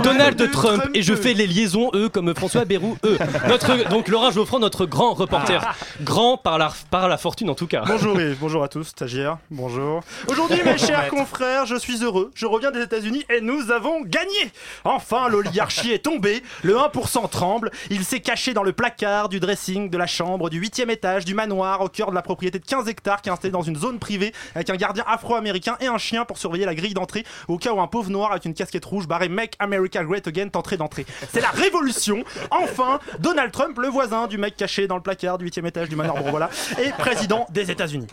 Donald 0.02 0.50
Trump 0.50 0.84
et 0.94 1.02
je 1.02 1.14
fais 1.14 1.34
les 1.34 1.46
liaisons 1.46 1.90
eux 1.94 2.08
comme 2.08 2.34
François 2.34 2.64
Bayrou 2.64 2.96
eux. 3.04 3.18
Notre 3.48 3.88
donc 3.88 4.08
Laurent 4.08 4.30
Geoffrand 4.30 4.58
notre 4.58 4.86
grand 4.86 5.14
reporter, 5.14 5.74
grand 6.02 6.36
par 6.36 6.58
la 6.58 6.72
par 6.90 7.08
la 7.08 7.16
fortune 7.18 7.50
en 7.50 7.54
tout 7.54 7.66
cas. 7.66 7.84
Bonjour 7.86 8.20
Yves, 8.20 8.38
bonjour 8.40 8.62
à 8.62 8.68
tous, 8.68 8.84
stagiaires, 8.84 9.38
bonjour. 9.50 10.02
Aujourd'hui, 10.28 10.60
mes 10.64 10.78
chers 10.78 11.08
confrères, 11.08 11.66
je 11.66 11.76
suis 11.76 12.02
heureux. 12.02 12.30
Je 12.34 12.46
reviens 12.46 12.70
des 12.70 12.82
États-Unis 12.82 13.24
et 13.30 13.40
nous 13.40 13.70
avons 13.70 14.02
gagné. 14.02 14.52
Enfin, 14.84 15.28
l'oligarchie 15.28 15.92
est 15.92 16.04
tombée, 16.04 16.42
le 16.62 16.74
1% 16.74 17.28
tremble. 17.28 17.70
Il 17.90 18.04
s'est 18.04 18.20
caché 18.20 18.54
dans 18.54 18.62
le 18.62 18.72
placard 18.72 19.28
du 19.28 19.40
dressing, 19.40 19.90
de 19.90 19.98
la 19.98 20.06
chambre, 20.06 20.50
du 20.50 20.58
8 20.58 20.78
étage, 20.88 21.24
du 21.24 21.34
manoir, 21.34 21.80
au 21.80 21.88
cœur 21.88 22.10
de 22.10 22.14
la 22.14 22.22
propriété 22.22 22.58
de 22.58 22.64
15 22.64 22.88
hectares 22.88 23.22
qui 23.22 23.28
est 23.28 23.32
installée 23.32 23.52
dans 23.52 23.62
une 23.62 23.76
zone 23.76 23.98
privée 23.98 24.32
avec 24.54 24.70
un 24.70 24.76
gardien 24.76 25.04
afro-américain 25.06 25.76
et 25.80 25.86
un 25.86 25.98
chien 25.98 26.24
pour 26.24 26.38
surveiller 26.38 26.64
la 26.64 26.74
grille 26.74 26.94
d'entrée 26.94 27.24
au 27.48 27.58
cas 27.58 27.72
où 27.72 27.80
un 27.80 27.86
pauvre 27.86 28.10
noir 28.10 28.32
avec 28.32 28.44
une 28.44 28.54
casquette 28.54 28.84
rouge 28.84 29.06
barré 29.06 29.28
Make 29.28 29.54
America 29.58 30.04
Great 30.04 30.26
Again 30.26 30.48
tenterait 30.48 30.76
d'entrer. 30.76 31.06
C'est 31.32 31.40
la 31.40 31.50
révolution. 31.50 32.24
Enfin, 32.50 33.00
Donald 33.18 33.52
Trump, 33.52 33.78
le 33.78 33.88
voisin 33.88 34.26
du 34.26 34.38
mec 34.38 34.56
caché 34.56 34.86
dans 34.86 34.96
le 34.96 35.02
placard 35.02 35.38
du 35.38 35.44
8 35.44 35.58
étage 35.66 35.88
du 35.88 35.96
manoir, 35.96 36.22
bon 36.22 36.30
voilà, 36.30 36.50
est 36.78 36.92
président 36.96 37.46
des 37.50 37.70
États-Unis. 37.70 38.06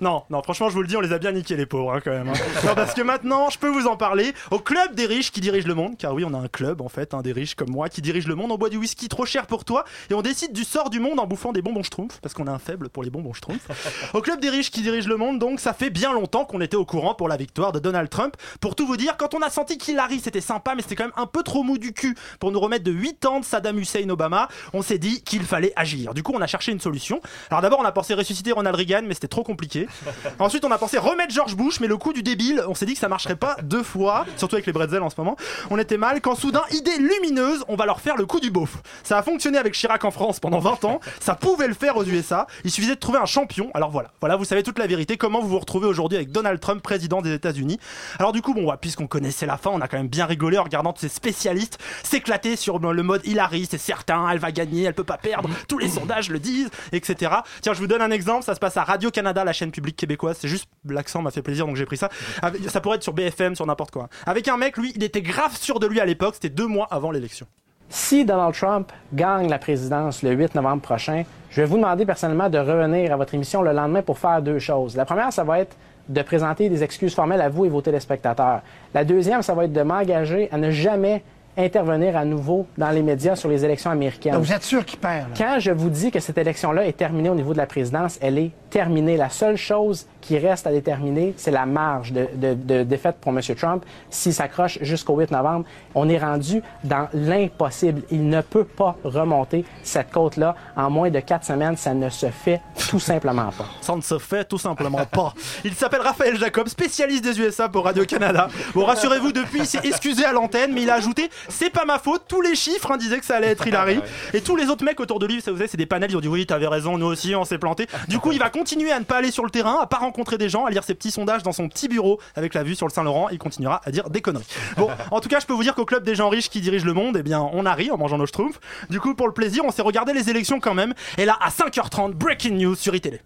Non, 0.00 0.22
non, 0.30 0.42
franchement, 0.42 0.68
je 0.68 0.74
vous 0.74 0.82
le 0.82 0.88
dis, 0.88 0.96
on 0.96 1.00
les 1.00 1.12
a 1.12 1.18
bien 1.18 1.32
niqués, 1.32 1.56
les 1.56 1.66
pauvres, 1.66 1.92
hein, 1.92 2.00
quand 2.02 2.10
même. 2.12 2.28
hein. 2.28 2.32
Non, 2.64 2.74
parce 2.74 2.94
que 2.94 3.02
maintenant, 3.02 3.50
je 3.50 3.58
peux 3.58 3.68
vous 3.68 3.86
en 3.86 3.96
parler 3.96 4.32
au 4.50 4.58
club 4.58 4.94
des 4.94 5.06
riches 5.06 5.32
qui 5.32 5.40
dirigent 5.40 5.66
le 5.66 5.74
monde, 5.74 5.96
car 5.98 6.14
oui, 6.14 6.24
on 6.24 6.32
a 6.34 6.38
un 6.38 6.48
club, 6.48 6.80
en 6.80 6.88
fait, 6.88 7.14
hein, 7.14 7.22
des 7.22 7.32
riches 7.32 7.54
comme 7.54 7.70
moi 7.70 7.88
qui 7.88 8.00
dirigent 8.02 8.28
le 8.28 8.34
monde. 8.34 8.52
On 8.52 8.58
boit 8.58 8.68
du 8.70 8.76
whisky 8.76 9.08
trop 9.08 9.26
cher 9.26 9.46
pour 9.46 9.64
toi 9.64 9.84
et 10.10 10.14
on 10.14 10.22
décide 10.22 10.52
du 10.52 10.64
sort 10.64 10.90
du 10.90 11.00
monde 11.00 11.18
en 11.18 11.26
bouffant 11.26 11.52
des 11.52 11.62
bonbons 11.62 11.82
schtroumpfs, 11.82 12.20
parce 12.20 12.34
qu'on 12.34 12.46
a 12.46 12.52
un 12.52 12.58
faible 12.58 12.88
pour 12.88 13.02
les 13.02 13.10
bonbons 13.10 13.32
schtroumpfs. 13.32 13.66
Au 14.14 14.20
club 14.22 14.40
des 14.40 14.50
riches 14.50 14.70
qui 14.70 14.82
dirigent 14.82 15.08
le 15.08 15.16
monde, 15.16 15.38
donc, 15.38 15.58
ça 15.60 15.72
fait 15.72 15.90
bien 15.90 16.12
longtemps 16.12 16.44
qu'on 16.44 16.60
était 16.60 16.76
au 16.76 16.84
courant 16.84 17.14
pour 17.14 17.28
la 17.28 17.36
victoire 17.36 17.72
de 17.72 17.78
Donald 17.78 18.08
Trump. 18.08 18.36
Pour 18.60 18.74
tout 18.76 18.86
vous 18.86 18.96
dire, 18.96 19.16
quand 19.16 19.34
on 19.34 19.42
a 19.42 19.50
senti 19.50 19.78
qu'Hillary 19.78 20.20
c'était 20.20 20.40
sympa, 20.40 20.74
mais 20.76 20.82
c'était 20.82 20.94
quand 20.96 21.04
même 21.04 21.12
un 21.16 21.26
peu 21.26 21.42
trop 21.42 21.62
mou 21.64 21.76
du 21.78 21.92
cul 21.92 22.14
pour 22.38 22.52
nous 22.52 22.60
remettre 22.60 22.84
de 22.84 22.92
8 22.92 23.26
ans 23.26 23.40
de 23.40 23.44
Saddam 23.44 23.78
Hussein 23.78 24.08
Obama, 24.10 24.48
on 24.72 24.82
s'est 24.82 24.98
dit 24.98 25.22
qu'il 25.22 25.42
fallait 25.42 25.72
agir. 25.74 26.14
Du 26.14 26.22
coup, 26.22 26.32
on 26.36 26.40
a 26.40 26.46
cherché 26.46 26.70
une 26.70 26.80
solution. 26.80 27.20
Alors 27.50 27.62
d'abord, 27.62 27.80
on 27.80 27.84
a 27.84 27.92
pensé 27.92 28.14
ressusciter 28.14 28.52
Ronald 28.52 28.76
Reagan, 28.76 29.02
mais 29.06 29.14
c'était 29.14 29.26
trop 29.28 29.42
compliqué. 29.42 29.87
Ensuite, 30.38 30.64
on 30.64 30.70
a 30.70 30.78
pensé 30.78 30.98
remettre 30.98 31.32
George 31.32 31.56
Bush, 31.56 31.80
mais 31.80 31.86
le 31.86 31.96
coup 31.96 32.12
du 32.12 32.22
débile, 32.22 32.62
on 32.68 32.74
s'est 32.74 32.86
dit 32.86 32.94
que 32.94 33.00
ça 33.00 33.08
marcherait 33.08 33.36
pas 33.36 33.56
deux 33.62 33.82
fois, 33.82 34.26
surtout 34.36 34.56
avec 34.56 34.66
les 34.66 34.72
bretzels 34.72 35.02
en 35.02 35.10
ce 35.10 35.14
moment. 35.18 35.36
On 35.70 35.78
était 35.78 35.96
mal 35.96 36.20
quand 36.20 36.34
soudain, 36.34 36.62
idée 36.70 36.96
lumineuse, 36.98 37.64
on 37.68 37.76
va 37.76 37.86
leur 37.86 38.00
faire 38.00 38.16
le 38.16 38.26
coup 38.26 38.40
du 38.40 38.50
beauf. 38.50 38.78
Ça 39.02 39.18
a 39.18 39.22
fonctionné 39.22 39.58
avec 39.58 39.74
Chirac 39.74 40.04
en 40.04 40.10
France 40.10 40.40
pendant 40.40 40.58
20 40.58 40.84
ans, 40.84 41.00
ça 41.20 41.34
pouvait 41.34 41.68
le 41.68 41.74
faire 41.74 41.96
aux 41.96 42.04
USA, 42.04 42.46
il 42.64 42.70
suffisait 42.70 42.94
de 42.94 43.00
trouver 43.00 43.18
un 43.18 43.26
champion. 43.26 43.70
Alors 43.74 43.90
voilà, 43.90 44.10
voilà, 44.20 44.36
vous 44.36 44.44
savez 44.44 44.62
toute 44.62 44.78
la 44.78 44.86
vérité, 44.86 45.16
comment 45.16 45.40
vous 45.40 45.48
vous 45.48 45.58
retrouvez 45.58 45.86
aujourd'hui 45.86 46.16
avec 46.16 46.30
Donald 46.30 46.60
Trump, 46.60 46.82
président 46.82 47.22
des 47.22 47.32
États-Unis? 47.32 47.78
Alors 48.18 48.32
du 48.32 48.42
coup, 48.42 48.54
bon, 48.54 48.68
ouais, 48.68 48.76
puisqu'on 48.80 49.06
connaissait 49.06 49.46
la 49.46 49.56
fin, 49.56 49.70
on 49.70 49.80
a 49.80 49.88
quand 49.88 49.96
même 49.96 50.08
bien 50.08 50.26
rigolé 50.26 50.58
en 50.58 50.64
regardant 50.64 50.92
tous 50.92 51.02
ces 51.02 51.08
spécialistes 51.08 51.78
s'éclater 52.02 52.56
sur 52.56 52.78
le 52.78 53.02
mode 53.02 53.22
Hillary, 53.24 53.66
c'est 53.70 53.78
certain, 53.78 54.28
elle 54.30 54.38
va 54.38 54.52
gagner, 54.52 54.84
elle 54.84 54.94
peut 54.94 55.04
pas 55.04 55.18
perdre, 55.18 55.48
tous 55.68 55.78
les 55.78 55.88
sondages 55.88 56.30
le 56.30 56.38
disent, 56.38 56.70
etc. 56.92 57.32
Tiens, 57.62 57.72
je 57.72 57.78
vous 57.78 57.86
donne 57.86 58.02
un 58.02 58.10
exemple, 58.10 58.44
ça 58.44 58.54
se 58.54 58.60
passe 58.60 58.76
à 58.76 58.84
Radio-Canada, 58.84 59.44
la 59.44 59.52
chaîne 59.52 59.70
publique 59.78 59.96
québécoise, 59.96 60.36
c'est 60.40 60.48
juste 60.48 60.68
l'accent 60.88 61.22
m'a 61.22 61.30
fait 61.30 61.42
plaisir 61.42 61.66
donc 61.66 61.76
j'ai 61.76 61.86
pris 61.86 61.96
ça. 61.96 62.08
Avec- 62.42 62.68
Ça 62.68 62.80
pourrait 62.80 62.96
être 62.96 63.02
sur 63.04 63.12
BFM, 63.12 63.54
sur 63.54 63.64
n'importe 63.66 63.92
quoi. 63.92 64.08
Avec 64.26 64.48
un 64.48 64.56
mec, 64.56 64.76
lui, 64.76 64.92
il 64.96 65.02
était 65.04 65.22
grave 65.22 65.56
sûr 65.56 65.78
de 65.78 65.86
lui 65.86 66.00
à 66.00 66.04
l'époque, 66.04 66.34
c'était 66.34 66.48
deux 66.48 66.66
mois 66.66 66.88
avant 66.90 67.10
l'élection. 67.12 67.46
Si 67.90 68.24
Donald 68.24 68.54
Trump 68.54 68.92
gagne 69.14 69.48
la 69.48 69.58
présidence 69.58 70.22
le 70.22 70.32
8 70.32 70.54
novembre 70.56 70.82
prochain, 70.82 71.22
je 71.50 71.62
vais 71.62 71.66
vous 71.66 71.76
demander 71.76 72.04
personnellement 72.04 72.50
de 72.50 72.58
revenir 72.58 73.12
à 73.12 73.16
votre 73.16 73.34
émission 73.34 73.62
le 73.62 73.72
lendemain 73.72 74.02
pour 74.02 74.18
faire 74.18 74.42
deux 74.42 74.58
choses. 74.58 74.94
La 74.96 75.04
première, 75.06 75.32
ça 75.32 75.44
va 75.44 75.60
être 75.60 75.74
de 76.08 76.20
présenter 76.22 76.68
des 76.68 76.82
excuses 76.82 77.14
formelles 77.14 77.40
à 77.40 77.48
vous 77.48 77.64
et 77.64 77.68
vos 77.68 77.80
téléspectateurs. 77.80 78.60
La 78.94 79.04
deuxième, 79.04 79.40
ça 79.42 79.54
va 79.54 79.64
être 79.64 79.72
de 79.72 79.82
m'engager 79.82 80.48
à 80.52 80.58
ne 80.58 80.70
jamais 80.70 81.22
intervenir 81.56 82.16
à 82.16 82.24
nouveau 82.24 82.66
dans 82.76 82.90
les 82.90 83.02
médias 83.02 83.34
sur 83.36 83.48
les 83.48 83.64
élections 83.64 83.90
américaines. 83.90 84.32
Donc, 84.34 84.44
vous 84.44 84.52
êtes 84.52 84.62
sûr 84.62 84.84
qu'il 84.84 84.98
perd, 84.98 85.30
là? 85.30 85.34
Quand 85.36 85.58
je 85.58 85.70
vous 85.72 85.90
dis 85.90 86.10
que 86.10 86.20
cette 86.20 86.38
élection-là 86.38 86.86
est 86.86 86.92
terminée 86.96 87.30
au 87.30 87.34
niveau 87.34 87.52
de 87.52 87.58
la 87.58 87.66
présidence, 87.66 88.16
elle 88.22 88.38
est 88.38 88.52
terminé. 88.70 89.16
La 89.16 89.30
seule 89.30 89.56
chose 89.56 90.06
qui 90.20 90.38
reste 90.38 90.66
à 90.66 90.72
déterminer, 90.72 91.34
c'est 91.36 91.50
la 91.50 91.64
marge 91.66 92.12
de, 92.12 92.28
de- 92.34 92.54
de 92.54 92.82
défaite 92.82 93.16
pour 93.20 93.32
M. 93.32 93.40
Trump 93.56 93.84
s'il 94.10 94.34
s'accroche 94.34 94.78
jusqu'au 94.82 95.16
8 95.16 95.30
novembre. 95.30 95.64
On 95.94 96.08
est 96.08 96.18
rendu 96.18 96.62
dans 96.84 97.08
l'impossible. 97.14 98.02
Il 98.10 98.28
ne 98.28 98.40
peut 98.40 98.64
pas 98.64 98.96
remonter 99.04 99.64
cette 99.82 100.10
côte-là. 100.10 100.54
En 100.76 100.90
moins 100.90 101.10
de 101.10 101.20
quatre 101.20 101.44
semaines, 101.44 101.76
ça 101.76 101.94
ne 101.94 102.08
se 102.10 102.26
fait 102.30 102.60
tout 102.90 103.00
simplement 103.00 103.50
pas. 103.56 103.66
Ça 103.80 103.94
ne 103.96 104.00
se 104.00 104.18
fait 104.18 104.44
tout 104.44 104.58
simplement 104.58 105.04
pas. 105.06 105.32
Il 105.64 105.74
s'appelle 105.74 106.00
Raphaël 106.02 106.36
Jacob, 106.36 106.68
spécialiste 106.68 107.24
des 107.24 107.40
USA 107.40 107.68
pour 107.68 107.84
Radio-Canada. 107.84 108.48
Bon, 108.74 108.84
rassurez-vous, 108.84 109.32
depuis, 109.32 109.60
il 109.60 109.66
s'est 109.66 109.80
excusé 109.84 110.24
à 110.24 110.32
l'antenne, 110.32 110.72
mais 110.72 110.82
il 110.82 110.90
a 110.90 110.94
ajouté 110.94 111.30
C'est 111.48 111.70
pas 111.70 111.84
ma 111.84 111.98
faute, 111.98 112.22
tous 112.28 112.40
les 112.42 112.54
chiffres 112.54 112.90
hein, 112.92 112.96
disaient 112.96 113.18
que 113.18 113.26
ça 113.26 113.36
allait 113.36 113.48
être 113.48 113.66
Hillary. 113.66 114.00
Et 114.34 114.40
tous 114.40 114.56
les 114.56 114.68
autres 114.68 114.84
mecs 114.84 115.00
autour 115.00 115.18
de 115.18 115.26
lui, 115.26 115.40
ça 115.40 115.50
vous 115.50 115.58
savez, 115.58 115.68
c'est 115.68 115.76
des 115.76 115.86
panels, 115.86 116.10
ils 116.10 116.16
ont 116.16 116.20
dit 116.20 116.28
Oui, 116.28 116.46
t'avais 116.46 116.66
raison, 116.68 116.98
nous 116.98 117.06
aussi, 117.06 117.34
on 117.34 117.44
s'est 117.44 117.58
planté. 117.58 117.86
Du 118.08 118.18
coup, 118.18 118.32
il 118.32 118.38
va 118.38 118.50
continuer 118.58 118.90
à 118.90 118.98
ne 118.98 119.04
pas 119.04 119.18
aller 119.18 119.30
sur 119.30 119.44
le 119.44 119.50
terrain, 119.50 119.78
à 119.80 119.86
pas 119.86 119.98
rencontrer 119.98 120.36
des 120.36 120.48
gens, 120.48 120.64
à 120.64 120.70
lire 120.70 120.82
ses 120.82 120.94
petits 120.94 121.12
sondages 121.12 121.44
dans 121.44 121.52
son 121.52 121.68
petit 121.68 121.86
bureau 121.86 122.18
avec 122.34 122.54
la 122.54 122.64
vue 122.64 122.74
sur 122.74 122.86
le 122.86 122.92
Saint-Laurent. 122.92 123.28
Il 123.28 123.38
continuera 123.38 123.80
à 123.84 123.92
dire 123.92 124.10
des 124.10 124.20
conneries. 124.20 124.46
Bon, 124.76 124.88
en 125.12 125.20
tout 125.20 125.28
cas, 125.28 125.38
je 125.38 125.46
peux 125.46 125.52
vous 125.52 125.62
dire 125.62 125.76
qu'au 125.76 125.84
club 125.84 126.02
des 126.02 126.16
gens 126.16 126.28
riches 126.28 126.50
qui 126.50 126.60
dirigent 126.60 126.84
le 126.84 126.92
monde, 126.92 127.16
eh 127.18 127.22
bien, 127.22 127.40
on 127.52 127.64
a 127.66 127.74
ri 127.74 127.92
en 127.92 127.98
mangeant 127.98 128.18
nos 128.18 128.26
schtroumpfs. 128.26 128.58
Du 128.90 128.98
coup, 128.98 129.14
pour 129.14 129.28
le 129.28 129.32
plaisir, 129.32 129.64
on 129.64 129.70
s'est 129.70 129.82
regardé 129.82 130.12
les 130.12 130.28
élections 130.28 130.58
quand 130.58 130.74
même. 130.74 130.92
Et 131.18 131.24
là, 131.24 131.38
à 131.40 131.50
5h30, 131.50 132.14
breaking 132.14 132.56
news 132.56 132.74
sur 132.74 132.96
iTélé. 132.96 133.20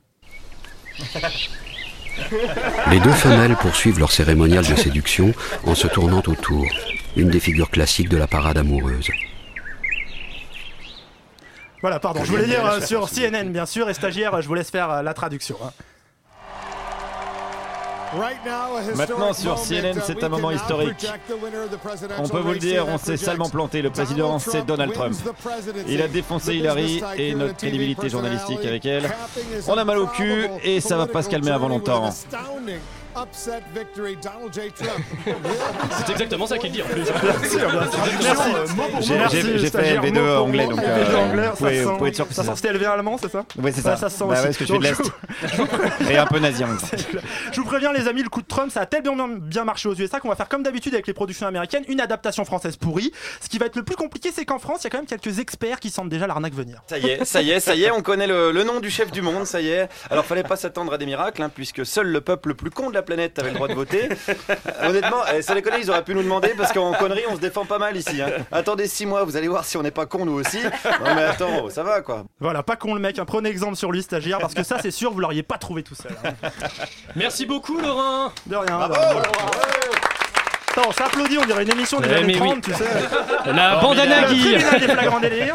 Les 2.91 3.01
deux 3.01 3.13
femelles 3.13 3.57
poursuivent 3.57 3.99
leur 3.99 4.13
cérémonial 4.13 4.67
de 4.67 4.77
séduction 4.77 5.33
en 5.65 5.75
se 5.75 5.87
tournant 5.87 6.23
autour, 6.27 6.67
une 7.17 7.31
des 7.31 7.41
figures 7.41 7.71
classiques 7.71 8.11
de 8.11 8.19
la 8.19 8.27
parade 8.27 8.59
amoureuse. 8.59 9.09
Voilà, 11.83 11.99
pardon, 11.99 12.25
je 12.25 12.31
voulais 12.31 12.47
dire 12.47 12.65
euh, 12.65 12.81
sur 12.81 13.11
CNN, 13.11 13.51
bien 13.51 13.67
sûr, 13.67 13.91
et 13.91 13.95
stagiaire, 13.95 14.41
je 14.41 14.47
vous 14.49 14.55
laisse 14.55 14.71
faire 14.71 14.89
euh, 14.91 15.03
la 15.03 15.15
traduction. 15.15 15.57
hein. 15.65 15.73
Maintenant 18.95 19.33
sur 19.33 19.55
CNN, 19.57 19.95
c'est 20.05 20.23
un 20.23 20.29
moment 20.29 20.51
historique. 20.51 21.07
On 22.19 22.29
peut 22.29 22.41
vous 22.41 22.53
le 22.53 22.59
dire, 22.59 22.87
on 22.87 22.99
s'est 22.99 23.17
salement 23.17 23.49
planté. 23.49 23.81
Le 23.81 23.89
président, 23.91 24.39
c'est 24.39 24.67
Donald 24.67 24.93
Trump. 24.93 25.17
Il 25.89 26.03
a 26.03 26.09
défoncé 26.09 26.55
Hillary 26.57 27.03
et 27.17 27.35
notre 27.35 27.57
crédibilité 27.57 28.11
journalistique 28.11 28.65
avec 28.67 28.85
elle. 28.85 29.11
On 29.67 29.79
a 29.79 29.85
mal 29.85 29.97
au 29.99 30.07
cul 30.07 30.47
et 30.63 30.81
ça 30.81 30.99
va 30.99 31.07
pas 31.07 31.23
se 31.23 31.31
calmer 31.31 31.51
avant 31.53 31.69
longtemps. 31.69 32.11
C'est 36.07 36.13
exactement 36.13 36.47
ça 36.47 36.59
qu'il 36.59 36.73
dit 36.73 36.83
en 36.83 36.87
plus. 36.87 37.03
Merci, 38.23 38.45
J'ai- 39.01 39.15
Merci, 39.19 39.37
j'ai- 39.43 39.53
j'ai 39.53 39.59
fait 39.59 39.67
stagiaire, 39.69 40.03
LV2 40.03 40.21
mot 40.21 40.35
pour 40.37 40.45
anglais, 40.47 40.65
mot. 40.67 40.71
donc, 40.73 40.81
LV2 40.81 41.39
euh, 41.39 41.51
vous 41.51 41.57
pouvez- 41.57 41.85
sent- 41.85 42.07
être 42.09 42.15
sûr 42.17 42.29
que 42.29 42.35
ça 42.35 42.43
sent 42.43 42.49
ça. 42.49 42.57
c'était 42.57 42.69
élevé 42.69 42.87
allemand, 42.87 43.17
c'est 43.21 43.31
ça 43.31 43.45
Oui, 43.59 43.71
c'est 43.75 43.83
ça. 43.83 43.97
Ça 43.97 44.09
sent 44.09 44.25
aussi. 44.25 44.33
ouais, 44.35 44.43
parce 44.43 44.57
que 44.57 44.65
je 44.65 44.73
suis 44.73 44.79
de 44.81 44.87
Donc, 44.87 44.99
l'Est. 44.99 45.49
je 45.53 45.57
vous- 45.57 46.11
Et 46.11 46.17
un 46.17 46.27
peu 46.27 46.39
nazi 46.39 46.65
en 46.65 46.69
même 46.69 46.79
temps. 46.79 46.87
Je 47.53 47.61
vous 47.61 47.67
préviens 47.67 47.93
les 47.93 48.09
amis, 48.09 48.23
le 48.23 48.29
coup 48.29 48.41
de 48.43 48.47
Trump 48.47 48.71
ça 48.73 48.81
a 48.81 48.87
tellement 48.87 49.29
bien, 49.29 49.65
marché 49.65 49.89
aux 49.89 49.95
USA 49.95 50.19
qu'on 50.21 50.29
va 50.29 50.37
faire 50.37 50.49
comme 50.49 50.63
d'habitude 50.63 50.95
avec 50.95 51.07
les 51.07 51.13
productions 51.15 51.47
américaines, 51.47 51.85
une 51.89 52.01
adaptation 52.01 52.45
française 52.45 52.77
pourrie. 52.77 53.13
Ce 53.41 53.49
qui 53.49 53.59
va 53.59 53.67
être 53.67 53.77
le 53.77 53.83
plus 53.83 53.97
compliqué 53.97 54.31
c'est 54.35 54.45
qu'en 54.45 54.59
France 54.59 54.81
il 54.83 54.85
y 54.85 54.87
a 54.89 54.91
quand 54.91 54.99
même 54.99 55.07
quelques 55.07 55.39
experts 55.39 55.81
qui 55.81 55.91
sentent 55.91 56.09
déjà 56.09 56.27
l'arnaque 56.27 56.55
venir. 56.55 56.83
Ça 56.89 56.99
y 56.99 57.09
est, 57.09 57.25
ça 57.25 57.43
y 57.43 57.51
est, 57.51 57.61
ça 57.61 57.75
y 57.75 57.85
est, 57.85 57.91
on 57.91 58.03
connaît 58.03 58.27
le, 58.27 58.53
le 58.53 58.65
nom 58.65 58.81
du 58.81 58.91
chef 58.91 59.11
du 59.13 59.23
monde, 59.23 59.45
ça 59.47 59.61
y 59.61 59.69
est. 59.69 59.89
Alors 60.11 60.25
fallait 60.25 60.43
pas 60.43 60.57
s'attendre 60.57 60.93
à 60.93 60.99
des 60.99 61.07
miracles, 61.07 61.43
hein, 61.43 61.51
puisque 61.55 61.85
seul 61.87 62.07
le 62.09 62.21
peuple 62.21 62.49
le 62.49 62.55
plus 62.55 62.71
con 62.71 62.89
de 62.91 62.95
la 62.95 63.02
planète 63.03 63.39
avait 63.39 63.51
le 63.51 63.55
droit 63.57 63.69
de 63.69 63.75
voter. 63.75 64.09
Euh, 64.29 64.89
Honnêtement, 64.89 65.23
eh, 65.35 65.43
ça 65.43 65.55
les 65.55 65.63
connaît, 65.63 65.81
ils 65.81 65.91
auraient 65.91 66.05
pu 66.05 66.15
nous 66.15 66.23
demander, 66.23 66.55
parce 66.57 66.73
qu'en 66.73 66.93
connerie, 66.95 67.23
on 67.31 67.35
se 67.37 67.41
défend 67.41 67.65
pas 67.65 67.79
mal 67.79 67.97
ici. 67.97 68.21
hein. 68.23 68.31
Attendez 68.51 68.87
six 68.87 69.07
mois, 69.07 69.25
vous 69.25 69.37
allez 69.37 69.49
voir 69.49 69.65
si 69.65 69.77
on 69.77 69.83
n'est 69.83 69.91
pas 69.91 70.07
con 70.07 70.25
nous 70.25 70.33
aussi. 70.39 70.61
Non 70.63 71.15
mais 71.15 71.25
attends, 71.25 71.69
ça 71.71 71.83
va 71.83 72.01
quoi. 72.01 72.25
Voilà, 72.41 72.63
pas 72.63 72.77
con 72.77 72.95
le 72.95 73.01
mec, 73.01 73.19
hein. 73.19 73.25
prenez 73.25 73.49
exemple 73.49 73.77
sur 73.77 73.93
lui 73.93 74.03
stagiaire 74.03 74.39
parce 74.39 74.55
que 74.55 74.63
ça 74.63 74.79
c'est 74.81 74.91
sûr 74.91 75.13
vous 75.13 75.21
l'auriez 75.21 75.43
pas 75.43 75.59
trouvé 75.59 75.83
tout 75.83 75.95
seul. 75.95 76.13
hein. 76.25 76.33
Merci 77.17 77.47
beaucoup, 77.47 77.79
Laurent. 77.81 78.33
De 78.47 78.57
rien. 78.57 78.89
bah. 78.89 79.23
Attends, 80.75 80.89
on 80.89 80.93
s'applaudit, 80.93 81.39
on 81.39 81.45
dirait 81.45 81.63
une 81.65 81.73
émission 81.73 82.01
des 82.01 82.09
Eh, 82.11 82.15
années 82.15 82.27
mais 82.27 82.33
30, 82.35 82.55
oui. 82.55 82.61
tu 82.63 82.73
sais. 82.73 82.85
La 83.53 83.79
Oh, 83.79 83.83
bandana 83.83 84.29
le 84.29 84.35
Guy. 84.35 84.57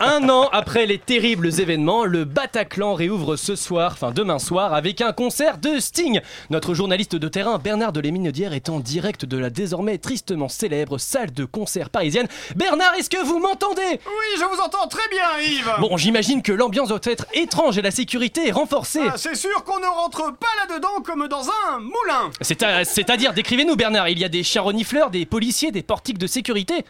Un 0.00 0.28
an 0.28 0.48
après 0.52 0.84
les 0.84 0.98
terribles 0.98 1.48
événements, 1.58 2.04
le 2.04 2.24
Bataclan 2.24 2.92
réouvre 2.94 3.36
ce 3.36 3.56
soir, 3.56 3.92
enfin 3.94 4.10
demain 4.10 4.38
soir, 4.38 4.74
avec 4.74 5.00
un 5.00 5.12
concert 5.12 5.56
de 5.56 5.78
Sting. 5.80 6.20
Notre 6.50 6.74
journaliste 6.74 7.16
de 7.16 7.28
terrain, 7.28 7.56
Bernard 7.58 7.92
de 7.92 8.00
Léminaudière, 8.00 8.52
est 8.52 8.68
en 8.68 8.78
direct 8.78 9.24
de 9.24 9.38
la 9.38 9.48
désormais 9.48 9.96
tristement 9.96 10.48
célèbre 10.50 10.98
salle 10.98 11.32
de 11.32 11.46
concert 11.46 11.88
parisienne. 11.88 12.28
Bernard, 12.56 12.92
est-ce 12.98 13.08
que 13.08 13.24
vous 13.24 13.38
m'entendez? 13.38 13.80
Oui, 14.06 14.38
je 14.38 14.44
vous 14.44 14.60
entends 14.62 14.86
très 14.86 15.08
bien, 15.08 15.22
Yves. 15.42 15.72
Bon, 15.80 15.96
j'imagine 15.96 16.42
que 16.42 16.52
l'ambiance 16.52 16.88
doit 16.88 17.00
être 17.04 17.24
étrange 17.32 17.78
et 17.78 17.82
la 17.82 17.90
sécurité 17.90 18.48
est 18.48 18.52
renforcée. 18.52 19.00
Ah, 19.08 19.14
c'est 19.16 19.34
sûr 19.34 19.64
qu'on 19.64 19.80
ne 19.80 19.86
rentre 19.86 20.30
pas 20.36 20.46
là-dedans 20.68 21.00
comme 21.04 21.26
dans 21.28 21.44
un 21.70 21.78
moulin. 21.78 22.30
C'est-à-dire, 22.42 23.32
décrivez-nous 23.32 23.76
Bernard, 23.76 24.10
il 24.10 24.18
y 24.18 24.24
a 24.24 24.28
des 24.28 24.42
charonifleurs, 24.46 25.10
des 25.10 25.26
policiers, 25.26 25.70
des 25.70 25.82
portiques 25.82 26.18
de 26.18 26.26
sécurité. 26.26 26.84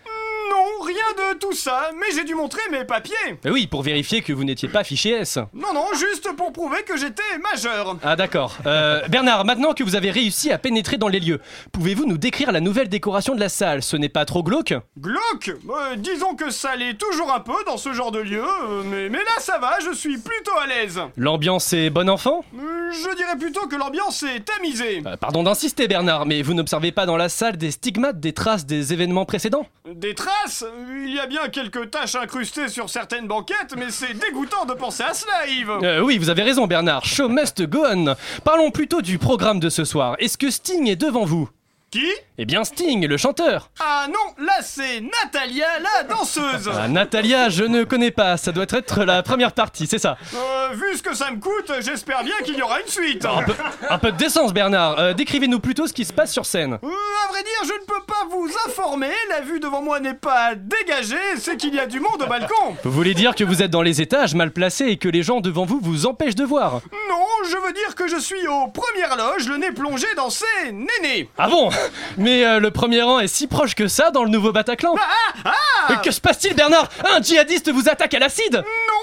Non, 0.50 0.65
rien 0.87 1.32
de 1.34 1.39
tout 1.39 1.53
ça, 1.53 1.91
mais 1.99 2.07
j'ai 2.14 2.24
dû 2.24 2.34
montrer 2.34 2.62
mes 2.70 2.84
papiers. 2.84 3.14
Eh 3.45 3.51
Oui, 3.51 3.66
pour 3.66 3.82
vérifier 3.82 4.22
que 4.22 4.32
vous 4.32 4.45
n'étiez 4.45 4.68
pas 4.68 4.84
fiché 4.84 5.11
S. 5.11 5.39
Non, 5.53 5.72
non, 5.74 5.87
juste 5.95 6.30
pour 6.37 6.53
prouver 6.53 6.82
que 6.84 6.97
j'étais 6.97 7.22
majeur. 7.53 7.97
Ah 8.03 8.16
d'accord. 8.16 8.57
Euh, 8.66 9.07
Bernard, 9.09 9.45
maintenant 9.45 9.72
que 9.74 9.82
vous 9.82 9.97
avez 9.97 10.11
réussi 10.11 10.51
à 10.53 10.59
pénétrer 10.59 10.97
dans 10.97 11.09
les 11.09 11.20
lieux, 11.20 11.41
pouvez-vous 11.72 12.07
nous 12.07 12.18
décrire 12.18 12.53
la 12.53 12.61
nouvelle 12.61 12.89
décoration 12.89 13.34
de 13.34 13.41
la 13.41 13.49
salle? 13.49 13.82
Ce 13.82 13.97
n'est 13.97 14.09
pas 14.09 14.24
trop 14.24 14.43
glauque? 14.43 14.74
Glauque? 14.99 15.51
Euh, 15.68 15.97
Disons 15.97 16.34
que 16.34 16.51
ça 16.51 16.76
l'est 16.76 16.95
toujours 16.95 17.32
un 17.32 17.41
peu 17.41 17.53
dans 17.66 17.76
ce 17.76 17.93
genre 17.93 18.12
de 18.12 18.20
lieu, 18.20 18.45
euh, 18.45 18.82
mais, 18.84 19.09
mais 19.09 19.18
là 19.18 19.41
ça 19.41 19.59
va, 19.59 19.78
je 19.84 19.93
suis 19.95 20.18
plutôt 20.18 20.57
à 20.62 20.66
l'aise. 20.66 21.01
L'ambiance 21.16 21.72
est 21.72 21.91
bon 21.91 22.09
enfant? 22.09 22.45
Euh, 22.55 22.91
je 22.93 23.16
dirais 23.16 23.37
plutôt 23.39 23.66
que 23.66 23.76
l'ambiance 23.76 24.22
est 24.22 24.41
tamisée. 24.45 25.03
Euh, 25.07 25.16
Pardon 25.16 25.43
d'insister 25.43 25.89
Bernard, 25.89 26.26
mais 26.26 26.43
vous 26.43 26.55
n'observez 26.55 26.93
pas 26.93 27.07
dans 27.07 27.16
la 27.16 27.28
salle 27.28 27.57
des 27.57 27.70
stigmates, 27.72 28.20
des 28.20 28.32
traces 28.32 28.66
des 28.66 28.93
événements 28.93 29.24
précédents? 29.24 29.66
Des 29.93 30.14
traces? 30.14 30.64
Il 30.79 31.14
y 31.14 31.18
a 31.18 31.27
bien 31.27 31.49
quelques 31.49 31.91
taches 31.91 32.14
incrustées 32.16 32.68
sur 32.68 32.91
certaines 32.91 33.27
banquettes, 33.27 33.74
mais 33.77 33.91
c'est 33.91 34.12
dégoûtant 34.14 34.64
de 34.66 34.74
penser 34.74 35.03
à 35.05 35.14
cela, 35.14 35.47
Yves. 35.47 35.70
Euh, 35.83 36.01
Oui, 36.01 36.18
vous 36.18 36.29
avez 36.29 36.43
raison 36.43 36.66
Bernard, 36.66 37.05
show 37.05 37.29
must 37.29 37.62
go 37.62 37.85
on. 37.89 38.14
Parlons 38.45 38.70
plutôt 38.70 39.01
du 39.03 39.18
programme 39.18 39.61
de 39.61 39.68
ce 39.70 39.85
soir. 39.85 40.16
Est-ce 40.18 40.37
que 40.37 40.51
Sting 40.51 40.89
est 40.89 40.97
devant 40.97 41.24
vous? 41.24 41.49
Qui? 41.97 42.12
Eh 42.36 42.44
bien 42.44 42.62
Sting, 42.62 43.07
le 43.07 43.16
chanteur 43.16 43.70
Ah 43.80 44.05
non, 44.09 44.44
là 44.44 44.59
c'est 44.61 45.01
Natalia, 45.01 45.64
la 45.80 46.03
danseuse. 46.03 46.70
Ah, 46.78 46.88
Natalia, 46.88 47.49
je 47.49 47.64
ne 47.64 47.84
connais 47.84 48.11
pas, 48.11 48.36
ça 48.36 48.53
doit 48.53 48.66
être 48.68 49.05
la 49.05 49.22
première 49.22 49.53
partie, 49.53 49.86
c'est 49.86 49.97
ça 49.99 50.18
Euh, 50.34 50.74
vu 50.74 50.94
ce 50.94 51.03
que 51.03 51.14
ça 51.14 51.30
me 51.30 51.38
coûte, 51.38 51.72
j'espère 51.80 52.22
bien 52.22 52.34
qu'il 52.44 52.55
y 52.57 52.61
aura 52.61 52.82
une 52.82 52.86
suite. 52.88 53.24
un 53.24 53.42
peu, 53.44 53.55
un 53.88 53.97
peu 53.97 54.12
de 54.12 54.18
décence 54.18 54.53
Bernard, 54.53 54.99
Euh, 54.99 55.14
décrivez-nous 55.14 55.59
plutôt 55.59 55.86
ce 55.86 55.94
qui 55.94 56.05
se 56.05 56.12
passe 56.12 56.30
sur 56.34 56.44
scène. 56.44 56.74
Euh, 56.74 56.86
à 56.86 57.32
vrai 57.32 57.42
dire, 57.42 57.62
je 57.62 57.72
ne 57.72 57.86
peux 57.86 58.05
pas 58.07 58.26
vous 58.30 58.51
informer. 58.66 59.12
La 59.30 59.40
vue 59.40 59.59
devant 59.59 59.80
moi 59.80 59.99
n'est 59.99 60.12
pas 60.12 60.55
dégagée. 60.55 61.16
C'est 61.38 61.57
qu'il 61.57 61.74
y 61.74 61.80
a 61.80 61.86
du 61.86 61.99
monde 62.01 62.20
au 62.22 62.26
balcon. 62.26 62.76
Vous 62.84 62.90
voulez 62.92 63.14
dire 63.14 63.34
que 63.34 63.42
vous 63.44 63.62
êtes 63.62 63.70
dans 63.70 63.80
les 63.80 64.03
étages 64.03 64.34
mal 64.34 64.51
placés 64.51 64.84
et 64.88 64.97
que 64.99 65.09
les 65.09 65.22
gens 65.22 65.40
devant 65.40 65.64
vous 65.64 65.80
vous 65.82 66.05
empêchent 66.05 66.34
de 66.34 66.44
voir 66.44 66.80
Non, 67.09 67.26
je 67.51 67.57
veux 67.66 67.72
dire 67.72 67.94
que 67.94 68.09
je 68.09 68.16
suis 68.18 68.47
aux 68.47 68.68
premières 68.68 69.16
loges, 69.16 69.49
le 69.49 69.57
nez 69.57 69.72
plongé 69.72 70.07
dans 70.16 70.30
ces 70.30 70.44
nénés. 70.72 71.28
Ah 71.38 71.49
bon 71.49 71.70
Mais 72.18 72.44
euh, 72.44 72.59
le 72.61 72.70
premier 72.70 73.03
rang 73.03 73.18
est 73.20 73.26
si 73.28 73.47
proche 73.47 73.74
que 73.74 73.88
ça 73.88 74.11
dans 74.11 74.24
le 74.24 74.30
nouveau 74.30 74.53
Bataclan. 74.53 74.94
Ah 74.99 75.32
ah 75.44 75.92
Euh, 75.92 75.97
Que 75.97 76.11
se 76.11 76.20
passe-t-il 76.20 76.55
Bernard? 76.55 76.88
Un 77.14 77.20
djihadiste 77.22 77.70
vous 77.70 77.88
attaque 77.88 78.14
à 78.14 78.18
l'acide! 78.18 78.55
Non, 78.57 78.62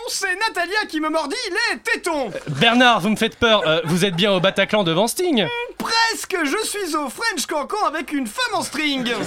c'est 0.09 0.35
Natalia 0.35 0.85
qui 0.89 0.99
me 0.99 1.09
mordit 1.09 1.35
les 1.49 1.79
tétons. 1.79 2.31
Bernard, 2.47 2.99
vous 3.01 3.09
me 3.09 3.15
faites 3.15 3.37
peur, 3.37 3.61
Euh, 3.67 3.81
vous 3.85 4.05
êtes 4.05 4.15
bien 4.15 4.31
au 4.31 4.39
Bataclan 4.39 4.83
devant 4.83 5.07
Sting 5.07 5.45
Presque, 5.77 6.37
je 6.43 6.65
suis 6.67 6.95
au 6.95 7.09
French 7.09 7.45
Cancan 7.47 7.85
avec 7.87 8.11
une 8.13 8.27
femme 8.27 8.55
en 8.55 8.61
string. 8.63 9.11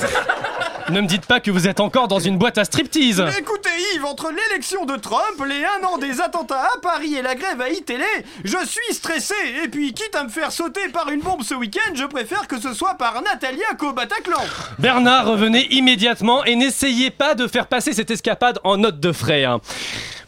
Ne 0.89 1.01
me 1.01 1.09
dites 1.09 1.27
pas 1.27 1.41
que 1.41 1.51
vous 1.51 1.67
êtes 1.67 1.81
encore 1.81 2.07
dans 2.07 2.21
une 2.21 2.39
boîte 2.39 2.59
à 2.59 2.65
striptease 2.65 3.21
Écoutez 3.39 3.71
Yves, 3.95 4.05
entre 4.05 4.31
l'élection 4.31 4.85
de 4.85 4.95
Trump, 4.95 5.45
les 5.45 5.65
un 5.65 5.85
an 5.85 5.99
des 5.99 6.21
attentats 6.21 6.69
à 6.77 6.79
Paris 6.81 7.17
et 7.17 7.23
la 7.23 7.35
grève 7.35 7.61
à 7.61 7.71
iTélé, 7.71 8.05
je 8.45 8.57
suis 8.65 8.95
stressé. 8.95 9.35
Et 9.65 9.69
puis, 9.69 9.93
quitte 9.95 10.15
à 10.15 10.23
me 10.23 10.29
faire 10.29 10.53
sauter 10.53 10.89
par 10.91 11.09
une 11.09 11.23
bombe 11.23 11.43
ce 11.43 11.55
week-end, 11.55 11.93
je 11.97 12.05
préfère 12.05 12.47
que 12.47 12.61
ce 12.61 12.73
soit 12.73 12.95
par 12.95 13.21
Natalia 13.21 13.67
qu'au 13.77 13.93
Bataclan. 13.93 14.39
Bernard, 14.79 15.27
revenez 15.27 15.67
immédiatement 15.75 16.45
et 16.45 16.55
n'essayez 16.55 17.11
pas 17.11 17.35
de 17.35 17.49
faire 17.49 17.67
passer 17.67 17.93
cette 17.93 18.13
escapade 18.13 18.61
en 18.63 18.77
note 18.77 19.01
de 19.01 19.11
frais. 19.11 19.43
hein. 19.45 19.61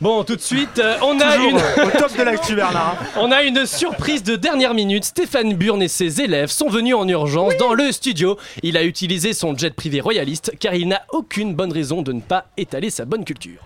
Bon, 0.01 0.23
tout 0.23 0.37
de 0.37 0.41
suite, 0.41 0.79
euh, 0.79 0.97
on 1.03 1.19
a 1.19 1.33
Toujours, 1.35 1.51
une... 1.51 1.57
euh, 1.59 1.87
au 1.87 1.91
top 1.91 2.17
de 2.17 2.23
l'actu, 2.23 2.55
Bernard. 2.55 2.97
On 3.17 3.33
a 3.33 3.43
une 3.43 3.67
surprise 3.67 4.23
de 4.23 4.37
dernière 4.37 4.73
minute. 4.73 5.05
Stéphane 5.05 5.55
Burn 5.55 5.83
et 5.83 5.89
ses 5.89 6.21
élèves 6.21 6.51
sont 6.51 6.69
venus 6.69 6.95
en 6.95 7.09
urgence 7.09 7.57
dans 7.57 7.75
le 7.75 7.91
studio. 7.91 8.39
Il 8.63 8.77
a 8.77 8.85
utilisé 8.85 9.33
son 9.33 9.57
jet 9.59 9.75
privé 9.75 10.01
royaliste 10.01 10.53
car 10.61 10.75
il 10.75 10.87
n'a 10.87 11.03
aucune 11.11 11.53
bonne 11.53 11.73
raison 11.73 12.03
de 12.03 12.13
ne 12.13 12.21
pas 12.21 12.45
étaler 12.57 12.91
sa 12.91 13.07
bonne 13.07 13.25
culture. 13.25 13.61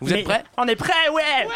Vous 0.00 0.10
êtes 0.14 0.24
prêts? 0.24 0.42
On 0.56 0.66
est 0.68 0.76
prêts, 0.76 1.08
ouais 1.12 1.46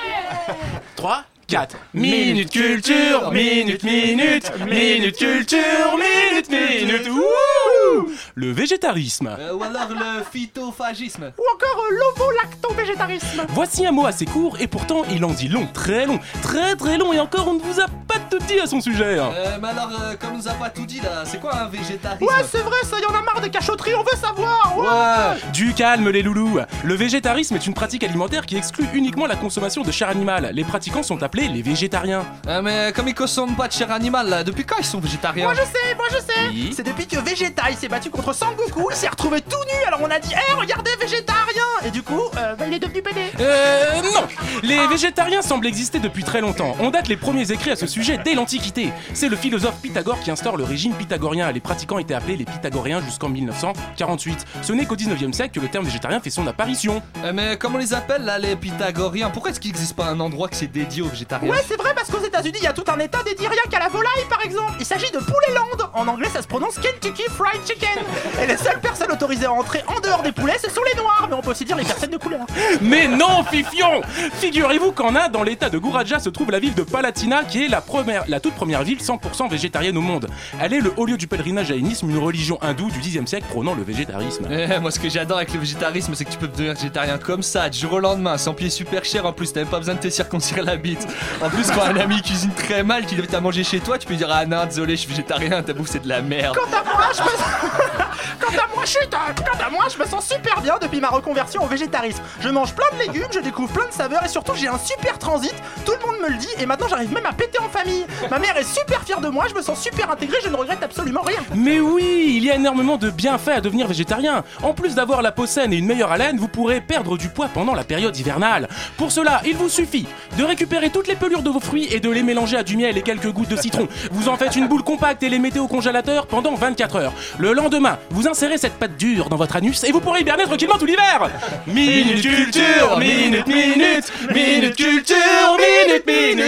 3, 0.97 1.25
4. 1.53 1.77
Minute 1.93 2.51
culture, 2.51 3.31
minute, 3.31 3.83
minute, 3.83 4.51
minute 4.67 5.19
culture, 5.19 5.99
minute, 5.99 6.49
minute. 6.51 7.09
Wouh 7.11 8.11
Le 8.35 8.53
végétarisme. 8.53 9.37
Euh, 9.39 9.53
ou 9.53 9.63
alors 9.63 9.91
le 9.91 10.23
phytophagisme. 10.33 11.31
Ou 11.37 11.43
encore 11.55 11.85
euh, 11.85 11.95
l'ovo-lacto-végétarisme. 11.95 13.43
Voici 13.51 13.85
un 13.85 13.93
mot 13.93 14.07
assez 14.07 14.25
court 14.25 14.57
et 14.61 14.67
pourtant 14.67 15.03
il 15.11 15.23
en 15.27 15.31
dit 15.33 15.49
long, 15.49 15.69
très 15.75 16.07
long, 16.07 16.21
très 16.41 16.75
très 16.75 16.97
long 16.97 17.13
et 17.13 17.21
encore 17.21 17.47
on 17.49 17.53
ne 17.55 17.61
vous 17.61 17.81
a 17.81 17.87
pas 17.87 18.19
tout 18.31 18.39
dit 18.49 18.59
à 18.59 18.67
son 18.67 18.81
sujet. 18.81 19.19
hein. 19.19 19.31
Euh, 19.35 19.59
mais 19.61 19.69
alors, 19.69 19.91
euh, 20.01 20.15
comme 20.19 20.31
on 20.33 20.39
nous 20.39 20.49
a 20.49 20.53
pas 20.55 20.71
tout 20.71 20.87
dit 20.87 21.01
là, 21.01 21.25
c'est 21.27 21.39
quoi 21.39 21.55
un 21.55 21.69
végétarisme? 21.69 22.25
Ouais, 22.25 22.45
c'est 22.51 22.63
vrai, 22.63 22.77
ça 22.85 22.97
y 22.99 23.05
en 23.05 23.15
a 23.15 23.21
marre 23.21 23.43
des 23.43 23.51
cachotteries, 23.51 23.95
on 23.95 24.03
veut 24.03 24.19
savoir. 24.19 24.75
Ouais. 24.79 25.51
Du 25.53 25.75
calme 25.75 26.09
les 26.09 26.23
loulous 26.23 26.61
Le 26.83 26.95
végétarisme 26.95 27.57
est 27.57 27.67
une 27.67 27.75
pratique 27.75 28.05
alimentaire 28.05 28.47
qui 28.47 28.57
exclut 28.57 28.87
uniquement 28.95 29.27
la 29.27 29.37
consommation 29.37 29.83
de 29.83 29.93
chair 29.93 30.09
animale. 30.09 30.51
Les 30.55 30.65
pratiquants 30.65 31.03
sont 31.03 31.23
appelés 31.23 31.42
les 31.49 31.63
végétariens. 31.63 32.25
Euh, 32.47 32.63
mais 32.63 32.93
comme 32.95 33.09
ils 33.09 33.15
consomment 33.15 33.57
pas 33.57 33.69
de 33.69 33.73
chair 33.73 33.91
animale, 33.91 34.29
là, 34.29 34.45
depuis 34.45 34.65
quand 34.65 34.77
ils 34.79 34.85
sont 34.85 35.01
végétariens 35.01 35.45
Moi 35.45 35.55
je 35.55 35.61
sais, 35.61 35.95
moi 35.97 36.07
je 36.11 36.17
sais. 36.17 36.49
Oui. 36.49 36.73
C'est 36.75 36.83
depuis 36.83 37.07
que 37.07 37.19
Vegeta 37.19 37.71
il 37.71 37.77
s'est 37.77 37.89
battu 37.89 38.11
contre 38.11 38.33
Sangoku, 38.35 38.89
il 38.91 38.97
s'est 38.97 39.09
retrouvé 39.09 39.41
tout 39.41 39.57
nu. 39.57 39.87
Alors 39.87 40.01
on 40.03 40.11
a 40.11 40.19
dit, 40.19 40.33
hé, 40.33 40.53
regardez 40.55 40.91
végétarien. 41.01 41.63
Et 41.85 41.91
du 41.91 42.03
coup, 42.03 42.23
euh, 42.37 42.55
bah, 42.55 42.65
il 42.67 42.75
est 42.75 42.79
devenu 42.79 43.03
pédé. 43.03 43.31
Euh 43.41 44.03
non 44.03 44.27
Les 44.63 44.87
végétariens 44.89 45.43
semblent 45.43 45.67
exister 45.67 45.99
depuis 45.99 46.25
très 46.25 46.41
longtemps. 46.41 46.77
On 46.81 46.91
date 46.91 47.09
les 47.09 47.17
premiers 47.17 47.51
écrits 47.51 47.71
à 47.71 47.77
ce 47.77 47.87
sujet 47.87 48.19
dès 48.25 48.35
l'Antiquité. 48.35 48.93
C'est 49.15 49.29
le 49.29 49.37
philosophe 49.37 49.81
Pythagore 49.83 50.21
qui 50.21 50.31
instaure 50.31 50.57
le 50.57 50.65
régime 50.65 50.95
pythagorien. 50.95 51.51
Les 51.53 51.61
pratiquants 51.61 51.99
étaient 51.99 52.15
appelés 52.15 52.37
les 52.37 52.45
pythagoriens 52.45 53.01
jusqu'en 53.01 53.29
1948. 53.29 54.45
Ce 54.63 54.73
n'est 54.73 54.87
qu'au 54.87 54.97
19e 54.97 55.33
siècle 55.33 55.55
que 55.55 55.61
le 55.61 55.69
terme 55.69 55.85
végétarien 55.85 56.21
fait 56.21 56.31
son 56.31 56.47
apparition. 56.47 57.03
Euh, 57.25 57.33
mais 57.35 57.57
comment 57.57 57.77
on 57.77 57.81
les 57.81 57.95
appelle 57.95 58.25
là, 58.25 58.39
les 58.39 58.57
pythagoriens? 58.57 59.31
Pourquoi 59.31 59.51
est-ce 59.51 59.61
qu'il 59.61 59.73
n'existe 59.73 59.97
pas 59.97 60.07
un 60.07 60.21
endroit 60.21 60.49
qui 60.49 60.59
s'est 60.59 60.67
dédié 60.67 61.03
aux 61.03 61.07
végétariens 61.09 61.22
Ouais, 61.43 61.59
c'est 61.67 61.77
vrai 61.77 61.93
parce 61.95 62.11
qu'aux 62.11 62.25
États-Unis, 62.25 62.59
il 62.61 62.65
y 62.65 62.67
a 62.67 62.73
tout 62.73 62.85
un 62.89 62.99
état 62.99 63.23
dédié 63.23 63.49
rien 63.49 63.63
qu'à 63.71 63.79
la 63.79 63.89
volaille, 63.89 64.27
par 64.29 64.43
exemple. 64.45 64.73
Il 64.81 64.87
s'agit 64.87 65.11
de 65.11 65.19
Poulet-Land. 65.19 65.91
En 65.95 66.09
anglais, 66.09 66.29
ça 66.33 66.43
se 66.43 66.49
prononce 66.49 66.79
Kentucky 66.79 67.25
Fried 67.31 67.61
Chicken. 67.67 68.03
Et 68.43 68.47
les 68.47 68.57
seules 68.57 68.81
personnes 68.81 69.13
autorisées 69.13 69.47
à 69.47 69.53
entrer 69.53 69.83
en 69.87 70.01
dehors 70.01 70.23
des 70.23 70.33
poulets, 70.33 70.59
ce 70.59 70.71
sont 70.71 70.83
les 70.93 71.01
noirs, 71.01 71.27
mais 71.29 71.35
on 71.35 71.41
peut 71.41 71.51
aussi 71.51 71.65
dire 71.65 71.77
les 71.77 71.85
personnes 71.85 72.11
de 72.11 72.17
couleur. 72.17 72.47
Mais 72.81 73.09
non, 73.09 73.45
Fifion 73.51 74.03
Figurez-vous 74.35 74.93
qu'en 74.93 75.15
Inde, 75.15 75.33
dans 75.33 75.43
l'état 75.43 75.71
de 75.71 75.79
Guraja, 75.79 76.19
se 76.19 76.31
trouve 76.31 76.51
la 76.51 76.59
ville 76.59 76.75
de 76.75 76.83
Palatina, 76.83 77.45
qui 77.45 77.65
est 77.65 77.69
la, 77.69 77.81
première, 77.81 78.25
la 78.29 78.41
toute 78.41 78.55
première 78.55 78.83
ville 78.83 78.99
100% 78.99 79.51
végétarienne 79.51 79.97
au 79.97 80.01
monde. 80.01 80.29
Elle 80.61 80.75
est 80.75 80.81
le 80.81 80.93
haut 80.97 81.07
lieu 81.07 81.17
du 81.17 81.27
pèlerinage 81.27 81.69
jaïnisme, 81.69 82.11
une 82.11 82.19
religion 82.19 82.59
hindoue 82.63 82.91
du 82.91 83.01
10e 83.01 83.27
siècle 83.27 83.47
prônant 83.49 83.75
le 83.75 83.83
végétarisme. 83.83 84.47
Eh, 84.51 84.79
moi 84.81 84.91
ce 84.91 84.99
que 84.99 85.09
j'adore 85.09 85.39
avec 85.39 85.53
le 85.53 85.61
végétarisme 85.61 86.15
c'est 86.15 86.25
que 86.25 86.31
tu 86.31 86.39
peux 86.39 86.49
devenir 86.49 86.75
végétarien 86.75 87.19
comme 87.19 87.43
ça 87.43 87.69
du 87.69 87.79
jour 87.79 87.95
au 87.95 88.01
lendemain 88.01 88.37
sans 88.37 88.55
payer 88.55 88.71
super 88.71 89.05
cher 89.05 89.27
en 89.27 89.33
plus 89.33 89.53
t'as 89.53 89.61
même 89.61 89.69
pas 89.69 89.79
besoin 89.79 89.95
de 89.95 90.01
te 90.01 90.09
circoncire 90.09 90.63
la 90.63 90.77
bite 90.77 91.07
en 91.41 91.49
plus 91.49 91.71
quand 91.71 91.83
un 91.83 91.97
ami 91.97 92.23
cuisine 92.23 92.53
très 92.55 92.83
mal 92.83 93.07
qu'il 93.07 93.19
invite 93.19 93.35
à 93.35 93.41
manger 93.41 93.65
chez 93.65 93.81
toi 93.81 93.99
tu 93.99 94.07
peux 94.07 94.15
dire 94.15 94.29
ah 94.31 94.47
non 94.47 94.65
désolé 94.67 94.97
je 94.97 95.03
suis 95.03 95.11
végétarien 95.11 95.63
ta 95.63 95.73
bouffe 95.73 95.91
c'est 95.91 96.03
de 96.03 96.09
la 96.09 96.23
merde 96.23 96.57
Quant 96.57 96.77
à 96.77 96.85
moi, 96.85 97.07
je 97.15 97.23
me 97.23 97.29
Quant 98.41 98.59
à 98.59 98.75
moi, 98.75 98.85
chut 98.85 99.09
Quant 99.11 99.65
à 99.67 99.71
moi, 99.71 99.87
je 99.93 99.99
me 99.99 100.07
sens 100.07 100.27
super 100.27 100.61
bien 100.61 100.77
depuis 100.81 101.01
ma 101.01 101.09
reconversion 101.09 101.63
au 101.63 101.67
végétarisme. 101.67 102.23
Je 102.41 102.49
mange 102.49 102.75
plein 102.75 102.87
de 102.93 102.99
légumes, 103.05 103.29
je 103.33 103.41
découvre 103.41 103.73
plein 103.73 103.87
de 103.87 103.93
saveurs 103.93 104.25
et 104.25 104.29
surtout 104.29 104.55
j'ai 104.55 104.69
un 104.69 104.79
super 104.79 105.19
transit. 105.19 105.55
Tout 105.85 105.93
le 105.93 106.07
monde 106.07 106.21
me 106.23 106.29
le 106.31 106.37
dit 106.37 106.49
et 106.59 106.67
maintenant 106.67 106.89
j'arrive 106.89 107.13
même 107.13 107.27
à 107.27 107.33
péter 107.33 107.59
en 107.61 107.69
famille. 107.69 108.05
Ma 108.31 108.39
mère 108.39 108.57
est 108.57 108.65
super 108.65 109.03
fière 109.03 109.21
de 109.21 109.29
moi, 109.29 109.47
je 109.49 109.55
me 109.55 109.63
sens 109.63 109.81
super 109.81 110.11
intégré, 110.11 110.39
je 110.43 110.49
ne 110.49 110.57
regrette 110.57 110.83
absolument 110.83 111.23
rien. 111.23 111.39
Mais 111.55 111.81
oui, 111.81 112.35
il 112.37 112.45
y 112.45 112.51
a 112.51 112.57
énormément 112.57 112.97
de 112.97 113.11
bienfaits 113.11 113.49
à 113.49 113.61
devenir 113.61 113.87
végétarien. 113.87 114.45
En 114.63 114.75
plus 114.75 114.95
d'avoir 114.95 115.23
la 115.23 115.33
peau 115.33 115.47
saine 115.47 115.73
et 115.73 115.77
une 115.77 115.87
meilleure 115.87 116.13
haleine, 116.13 116.39
vous 116.39 116.49
pourrez 116.49 116.81
perdre 116.81 117.17
du 117.17 117.29
poids 117.29 117.49
pendant 117.53 117.75
la 117.75 117.85
période 117.85 118.17
hivernale. 118.17 118.69
Pour 118.97 119.13
cela, 119.13 119.41
il 119.45 119.57
vous 119.57 119.69
suffit 119.69 120.07
de 120.37 120.45
récupérer 120.45 120.91
toutes 121.03 121.09
les 121.09 121.17
pelures 121.17 121.43
de 121.43 121.51
vos 121.51 121.59
fruits 121.59 121.89
et 121.91 121.99
de 121.99 122.09
les 122.09 122.23
mélanger 122.23 122.57
à 122.57 122.63
du 122.63 122.77
miel 122.77 122.97
et 122.97 123.03
quelques 123.03 123.33
gouttes 123.33 123.49
de 123.49 123.57
citron. 123.57 123.89
Vous 124.13 124.29
en 124.29 124.37
faites 124.37 124.55
une 124.55 124.69
boule 124.69 124.85
compacte 124.85 125.21
et 125.25 125.29
les 125.29 125.41
mettez 125.41 125.59
au 125.59 125.67
congélateur 125.67 126.29
pendant 126.29 126.55
24 126.55 126.95
heures. 126.95 127.13
Le 127.39 127.53
lendemain, 127.55 127.99
vous 128.11 128.29
insérez 128.29 128.57
cette 128.57 128.75
pâte 128.75 128.97
dure 128.97 129.29
dans 129.29 129.35
votre 129.35 129.57
anus 129.57 129.83
et 129.83 129.91
vous 129.91 129.99
pourrez 129.99 130.21
hiberner 130.21 130.45
tranquillement 130.45 130.79
tout 130.79 130.87
l'hiver. 130.87 131.29
Minute 131.67 132.23
culture, 132.23 132.99
minute 133.01 133.49
minute, 133.49 134.13
minute 134.33 134.77
culture, 134.77 135.57
minute 135.59 136.07
minute. 136.07 136.47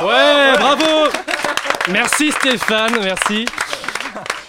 Ouais, 0.00 0.56
bravo 0.56 1.08
Merci 1.90 2.30
Stéphane, 2.30 2.92
merci. 3.02 3.44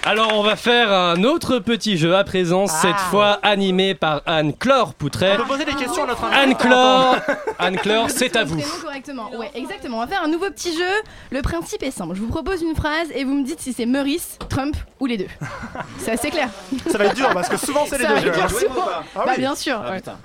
Alors 0.08 0.34
on 0.38 0.43
va 0.43 0.56
faire 0.56 0.91
un 0.93 1.24
autre 1.24 1.58
petit 1.58 1.97
jeu 1.97 2.16
à 2.16 2.24
présent, 2.24 2.68
cette 2.68 2.95
fois 3.10 3.39
animé 3.41 3.95
par 3.95 4.22
Anne-Claire 4.28 4.93
Poutret. 4.93 5.34
On 5.34 5.38
peut 5.38 5.45
poser 5.47 5.66
des 5.66 5.74
questions 5.74 6.03
à 6.03 6.08
notre 6.08 6.24
invité. 6.26 6.41
Anne-Claire, 6.41 7.22
Anne-Claire, 7.60 8.10
c'est 8.12 8.36
à 8.36 8.43
vous. 8.43 8.62
Correctement. 8.84 9.32
Ouais, 9.36 9.49
exactement. 9.56 9.97
On 9.97 10.01
va 10.01 10.08
faire 10.08 10.22
un 10.24 10.28
nouveau 10.28 10.51
petit 10.51 10.78
jeu. 10.78 10.86
Le 11.32 11.41
principe 11.41 11.82
est 11.82 11.89
simple. 11.89 12.14
Je 12.16 12.22
vous 12.22 12.28
propose 12.28 12.62
une 12.62 12.76
phrase 12.76 13.08
et 13.16 13.24
vous 13.24 13.34
me 13.34 13.43
dites 13.43 13.60
si 13.60 13.74
c'est 13.74 13.88
Meurice, 13.88 14.38
Trump 14.47 14.76
ou 14.99 15.08
les 15.08 15.18
deux. 15.18 15.28
C'est 15.97 16.12
assez 16.12 16.30
clair. 16.30 16.49
Ça 16.88 16.99
va 16.99 17.06
être 17.06 17.16
dur 17.16 17.30
parce 17.34 17.49
que 17.49 17.58
souvent 17.58 17.86
c'est 17.89 17.97
les 17.97 18.03
Ça 18.03 18.10
deux. 18.10 18.16
va 18.16 18.28
être 18.28 18.47
dur 18.47 18.60
souvent. 18.60 18.86
Ah 18.88 19.01
Bah 19.16 19.24
oui. 19.30 19.39
bien 19.39 19.56
sûr. 19.56 19.82
Ah, 19.84 19.89
ouais. 19.91 19.97
putain, 19.97 20.18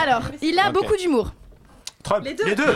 Alors, 0.00 0.22
il 0.40 0.56
a 0.58 0.70
beaucoup 0.70 0.96
d'humour. 0.96 1.32
Trump. 2.08 2.24
Les 2.24 2.34
deux. 2.34 2.44
Les 2.44 2.54
deux. 2.54 2.74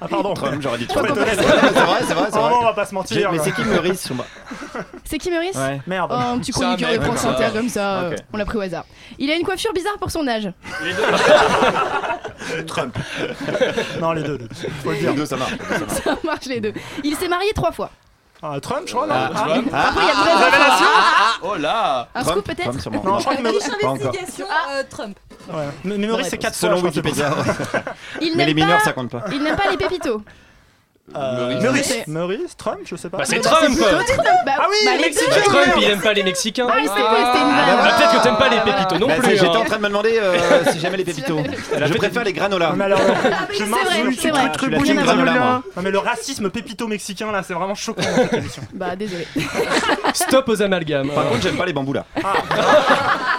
Ah 0.00 0.08
pardon. 0.08 0.34
Trump, 0.34 0.60
j'aurais 0.62 0.78
dit 0.78 0.86
Trop 0.86 1.00
Trump. 1.02 1.12
C'est 1.16 1.20
vrai, 1.24 1.34
c'est 1.36 1.42
vrai, 1.44 1.98
c'est 2.06 2.14
vrai, 2.14 2.26
c'est 2.30 2.38
Oh, 2.38 2.40
vrai. 2.40 2.54
on 2.60 2.64
va 2.64 2.72
pas 2.72 2.84
se 2.86 2.94
mentir. 2.94 3.30
Mais 3.30 3.38
là. 3.38 3.44
c'est 3.44 3.52
qui 3.54 3.62
Meurice 3.64 4.02
sur 4.02 4.14
moi 4.14 4.24
C'est 5.04 5.18
qui 5.18 5.30
Meurice 5.30 5.56
Ouais. 5.56 5.80
Merde. 5.86 6.10
Oh, 6.12 6.16
un 6.18 6.38
petit 6.38 6.52
chroniqueur 6.52 6.90
de 6.90 7.00
France 7.00 7.22
comme 7.22 7.32
ça. 7.36 7.46
Inter 7.46 7.58
comme 7.58 7.68
ça, 7.68 8.00
euh, 8.00 8.16
on 8.32 8.36
l'a 8.36 8.44
pris 8.44 8.58
au 8.58 8.60
hasard. 8.62 8.84
Il 9.18 9.30
a 9.30 9.34
une 9.36 9.42
coiffure 9.44 9.72
bizarre 9.72 9.98
pour 9.98 10.10
son 10.10 10.26
âge. 10.26 10.50
Trump. 12.66 12.96
Non, 14.00 14.12
les 14.12 14.22
deux. 14.22 14.32
les 14.38 14.38
deux. 14.38 14.48
Faut 14.82 14.90
le 14.90 14.96
dire. 14.96 15.10
Les 15.10 15.16
deux, 15.16 15.26
ça 15.26 15.36
marche. 15.36 15.52
Ça 16.04 16.16
marche 16.24 16.46
les 16.46 16.60
deux. 16.60 16.72
Il 17.04 17.14
s'est 17.16 17.28
marié 17.28 17.52
trois 17.54 17.72
fois. 17.72 17.90
Ah, 18.42 18.58
Trump, 18.60 18.82
je 18.86 18.92
crois, 18.94 19.06
non 19.06 19.14
Ah, 19.16 19.30
Trump. 19.34 19.68
Ah, 19.72 19.88
Après, 19.88 20.02
il 20.02 20.06
y 20.06 20.10
a 20.10 20.14
ah, 20.16 20.24
deux 20.24 20.44
révélation 20.44 20.86
Ah, 20.96 21.32
Oh 21.42 21.56
là 21.56 22.08
Un 22.14 22.22
Trump, 22.22 22.36
scoop, 22.38 22.44
peut-être 22.46 22.62
Trump, 22.62 22.80
sûrement. 22.80 23.02
Non, 23.04 23.18
je 23.18 23.24
crois 23.24 23.36
que 23.36 23.42
Pas 23.42 23.48
Meurice- 23.50 23.70
encore. 23.84 23.90
Investigation, 23.92 24.46
euh, 24.70 24.82
Trump. 24.88 25.18
Ouais. 25.52 25.96
Meurice, 25.98 26.28
c'est 26.28 26.38
4 26.38 26.54
fois. 26.56 26.68
Selon 26.68 26.76
je 26.76 26.80
crois, 26.80 26.90
c'est 26.92 27.00
Wikipédia. 27.00 27.30
pour 27.30 27.44
ça. 27.44 27.82
Il 28.20 28.36
Mais 28.36 28.46
les 28.46 28.54
n'aime 28.54 28.64
mineurs, 28.64 28.78
pas- 28.78 28.84
ça 28.84 28.92
compte 28.92 29.10
pas. 29.10 29.24
Il 29.32 29.42
n'aime 29.42 29.56
pas 29.56 29.70
les 29.70 29.76
pépitos. 29.76 30.22
Euh, 31.16 31.48
Meurice. 31.60 31.62
Meurice. 31.62 32.06
Meurice, 32.06 32.56
Trump, 32.56 32.78
je 32.84 32.94
sais 32.96 33.10
pas. 33.10 33.18
Bah, 33.18 33.24
c'est 33.26 33.36
Bah, 33.42 33.50
Trump. 33.50 33.76
Bah, 33.80 33.86
Ah 34.58 34.66
oui, 34.70 34.76
bah, 34.84 34.90
les 34.96 35.02
Mexicain. 35.04 35.34
deux. 35.34 35.40
Bah, 35.52 35.60
Trump, 35.62 35.74
il 35.78 35.90
aime 35.90 36.00
pas 36.00 36.12
les 36.12 36.22
Mexicains. 36.22 36.66
Ah 36.70 36.74
c'était 36.80 36.88
une 36.90 37.04
vanne. 37.04 37.76
Bah, 37.76 37.90
peut-être 37.98 38.16
que 38.18 38.22
t'aimes 38.22 38.36
pas 38.36 38.48
les 38.48 38.60
pépitos 38.60 38.98
non 38.98 39.06
Bah, 39.08 39.14
plus. 39.16 39.24
c'est- 39.30 39.36
J'étais 39.38 39.46
hein. 39.56 39.60
en 39.60 39.64
train 39.64 39.76
de 39.76 39.82
me 39.82 39.88
demander 39.88 40.18
euh, 40.22 40.38
si 40.72 40.78
j'aimais 40.78 40.96
les 40.98 41.04
pépitos. 41.04 41.38
Je 41.84 41.94
préfère 41.94 42.24
les 42.24 42.32
granolas. 42.32 42.72
Mais 42.76 42.84
alors, 42.84 43.00
je 43.50 43.56
c'est 43.56 43.66
marche 43.66 43.84
truc, 44.56 44.72
truc, 44.76 44.96
granola. 44.96 45.62
Non 45.76 45.82
mais 45.82 45.90
le 45.90 45.98
racisme 45.98 46.48
pépito 46.50 46.86
mexicain 46.86 47.32
là, 47.32 47.42
c'est 47.46 47.54
vraiment 47.54 47.74
choquant 47.74 48.02
dans 48.02 48.16
cette 48.22 48.34
émission. 48.34 48.62
Bah 48.74 48.94
désolé. 48.96 49.26
Stop 50.14 50.48
aux 50.48 50.62
amalgames. 50.62 51.10
Par 51.10 51.28
contre, 51.28 51.42
j'aime 51.42 51.56
pas 51.56 51.66
les 51.66 51.72
bambous 51.72 51.92
là. 51.94 52.04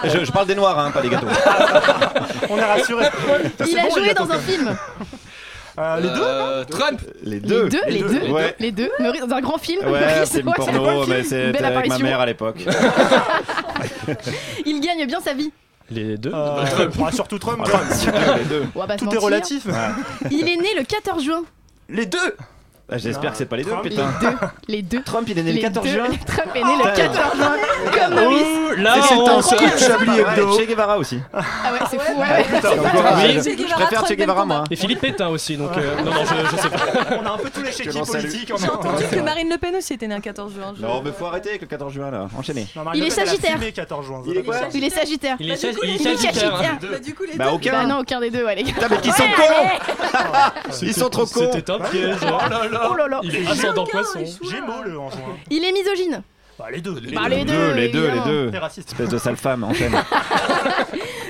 Je, 0.04 0.24
je 0.24 0.30
parle 0.32 0.46
des 0.46 0.54
noirs, 0.54 0.78
hein, 0.78 0.90
pas 0.90 1.00
des 1.00 1.08
gâteaux. 1.08 1.26
On 2.50 2.58
est 2.58 2.64
rassuré. 2.64 3.06
Il 3.66 3.78
a 3.78 3.88
joué 3.88 4.14
dans 4.14 4.30
un 4.30 4.38
film. 4.38 4.76
Euh, 5.78 5.96
les 6.00 6.08
deux 6.08 6.22
Euh, 6.22 6.64
Trump 6.64 7.00
Les 7.22 7.40
deux. 7.40 7.64
Les 7.64 7.68
deux, 7.70 7.80
les 7.88 8.02
deux, 8.02 8.32
Ouais. 8.32 8.54
les 8.58 8.72
deux. 8.72 8.90
Meurice 9.00 9.26
dans 9.26 9.36
un 9.36 9.40
grand 9.40 9.58
film. 9.58 9.86
Ouais, 9.88 10.24
c'est 10.26 10.44
ouais, 10.44 10.52
porno, 10.54 11.06
mais 11.06 11.62
avec 11.62 11.88
ma 11.88 11.98
mère 11.98 12.20
à 12.20 12.26
l'époque. 12.26 12.64
Il 14.66 14.80
gagne 14.80 15.06
bien 15.06 15.20
sa 15.20 15.34
vie. 15.34 15.52
Les 15.90 16.16
deux. 16.16 16.32
Euh, 16.34 16.64
ouais, 16.98 17.12
surtout 17.12 17.38
Trump. 17.38 17.62
Voilà, 17.64 18.36
les 18.38 18.44
deux. 18.44 18.64
Se 18.98 19.04
Tout 19.04 19.14
est 19.14 19.18
relatif. 19.18 19.66
Il 20.30 20.48
est 20.48 20.56
né 20.56 20.68
le 20.76 20.84
14 20.84 21.22
juin. 21.24 21.42
Les 21.88 22.06
deux 22.06 22.36
Bah, 22.92 22.98
J'espère 22.98 23.30
que 23.32 23.36
c'est 23.38 23.46
pas 23.46 23.56
les 23.56 23.64
deux, 23.64 23.70
Trump. 23.70 23.84
Les 23.84 23.90
putain. 23.90 24.08
deux. 24.20 24.36
Les 24.68 24.82
deux. 24.82 25.02
Trump, 25.02 25.26
il 25.30 25.38
est 25.38 25.42
né 25.42 25.50
le 25.50 25.56
Les 25.56 25.62
14 25.62 25.86
deux. 25.86 25.92
juin. 25.92 26.04
Trump 26.26 26.48
est 26.54 26.62
né 26.62 26.72
le 26.76 26.90
Putain. 26.90 27.08
14 27.08 27.36
juin. 27.36 27.52
Comme 27.92 28.14
Meurice. 28.14 28.42
Ouh, 28.42 28.80
là, 28.82 28.94
C'est 29.08 29.14
on 29.14 29.28
un 29.28 29.42
se- 29.42 29.56
scoop 29.56 29.78
Chablis 29.78 30.18
Hebdo. 30.20 30.58
Che 30.58 30.66
Guevara 30.66 30.98
aussi. 30.98 31.18
Ah 31.32 31.38
ouais, 31.72 31.78
c'est 31.90 31.98
fou. 32.00 32.18
Ouais, 32.18 32.26
Ah, 32.28 32.36
ouais. 32.36 32.44
putain, 32.44 32.60
C'est 32.70 32.76
donc, 32.76 32.92
pas- 32.92 32.98
ouais, 33.16 33.36
Oui. 33.36 33.66
je- 33.68 33.74
préfère 33.74 34.06
Che 34.06 34.12
Guevara, 34.14 34.40
même 34.46 34.48
moi. 34.58 34.64
Et 34.70 34.76
Philippe 34.76 35.00
Pétain 35.00 35.28
aussi, 35.28 35.56
donc 35.56 35.70
euh, 35.76 35.96
non, 36.04 36.10
non, 36.12 36.20
je, 36.24 36.56
je 36.56 36.62
sais 36.62 36.68
pas. 36.68 36.78
On 37.22 37.26
a 37.26 37.30
un 37.32 37.38
peu 37.38 37.50
tous 37.50 37.62
les 37.62 37.70
Que 37.70 37.76
chéquis 37.76 37.98
l'on 37.98 38.04
salue. 38.04 38.22
politiques. 38.26 38.50
on 38.54 38.56
J'ai 38.58 38.66
a- 38.68 38.74
entendu 38.74 39.04
que 39.10 39.20
Marine 39.20 39.48
Le 39.50 39.56
Pen 39.58 39.74
aussi 39.76 39.94
était 39.94 40.06
née 40.06 40.14
un 40.14 40.20
14 40.20 40.52
juin. 40.52 40.74
je- 40.76 40.82
Non, 40.82 41.02
mais 41.02 41.10
faut 41.12 41.26
arrêter 41.26 41.48
avec 41.50 41.62
le 41.62 41.66
14 41.66 41.92
juin 41.94 42.10
là. 42.10 42.26
Enchaînez. 42.38 42.66
Non, 42.76 42.82
Marine 42.84 43.02
Il 43.02 43.06
Le 43.06 43.12
est 43.12 43.14
Pen, 43.14 43.18
elle 43.22 43.28
a 43.28 43.30
sagittaire. 43.30 43.50
filmé 43.52 43.72
14 43.72 44.06
juin. 44.06 44.22
Il 44.26 44.36
est 44.36 44.42
quoi 44.42 44.56
Il 44.74 44.84
est 44.84 44.90
sagittaire. 44.90 45.36
Il 45.40 45.50
est, 45.50 45.62
Bah, 45.62 45.68
coup, 45.72 45.80
il 45.84 45.90
est 45.90 45.94
il 45.94 46.00
est 46.06 46.16
sagittaire. 46.16 46.34
sagittaire. 46.34 46.78
Bah, 46.92 46.98
du 46.98 47.14
coup, 47.14 47.22
les 47.30 47.36
Bah, 47.38 47.44
deux. 47.46 47.50
aucun. 47.52 47.72
Bah 47.72 47.86
non, 47.86 47.98
aucun 48.00 48.20
des 48.20 48.30
deux, 48.30 48.44
ouais, 48.46 48.54
les 48.54 48.62
gars. 48.64 48.72
Putain, 48.74 48.88
mais 48.90 48.96
qui 48.98 49.10
sont 49.12 49.22
Ouais, 49.22 49.28
cons. 49.36 50.72
Ils 50.82 50.94
sont 50.94 51.08
trop 51.10 51.26
cons 51.26 51.50
C'était 51.52 51.70
un 51.72 51.78
piège. 51.78 52.16
Oh 52.22 52.50
là 52.50 52.68
là. 52.70 52.81
Oh 52.90 52.94
là 52.96 53.08
là. 53.08 53.20
Il 53.22 53.34
est 53.36 53.46
ascendant 53.46 53.84
poisson. 53.84 54.20
Gémeaux 54.42 54.82
le 54.84 54.98
en 54.98 55.10
juin. 55.10 55.20
Il 55.50 55.64
est 55.64 55.72
misogyne. 55.72 56.22
Bah 56.58 56.66
les 56.70 56.80
deux. 56.80 56.94
Bah, 57.14 57.28
les 57.28 57.44
deux, 57.44 57.72
les 57.72 57.88
deux, 57.88 58.08
les 58.10 58.20
deux. 58.20 58.50
T'es 58.50 58.58
raciste. 58.58 58.90
Espèce 58.92 59.08
de 59.08 59.18
sale 59.18 59.36
femme, 59.36 59.64
enchaîne. 59.64 59.92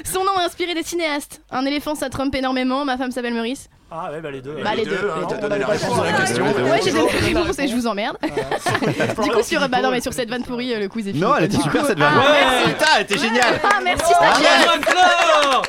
Son 0.05 0.25
nom 0.25 0.37
a 0.39 0.45
inspiré 0.45 0.75
des 0.75 0.83
cinéastes. 0.83 1.41
Un 1.51 1.65
éléphant, 1.65 1.95
ça 1.95 2.11
trompe 2.11 2.35
énormément. 2.35 2.85
Ma 2.85 2.99
femme 2.99 3.13
s'appelle 3.13 3.33
Meurice. 3.33 3.69
Ah 3.91 4.11
ouais, 4.11 4.21
bah 4.21 4.31
les 4.31 4.41
deux. 4.43 4.57
Bah, 4.63 4.75
les 4.75 4.85
deux. 4.85 4.97
hein, 4.97 5.27
T'as 5.29 5.37
on 5.37 5.41
donné 5.41 5.59
la 5.59 5.67
le 5.67 5.73
réponse 5.73 5.99
à 5.99 6.05
la 6.05 6.13
question. 6.13 6.45
Ouais, 6.45 6.81
j'ai 6.83 6.91
donné 6.93 7.09
la 7.33 7.41
réponse 7.41 7.59
et 7.59 7.69
je 7.69 7.75
vous 7.75 7.87
emmerde. 7.87 8.17
Du 9.23 9.31
coup, 9.31 9.43
sur, 9.43 9.67
bah 9.69 9.81
non, 9.83 9.91
mais 9.91 10.01
sur 10.01 10.13
cette 10.13 10.29
vanne 10.29 10.43
pourrie, 10.45 10.75
euh, 10.75 10.81
le 10.81 10.89
quiz 10.89 11.07
est 11.09 11.13
fini. 11.13 11.23
Non, 11.23 11.37
elle 11.37 11.45
était 11.45 11.59
super 11.61 11.87
cette 11.87 11.99
vanne. 11.99 12.15
Ouais. 12.17 12.73
Putain, 12.73 12.87
elle 12.97 13.03
était 13.03 13.19
géniale. 13.19 13.61
Ah, 13.63 13.81
merci, 13.85 14.13
stagiaire. 14.13 15.63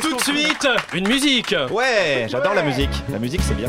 Tout 0.00 0.16
de 0.16 0.20
suite, 0.22 0.68
une 0.94 1.06
musique. 1.08 1.54
Ouais, 1.70 2.26
j'adore 2.28 2.54
la 2.54 2.62
musique. 2.62 2.90
La 3.10 3.18
musique, 3.18 3.42
c'est 3.46 3.54
bien. 3.54 3.68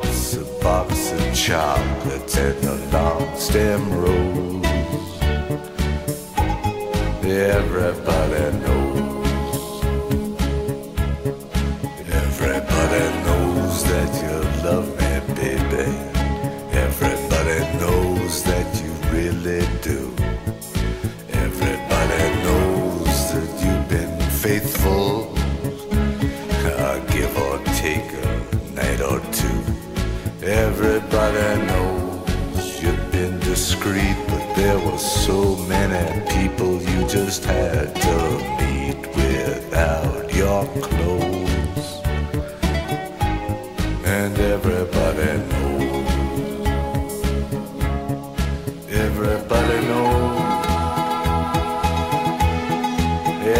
chocolates 1.33 2.37
and 2.37 2.63
a 2.65 2.75
long 2.91 3.37
stem 3.37 3.89
rose. 3.93 4.65
Everybody 7.23 8.20
so 35.31 35.55
many 35.75 36.05
people 36.35 36.73
you 36.81 37.07
just 37.07 37.45
had 37.45 37.95
to 38.05 38.17
meet 38.59 38.99
without 39.15 40.25
your 40.41 40.63
clothes. 40.85 41.87
And 44.17 44.33
everybody 44.55 45.31
knows. 45.51 46.09
Everybody 49.05 49.77
knows. 49.89 50.65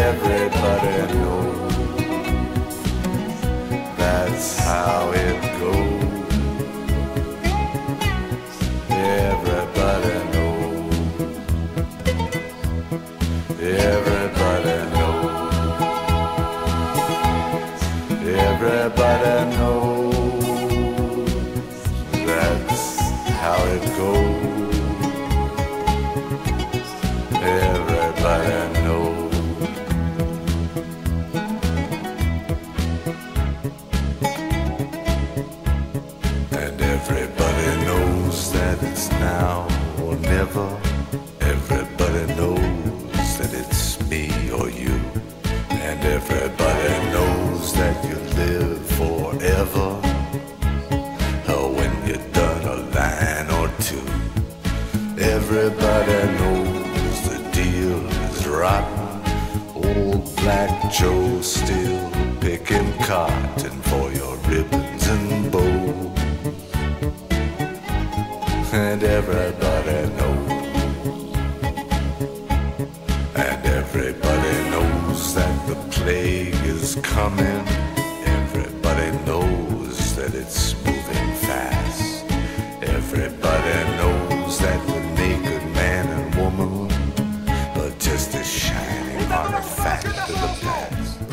Everybody 0.08 0.96
knows. 1.14 1.74
That's 3.96 4.48
how 4.58 5.12
it 5.24 5.40
goes. 5.58 5.91
Live 48.62 48.86
forever. 49.00 49.88
Or 51.52 51.64
when 51.76 51.92
you're 52.06 52.28
done 52.32 52.64
a 52.74 52.76
line 52.96 53.50
or 53.58 53.68
two. 53.86 54.06
Everybody 55.20 56.20
knows 56.38 57.16
the 57.28 57.38
deal 57.52 58.00
is 58.26 58.46
rotten. 58.46 59.00
Old 59.74 60.24
Black 60.36 60.92
Joe 60.92 61.40
still 61.40 62.10
picking 62.40 62.92
cotton 63.08 63.76
for 63.90 64.12
your 64.12 64.36
ribbons 64.48 65.06
and 65.08 65.52
bows. 65.52 66.18
And 68.72 69.02
everybody 69.02 70.00
knows. 70.18 70.52
And 73.34 73.66
everybody 73.80 74.54
knows 74.70 75.34
that 75.34 75.54
the 75.68 75.76
plague 75.90 76.64
is 76.64 76.96
coming. 77.02 77.51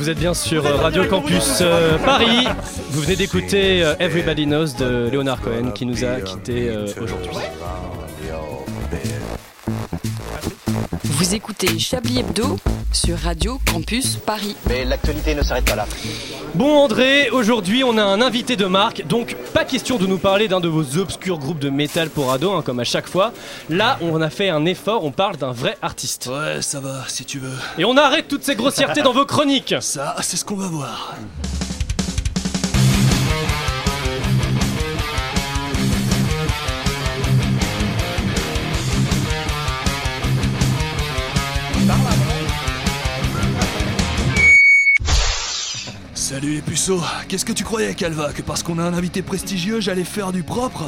Vous 0.09 0.13
êtes 0.13 0.21
bien 0.21 0.33
sur 0.33 0.65
euh, 0.65 0.75
Radio 0.75 1.05
Campus 1.05 1.59
euh, 1.61 1.99
Paris. 1.99 2.47
Vous 2.89 3.01
venez 3.01 3.15
d'écouter 3.15 3.83
euh, 3.83 3.93
Everybody 3.99 4.47
Knows 4.47 4.73
de 4.79 5.07
Leonard 5.13 5.39
Cohen 5.39 5.69
qui 5.69 5.85
nous 5.85 6.03
a 6.03 6.19
quittés 6.21 6.75
aujourd'hui. 6.99 7.29
Vous 11.03 11.35
écoutez 11.35 11.77
Chablis 11.77 12.21
Hebdo 12.21 12.57
sur 12.91 13.17
Radio 13.17 13.59
Campus 13.71 14.17
Paris. 14.17 14.55
Mais 14.67 14.85
l'actualité 14.85 15.35
ne 15.35 15.43
s'arrête 15.43 15.65
pas 15.65 15.75
là. 15.75 15.85
Bon 16.55 16.77
André, 16.77 17.29
aujourd'hui 17.29 17.83
on 17.83 17.97
a 17.97 18.03
un 18.03 18.21
invité 18.21 18.55
de 18.55 18.65
marque, 18.65 19.05
donc 19.07 19.35
pas 19.53 19.65
question 19.65 19.97
de 19.97 20.07
nous 20.07 20.17
parler 20.17 20.47
d'un 20.47 20.59
de 20.59 20.67
vos 20.67 20.97
obscurs 20.97 21.37
groupes 21.37 21.59
de 21.59 21.69
métal 21.69 22.09
pour 22.09 22.31
ados, 22.31 22.53
hein, 22.57 22.61
comme 22.65 22.79
à 22.79 22.83
chaque 22.83 23.07
fois. 23.07 23.31
Là, 23.69 23.97
on 24.01 24.21
a 24.21 24.29
fait 24.29 24.49
un 24.49 24.65
effort, 24.65 25.05
on 25.05 25.11
parle 25.11 25.37
d'un 25.37 25.51
vrai 25.51 25.77
artiste. 25.81 26.29
Ouais, 26.31 26.61
ça 26.61 26.79
va, 26.79 27.03
si 27.07 27.25
tu 27.25 27.39
veux. 27.39 27.57
Et 27.77 27.85
on 27.85 27.97
arrête 27.97 28.27
toutes 28.27 28.43
ces 28.43 28.55
grossièretés 28.55 29.01
dans 29.01 29.13
vos 29.13 29.25
chroniques. 29.25 29.75
Ça, 29.81 30.15
c'est 30.21 30.37
ce 30.37 30.45
qu'on 30.45 30.55
va 30.55 30.67
voir. 30.67 31.15
Salut 46.39 46.53
les 46.53 46.61
puceaux, 46.61 47.01
qu'est-ce 47.27 47.43
que 47.43 47.51
tu 47.51 47.65
croyais 47.65 47.93
Calva 47.93 48.31
Que 48.31 48.41
parce 48.41 48.63
qu'on 48.63 48.79
a 48.79 48.83
un 48.83 48.93
invité 48.93 49.21
prestigieux 49.21 49.81
j'allais 49.81 50.05
faire 50.05 50.31
du 50.31 50.41
propre 50.41 50.85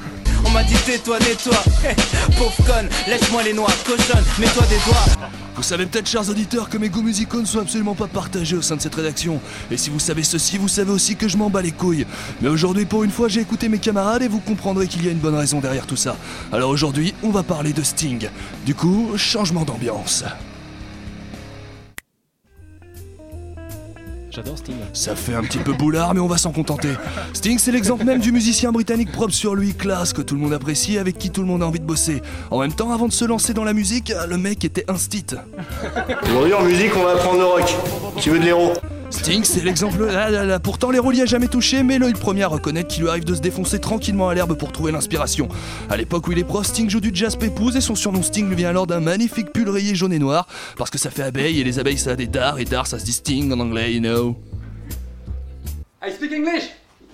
On 0.46 0.50
m'a 0.50 0.64
dit 0.64 0.76
tais-toi, 0.86 1.18
nettoie. 1.18 1.62
Pauvre 2.38 2.56
conne, 2.64 2.88
lèche-moi 3.06 3.42
les 3.42 3.52
noix, 3.52 3.68
cochonne, 3.84 4.24
mets-toi 4.38 4.62
des 4.62 4.78
doigts. 4.86 5.28
Vous 5.56 5.62
savez 5.62 5.84
peut-être, 5.84 6.08
chers 6.08 6.26
auditeurs, 6.30 6.70
que 6.70 6.78
mes 6.78 6.88
goûts 6.88 7.02
musicaux 7.02 7.42
ne 7.42 7.44
sont 7.44 7.60
absolument 7.60 7.94
pas 7.94 8.06
partagés 8.06 8.56
au 8.56 8.62
sein 8.62 8.76
de 8.76 8.80
cette 8.80 8.94
rédaction. 8.94 9.42
Et 9.70 9.76
si 9.76 9.90
vous 9.90 9.98
savez 9.98 10.22
ceci, 10.22 10.56
vous 10.56 10.68
savez 10.68 10.90
aussi 10.90 11.16
que 11.16 11.28
je 11.28 11.36
m'en 11.36 11.50
bats 11.50 11.60
les 11.60 11.72
couilles. 11.72 12.06
Mais 12.40 12.48
aujourd'hui, 12.48 12.86
pour 12.86 13.04
une 13.04 13.10
fois, 13.10 13.28
j'ai 13.28 13.42
écouté 13.42 13.68
mes 13.68 13.78
camarades 13.78 14.22
et 14.22 14.28
vous 14.28 14.40
comprendrez 14.40 14.86
qu'il 14.86 15.04
y 15.04 15.08
a 15.08 15.12
une 15.12 15.18
bonne 15.18 15.36
raison 15.36 15.60
derrière 15.60 15.86
tout 15.86 15.96
ça. 15.96 16.16
Alors 16.50 16.70
aujourd'hui, 16.70 17.12
on 17.22 17.28
va 17.28 17.42
parler 17.42 17.74
de 17.74 17.82
Sting. 17.82 18.30
Du 18.64 18.74
coup, 18.74 19.12
changement 19.18 19.66
d'ambiance. 19.66 20.24
J'adore 24.34 24.58
Sting. 24.58 24.74
Ça 24.92 25.14
fait 25.14 25.34
un 25.34 25.42
petit 25.42 25.58
peu 25.58 25.72
boulard, 25.72 26.12
mais 26.12 26.18
on 26.18 26.26
va 26.26 26.38
s'en 26.38 26.50
contenter. 26.50 26.88
Sting, 27.34 27.56
c'est 27.58 27.70
l'exemple 27.70 28.04
même 28.04 28.18
du 28.18 28.32
musicien 28.32 28.72
britannique 28.72 29.12
propre 29.12 29.32
sur 29.32 29.54
lui, 29.54 29.74
classe, 29.74 30.12
que 30.12 30.22
tout 30.22 30.34
le 30.34 30.40
monde 30.40 30.52
apprécie, 30.52 30.98
avec 30.98 31.18
qui 31.18 31.30
tout 31.30 31.40
le 31.40 31.46
monde 31.46 31.62
a 31.62 31.66
envie 31.66 31.78
de 31.78 31.84
bosser. 31.84 32.20
En 32.50 32.58
même 32.58 32.72
temps, 32.72 32.90
avant 32.90 33.06
de 33.06 33.12
se 33.12 33.24
lancer 33.24 33.54
dans 33.54 33.62
la 33.62 33.72
musique, 33.72 34.12
le 34.28 34.36
mec 34.36 34.64
était 34.64 34.90
instit. 34.90 35.26
Aujourd'hui 36.24 36.54
en 36.54 36.62
musique 36.64 36.90
on 36.96 37.04
va 37.04 37.12
apprendre 37.12 37.38
le 37.38 37.44
rock. 37.44 37.76
Qui 38.18 38.30
veut 38.30 38.40
de 38.40 38.44
l'héros? 38.44 38.72
Sting, 39.14 39.44
c'est 39.44 39.62
l'exemple. 39.62 40.08
Ah 40.10 40.28
là 40.28 40.44
là, 40.44 40.58
pourtant, 40.58 40.90
les 40.90 40.98
a 40.98 41.24
jamais 41.24 41.46
touché, 41.46 41.84
mais 41.84 41.98
l'œil 41.98 42.14
premier 42.14 42.42
à 42.42 42.48
reconnaître 42.48 42.88
qu'il 42.88 43.04
lui 43.04 43.08
arrive 43.08 43.24
de 43.24 43.34
se 43.34 43.40
défoncer 43.40 43.78
tranquillement 43.78 44.28
à 44.28 44.34
l'herbe 44.34 44.58
pour 44.58 44.72
trouver 44.72 44.90
l'inspiration. 44.90 45.48
À 45.88 45.96
l'époque 45.96 46.26
où 46.26 46.32
il 46.32 46.38
est 46.38 46.44
pro, 46.44 46.64
Sting 46.64 46.90
joue 46.90 47.00
du 47.00 47.12
jazz 47.14 47.36
pépouze 47.36 47.76
et 47.76 47.80
son 47.80 47.94
surnom 47.94 48.22
Sting 48.22 48.48
lui 48.48 48.56
vient 48.56 48.70
alors 48.70 48.88
d'un 48.88 48.98
magnifique 48.98 49.52
pull 49.52 49.70
rayé 49.70 49.94
jaune 49.94 50.12
et 50.12 50.18
noir, 50.18 50.48
parce 50.76 50.90
que 50.90 50.98
ça 50.98 51.10
fait 51.10 51.22
abeille 51.22 51.60
et 51.60 51.64
les 51.64 51.78
abeilles 51.78 51.96
ça 51.96 52.10
a 52.10 52.16
des 52.16 52.26
dards 52.26 52.58
et 52.58 52.64
dards 52.64 52.88
ça 52.88 52.98
se 52.98 53.04
dit 53.04 53.12
Sting 53.12 53.52
en 53.52 53.60
anglais, 53.60 53.94
you 53.94 54.00
know. 54.00 54.36
I 56.04 56.12
speak 56.12 56.32
English 56.32 56.64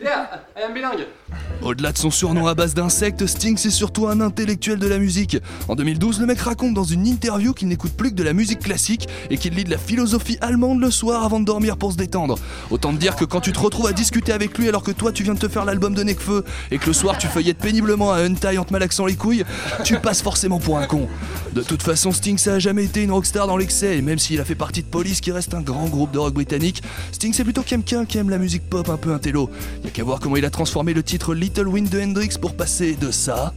Am 0.02 0.72
bilingue 0.72 1.06
Au-delà 1.62 1.92
de 1.92 1.98
son 1.98 2.10
surnom 2.10 2.46
à 2.46 2.54
base 2.54 2.72
d'insectes, 2.72 3.26
Sting 3.26 3.58
c'est 3.58 3.70
surtout 3.70 4.08
un 4.08 4.20
intellectuel 4.20 4.78
de 4.78 4.86
la 4.86 4.98
musique. 4.98 5.36
En 5.68 5.74
2012, 5.74 6.20
le 6.20 6.26
mec 6.26 6.40
raconte 6.40 6.72
dans 6.72 6.84
une 6.84 7.06
interview 7.06 7.52
qu'il 7.52 7.68
n'écoute 7.68 7.92
plus 7.92 8.10
que 8.10 8.14
de 8.14 8.22
la 8.22 8.32
musique 8.32 8.60
classique 8.60 9.08
et 9.28 9.36
qu'il 9.36 9.54
lit 9.54 9.64
de 9.64 9.70
la 9.70 9.76
philosophie 9.76 10.38
allemande 10.40 10.80
le 10.80 10.90
soir 10.90 11.22
avant 11.24 11.38
de 11.38 11.44
dormir 11.44 11.76
pour 11.76 11.92
se 11.92 11.98
détendre. 11.98 12.38
Autant 12.70 12.92
te 12.92 12.96
dire 12.96 13.14
que 13.14 13.26
quand 13.26 13.42
tu 13.42 13.52
te 13.52 13.58
retrouves 13.58 13.88
à 13.88 13.92
discuter 13.92 14.32
avec 14.32 14.56
lui 14.56 14.68
alors 14.68 14.82
que 14.82 14.90
toi 14.90 15.12
tu 15.12 15.22
viens 15.22 15.34
de 15.34 15.38
te 15.38 15.48
faire 15.48 15.66
l'album 15.66 15.94
de 15.94 16.02
Nekfeu 16.02 16.44
et 16.70 16.78
que 16.78 16.86
le 16.86 16.92
soir 16.94 17.18
tu 17.18 17.26
feuillettes 17.26 17.58
péniblement 17.58 18.10
à 18.12 18.20
Untie 18.20 18.56
en 18.56 18.64
te 18.64 18.72
malaxant 18.72 19.04
les 19.04 19.16
couilles, 19.16 19.44
tu 19.84 19.98
passes 19.98 20.22
forcément 20.22 20.60
pour 20.60 20.78
un 20.78 20.86
con. 20.86 21.08
De 21.52 21.62
toute 21.62 21.82
façon, 21.82 22.12
Sting 22.12 22.38
ça 22.38 22.54
a 22.54 22.58
jamais 22.58 22.84
été 22.84 23.02
une 23.02 23.12
rockstar 23.12 23.46
dans 23.46 23.58
l'excès 23.58 23.98
et 23.98 24.02
même 24.02 24.18
s'il 24.18 24.40
a 24.40 24.44
fait 24.46 24.54
partie 24.54 24.82
de 24.82 24.88
Police 24.88 25.20
qui 25.20 25.30
reste 25.30 25.52
un 25.52 25.60
grand 25.60 25.88
groupe 25.88 26.12
de 26.12 26.18
rock 26.18 26.32
britannique, 26.32 26.82
Sting 27.12 27.34
c'est 27.34 27.44
plutôt 27.44 27.62
quelqu'un 27.62 28.06
qui 28.06 28.16
aime 28.16 28.30
la 28.30 28.38
musique 28.38 28.62
pop 28.68 28.88
un 28.88 28.96
peu 28.96 29.12
intello. 29.12 29.50
A 29.90 29.92
qu'à 29.92 30.04
voir 30.04 30.20
comment 30.20 30.36
il 30.36 30.44
a 30.44 30.50
transformé 30.50 30.94
le 30.94 31.02
titre 31.02 31.34
Little 31.34 31.66
Wind 31.66 31.88
de 31.88 32.00
Hendrix 32.00 32.36
pour 32.40 32.54
passer 32.56 32.94
de 32.94 33.10
ça. 33.10 33.52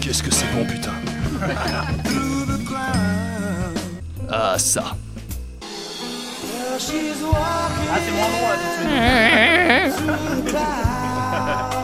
Qu'est-ce 0.00 0.22
que 0.22 0.32
c'est 0.32 0.46
bon 0.54 0.64
putain. 0.64 0.94
Ah 4.30 4.56
ça. 4.58 4.96
Ah, 6.46 6.78
c'est 6.78 8.12
moins 8.12 8.28
bon 8.32 8.48
là 8.48 8.56
tout 8.56 8.68
de 8.68 8.88
suite. 11.68 11.83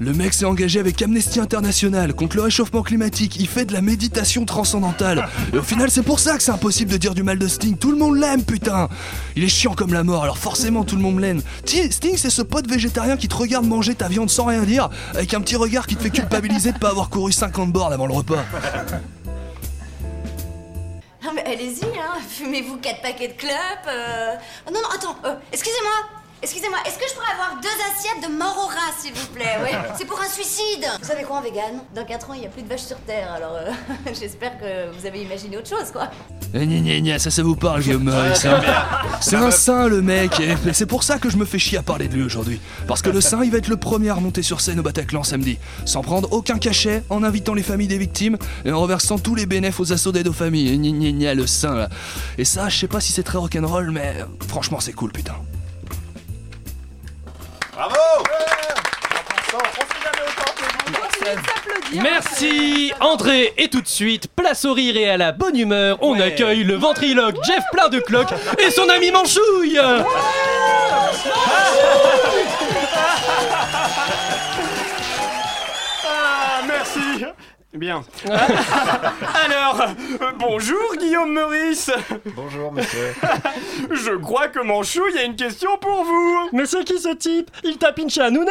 Le 0.00 0.12
mec 0.12 0.32
s'est 0.32 0.44
engagé 0.44 0.78
avec 0.78 1.02
Amnesty 1.02 1.40
International 1.40 2.14
contre 2.14 2.36
le 2.36 2.42
réchauffement 2.42 2.82
climatique. 2.82 3.34
Il 3.40 3.48
fait 3.48 3.64
de 3.64 3.72
la 3.72 3.80
méditation 3.80 4.44
transcendantale. 4.44 5.28
Et 5.52 5.58
au 5.58 5.62
final, 5.62 5.90
c'est 5.90 6.04
pour 6.04 6.20
ça 6.20 6.36
que 6.36 6.42
c'est 6.42 6.52
impossible 6.52 6.92
de 6.92 6.96
dire 6.98 7.14
du 7.14 7.24
mal 7.24 7.36
de 7.36 7.48
Sting. 7.48 7.76
Tout 7.76 7.90
le 7.90 7.98
monde 7.98 8.16
l'aime, 8.16 8.44
putain. 8.44 8.88
Il 9.34 9.42
est 9.42 9.48
chiant 9.48 9.74
comme 9.74 9.92
la 9.92 10.04
mort, 10.04 10.22
alors 10.22 10.38
forcément 10.38 10.84
tout 10.84 10.94
le 10.94 11.02
monde 11.02 11.18
l'aime. 11.18 11.42
Ti- 11.64 11.90
Sting, 11.90 12.16
c'est 12.16 12.30
ce 12.30 12.42
pote 12.42 12.68
végétarien 12.68 13.16
qui 13.16 13.26
te 13.26 13.34
regarde 13.34 13.66
manger 13.66 13.96
ta 13.96 14.06
viande 14.06 14.30
sans 14.30 14.44
rien 14.44 14.62
dire, 14.62 14.88
avec 15.14 15.34
un 15.34 15.40
petit 15.40 15.56
regard 15.56 15.88
qui 15.88 15.96
te 15.96 16.02
fait 16.04 16.10
culpabiliser 16.10 16.70
de 16.70 16.78
pas 16.78 16.90
avoir 16.90 17.10
couru 17.10 17.32
50 17.32 17.72
bornes 17.72 17.92
avant 17.92 18.06
le 18.06 18.14
repas. 18.14 18.44
Non 21.24 21.30
mais 21.34 21.42
allez-y, 21.44 21.84
hein, 21.84 22.18
fumez-vous 22.28 22.76
quatre 22.76 23.02
paquets 23.02 23.28
de 23.28 23.32
clopes. 23.32 23.52
euh. 23.88 24.34
Oh, 24.66 24.70
non, 24.72 24.80
non, 24.80 24.88
attends, 24.94 25.16
euh, 25.26 25.34
excusez-moi, 25.52 26.17
excusez-moi, 26.42 26.78
est-ce 26.86 26.98
que 26.98 27.04
je 27.08 27.14
pourrais 27.14 27.32
avoir 27.32 27.60
deux 27.60 27.68
assiettes 27.90 28.30
de 28.30 28.36
mort 28.36 28.56
au 28.64 28.66
rat, 28.68 28.92
s'il 29.00 29.12
vous 29.12 29.26
plaît 29.28 29.56
Ouais, 29.62 29.72
c'est 29.98 30.04
pour 30.04 30.20
un 30.20 30.28
suicide. 30.28 30.86
Vous 31.00 31.06
savez 31.06 31.24
quoi, 31.24 31.38
en 31.38 31.42
vegan 31.42 31.80
Dans 31.94 32.04
4 32.04 32.30
ans, 32.30 32.34
il 32.34 32.40
n'y 32.40 32.46
a 32.46 32.50
plus 32.50 32.62
de 32.62 32.68
vaches 32.68 32.82
sur 32.84 32.98
Terre, 33.00 33.32
alors 33.32 33.54
euh, 33.56 33.70
j'espère 34.18 34.58
que 34.58 34.90
vous 34.96 35.06
avez 35.06 35.22
imaginé 35.22 35.56
autre 35.56 35.68
chose, 35.68 35.90
quoi. 35.92 36.08
Eh, 36.54 36.66
gna, 36.66 36.78
gna, 36.80 37.00
gna, 37.00 37.18
ça, 37.18 37.30
ça 37.30 37.42
vous 37.42 37.56
parle, 37.56 37.82
Guillaume 37.82 38.10
c'est 38.34 38.48
un- 38.48 38.62
C'est 39.20 39.36
un 39.36 39.50
saint, 39.50 39.86
le 39.88 40.00
mec, 40.00 40.40
et 40.40 40.54
c'est 40.72 40.86
pour 40.86 41.02
ça 41.02 41.18
que 41.18 41.28
je 41.28 41.36
me 41.36 41.44
fais 41.44 41.58
chier 41.58 41.78
à 41.78 41.82
parler 41.82 42.08
de 42.08 42.14
lui 42.14 42.22
aujourd'hui. 42.22 42.60
Parce 42.86 43.02
que 43.02 43.10
le 43.10 43.20
saint, 43.20 43.42
il 43.44 43.50
va 43.50 43.58
être 43.58 43.68
le 43.68 43.76
premier 43.76 44.08
à 44.10 44.14
remonter 44.14 44.42
sur 44.42 44.60
scène 44.60 44.78
au 44.80 44.82
Bataclan 44.82 45.24
samedi, 45.24 45.58
sans 45.84 46.02
prendre 46.02 46.32
aucun 46.32 46.58
cachet, 46.58 47.02
en 47.10 47.22
invitant 47.22 47.54
les 47.54 47.62
familles 47.62 47.88
des 47.88 47.98
victimes 47.98 48.38
et 48.64 48.72
en 48.72 48.80
reversant 48.80 49.18
tous 49.18 49.34
les 49.34 49.44
bénéfices 49.46 49.80
aux 49.80 49.92
assauts 49.92 50.12
d'aide 50.12 50.28
aux 50.28 50.32
familles. 50.32 50.68
Et 50.72 50.78
gna, 50.78 50.90
gna, 50.90 51.10
gna, 51.12 51.34
le 51.34 51.46
saint, 51.46 51.74
là. 51.74 51.88
Et 52.38 52.44
ça, 52.46 52.68
je 52.70 52.78
sais 52.78 52.88
pas 52.88 53.00
si 53.00 53.12
c'est 53.12 53.22
très 53.22 53.36
rock'n'roll, 53.38 53.90
mais 53.90 54.24
franchement, 54.48 54.80
c'est 54.80 54.92
cool, 54.94 55.12
putain. 55.12 55.34
Merci 61.94 62.92
André. 63.00 63.52
Et 63.56 63.68
tout 63.68 63.80
de 63.80 63.88
suite, 63.88 64.28
place 64.34 64.64
au 64.64 64.72
rire 64.74 64.96
et 64.96 65.08
à 65.08 65.16
la 65.16 65.32
bonne 65.32 65.56
humeur, 65.56 65.98
on 66.02 66.18
accueille 66.20 66.64
le 66.64 66.74
ventriloque 66.74 67.36
Jeff 67.46 67.64
plein 67.72 67.88
de 67.88 67.98
cloques 68.00 68.32
et 68.58 68.70
son 68.70 68.88
ami 68.88 69.10
Manchouille. 69.10 69.78
Ah, 69.80 70.04
Bien. 77.74 78.02
Alors, 78.24 79.82
euh, 79.82 80.32
bonjour 80.38 80.96
Guillaume 80.98 81.34
Meurice. 81.34 81.90
Bonjour 82.34 82.72
monsieur. 82.72 83.14
Je 83.90 84.12
crois 84.12 84.48
que 84.48 84.60
Manchouille 84.60 85.18
a 85.18 85.24
une 85.24 85.36
question 85.36 85.76
pour 85.76 86.02
vous. 86.02 86.48
Mais 86.52 86.64
c'est 86.64 86.82
qui 86.84 86.98
ce 86.98 87.14
type? 87.14 87.50
Il 87.64 87.76
t'a 87.76 87.92
pinché 87.92 88.22
à 88.22 88.30
Nouna 88.30 88.50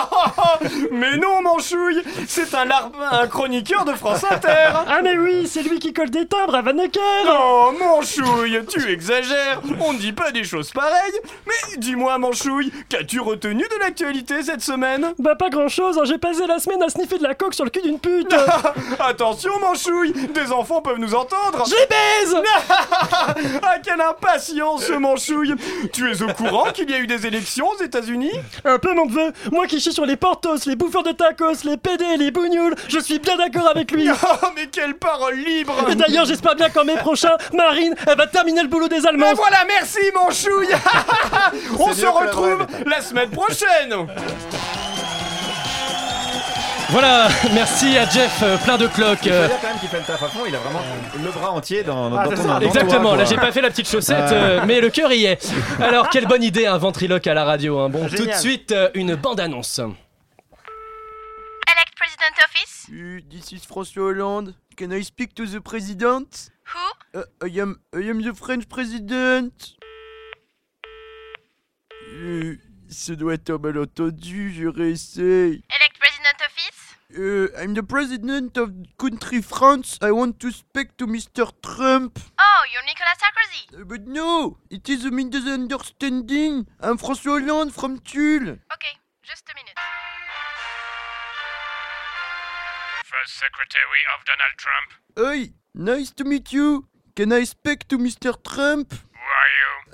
Mais 0.92 1.16
non 1.16 1.40
Manchouille, 1.40 2.02
c'est 2.28 2.52
un 2.54 2.66
larbin, 2.66 3.08
un 3.10 3.26
chroniqueur 3.26 3.86
de 3.86 3.94
France 3.94 4.22
Inter. 4.30 4.68
Ah 4.86 5.00
mais 5.02 5.16
oui, 5.16 5.48
c'est 5.48 5.62
lui 5.62 5.78
qui 5.78 5.94
colle 5.94 6.10
des 6.10 6.26
timbres 6.26 6.56
à 6.56 6.60
Van 6.60 6.74
Necker 6.74 7.00
Non, 7.24 7.72
Manchouille, 7.72 8.60
tu 8.68 8.86
exagères. 8.92 9.62
On 9.80 9.94
ne 9.94 9.98
dit 9.98 10.12
pas 10.12 10.30
des 10.30 10.44
choses 10.44 10.72
pareilles. 10.72 11.20
Mais 11.46 11.78
dis-moi 11.78 12.18
Manchouille, 12.18 12.70
qu'as-tu 12.90 13.18
retenu 13.18 13.62
de 13.62 13.78
l'actualité 13.80 14.42
cette 14.42 14.60
semaine? 14.60 15.14
Bah 15.18 15.36
pas 15.36 15.48
grand 15.48 15.68
chose, 15.68 15.98
j'ai 16.04 16.18
passé 16.18 16.46
la 16.46 16.58
semaine 16.58 16.82
à 16.82 16.90
sniffer 16.90 17.16
de 17.16 17.22
la 17.24 17.34
coque 17.34 17.54
sur 17.54 17.64
le 17.64 17.70
cul 17.70 17.80
d'une 17.80 17.98
pute 17.98 18.25
Attention 19.00 19.58
Manchouille, 19.60 20.12
des 20.12 20.52
enfants 20.52 20.80
peuvent 20.80 20.98
nous 20.98 21.14
entendre. 21.14 21.64
Je 21.66 21.74
les 21.74 21.86
baise. 21.86 22.36
Ah 23.62 23.78
quelle 23.82 24.00
impatience 24.00 24.88
Manchouille 24.90 25.54
Tu 25.92 26.10
es 26.10 26.22
au 26.22 26.28
courant 26.28 26.70
qu'il 26.72 26.90
y 26.90 26.94
a 26.94 26.98
eu 26.98 27.06
des 27.06 27.26
élections 27.26 27.68
aux 27.68 27.82
États-Unis? 27.82 28.32
Un 28.64 28.78
peu 28.78 28.94
mon 28.94 29.06
neveu, 29.06 29.32
moi 29.52 29.66
qui 29.66 29.80
chie 29.80 29.92
sur 29.92 30.06
les 30.06 30.16
portos, 30.16 30.56
les 30.66 30.76
bouffeurs 30.76 31.02
de 31.02 31.12
tacos, 31.12 31.64
les 31.64 31.76
PD, 31.76 32.04
les 32.16 32.30
bougnoules, 32.30 32.74
je 32.88 32.98
suis 32.98 33.18
bien 33.18 33.36
d'accord 33.36 33.68
avec 33.68 33.90
lui. 33.90 34.08
Oh 34.42 34.48
mais 34.56 34.66
quelle 34.66 34.94
parole 34.94 35.36
libre. 35.36 35.74
Et 35.90 35.94
d'ailleurs 35.94 36.24
j'espère 36.24 36.56
bien 36.56 36.68
qu'en 36.68 36.84
mai 36.84 36.96
prochain, 36.96 37.36
Marine, 37.54 37.94
elle 38.06 38.16
va 38.16 38.26
terminer 38.26 38.62
le 38.62 38.68
boulot 38.68 38.88
des 38.88 39.06
Allemands. 39.06 39.26
Mais 39.30 39.34
voilà, 39.34 39.58
merci 39.66 40.00
Manchouille 40.14 40.74
On 41.78 41.92
se 41.92 42.02
la 42.02 42.10
retrouve 42.10 42.66
la 42.86 43.00
semaine 43.00 43.30
prochaine 43.30 44.06
Voilà, 46.90 47.28
merci 47.52 47.98
à 47.98 48.08
Jeff 48.08 48.40
euh, 48.42 48.56
plein 48.58 48.78
de 48.78 48.86
cloques 48.86 49.18
Il 49.24 49.30
faut 49.32 49.34
euh, 49.36 49.48
dire 49.48 49.56
quand 49.60 49.68
même 49.68 49.78
qu'il 49.80 49.88
fait 49.88 49.98
le 49.98 50.04
taf 50.04 50.22
à 50.22 50.28
fond, 50.28 50.44
il 50.46 50.54
a 50.54 50.58
vraiment 50.58 50.80
le 51.22 51.30
bras 51.32 51.50
entier 51.50 51.82
dans, 51.82 52.10
dans 52.10 52.16
Ah, 52.18 52.24
ton 52.28 52.30
dans 52.44 52.60
ton 52.60 52.66
Exactement, 52.66 53.00
doigt, 53.02 53.16
là 53.16 53.24
quoi. 53.24 53.30
j'ai 53.34 53.36
pas 53.36 53.50
fait 53.52 53.60
la 53.60 53.70
petite 53.70 53.88
chaussette, 53.88 54.16
Ah. 54.28 54.32
euh, 54.32 54.60
mais 54.66 54.80
le 54.80 54.88
cœur 54.90 55.10
y 55.12 55.24
est. 55.24 55.52
Alors 55.80 56.08
quelle 56.10 56.26
bonne 56.26 56.44
idée 56.44 56.66
un 56.66 56.78
ventriloque 56.78 57.26
à 57.26 57.34
la 57.34 57.44
radio. 57.44 57.80
hein. 57.80 57.88
Bon, 57.88 58.04
tout 58.06 58.12
de 58.12 58.16
Génial. 58.18 58.38
suite 58.38 58.70
euh, 58.72 58.88
une 58.94 59.16
bande-annonce. 59.16 59.78
Elect 59.80 59.96
President 61.96 62.36
Office 62.44 62.86
Uh, 62.88 63.20
this 63.28 63.50
is 63.50 63.66
François 63.66 64.04
Hollande. 64.04 64.54
Can 64.78 64.92
I 64.92 65.02
speak 65.02 65.34
to 65.34 65.44
the 65.44 65.58
president? 65.60 66.50
Who? 66.72 67.18
Uh, 67.20 67.24
I 67.44 67.58
am 67.60 67.78
I 67.92 68.08
am 68.08 68.22
the 68.22 68.32
French 68.32 68.66
president. 68.68 69.50
Euh, 72.14 72.54
ça 72.88 73.16
doit 73.16 73.34
être 73.34 73.50
un 73.50 73.58
malentendu, 73.58 74.54
je 74.56 74.68
réessaye. 74.68 75.64
Elect 75.68 75.95
Uh, 77.14 77.46
I'm 77.56 77.74
the 77.74 77.84
president 77.84 78.56
of 78.56 78.72
country 78.98 79.40
France. 79.40 79.96
I 80.02 80.10
want 80.10 80.40
to 80.40 80.50
speak 80.50 80.96
to 80.96 81.06
Mr. 81.06 81.52
Trump. 81.62 82.18
Oh, 82.36 82.62
you're 82.72 82.82
Nicolas 82.82 83.18
Sarkozy 83.22 83.80
Uh, 83.80 83.84
but 83.84 84.06
no, 84.08 84.58
it 84.70 84.88
is 84.88 85.04
a 85.04 85.10
misunderstanding. 85.12 86.66
I'm 86.80 86.98
François 86.98 87.40
Hollande 87.40 87.72
from 87.72 88.00
Tulle. 88.00 88.58
Ok, 88.72 88.84
just 89.22 89.44
a 89.48 89.54
minute. 89.54 89.76
First 93.04 93.38
Secretary 93.38 94.02
of 94.12 94.24
Donald 94.26 94.56
Trump. 94.58 94.88
Hey, 95.16 95.52
nice 95.74 96.10
to 96.10 96.24
meet 96.24 96.52
you. 96.52 96.88
Can 97.14 97.32
I 97.32 97.44
speak 97.44 97.86
to 97.88 97.98
Mr. 97.98 98.34
Trump? 98.42 98.92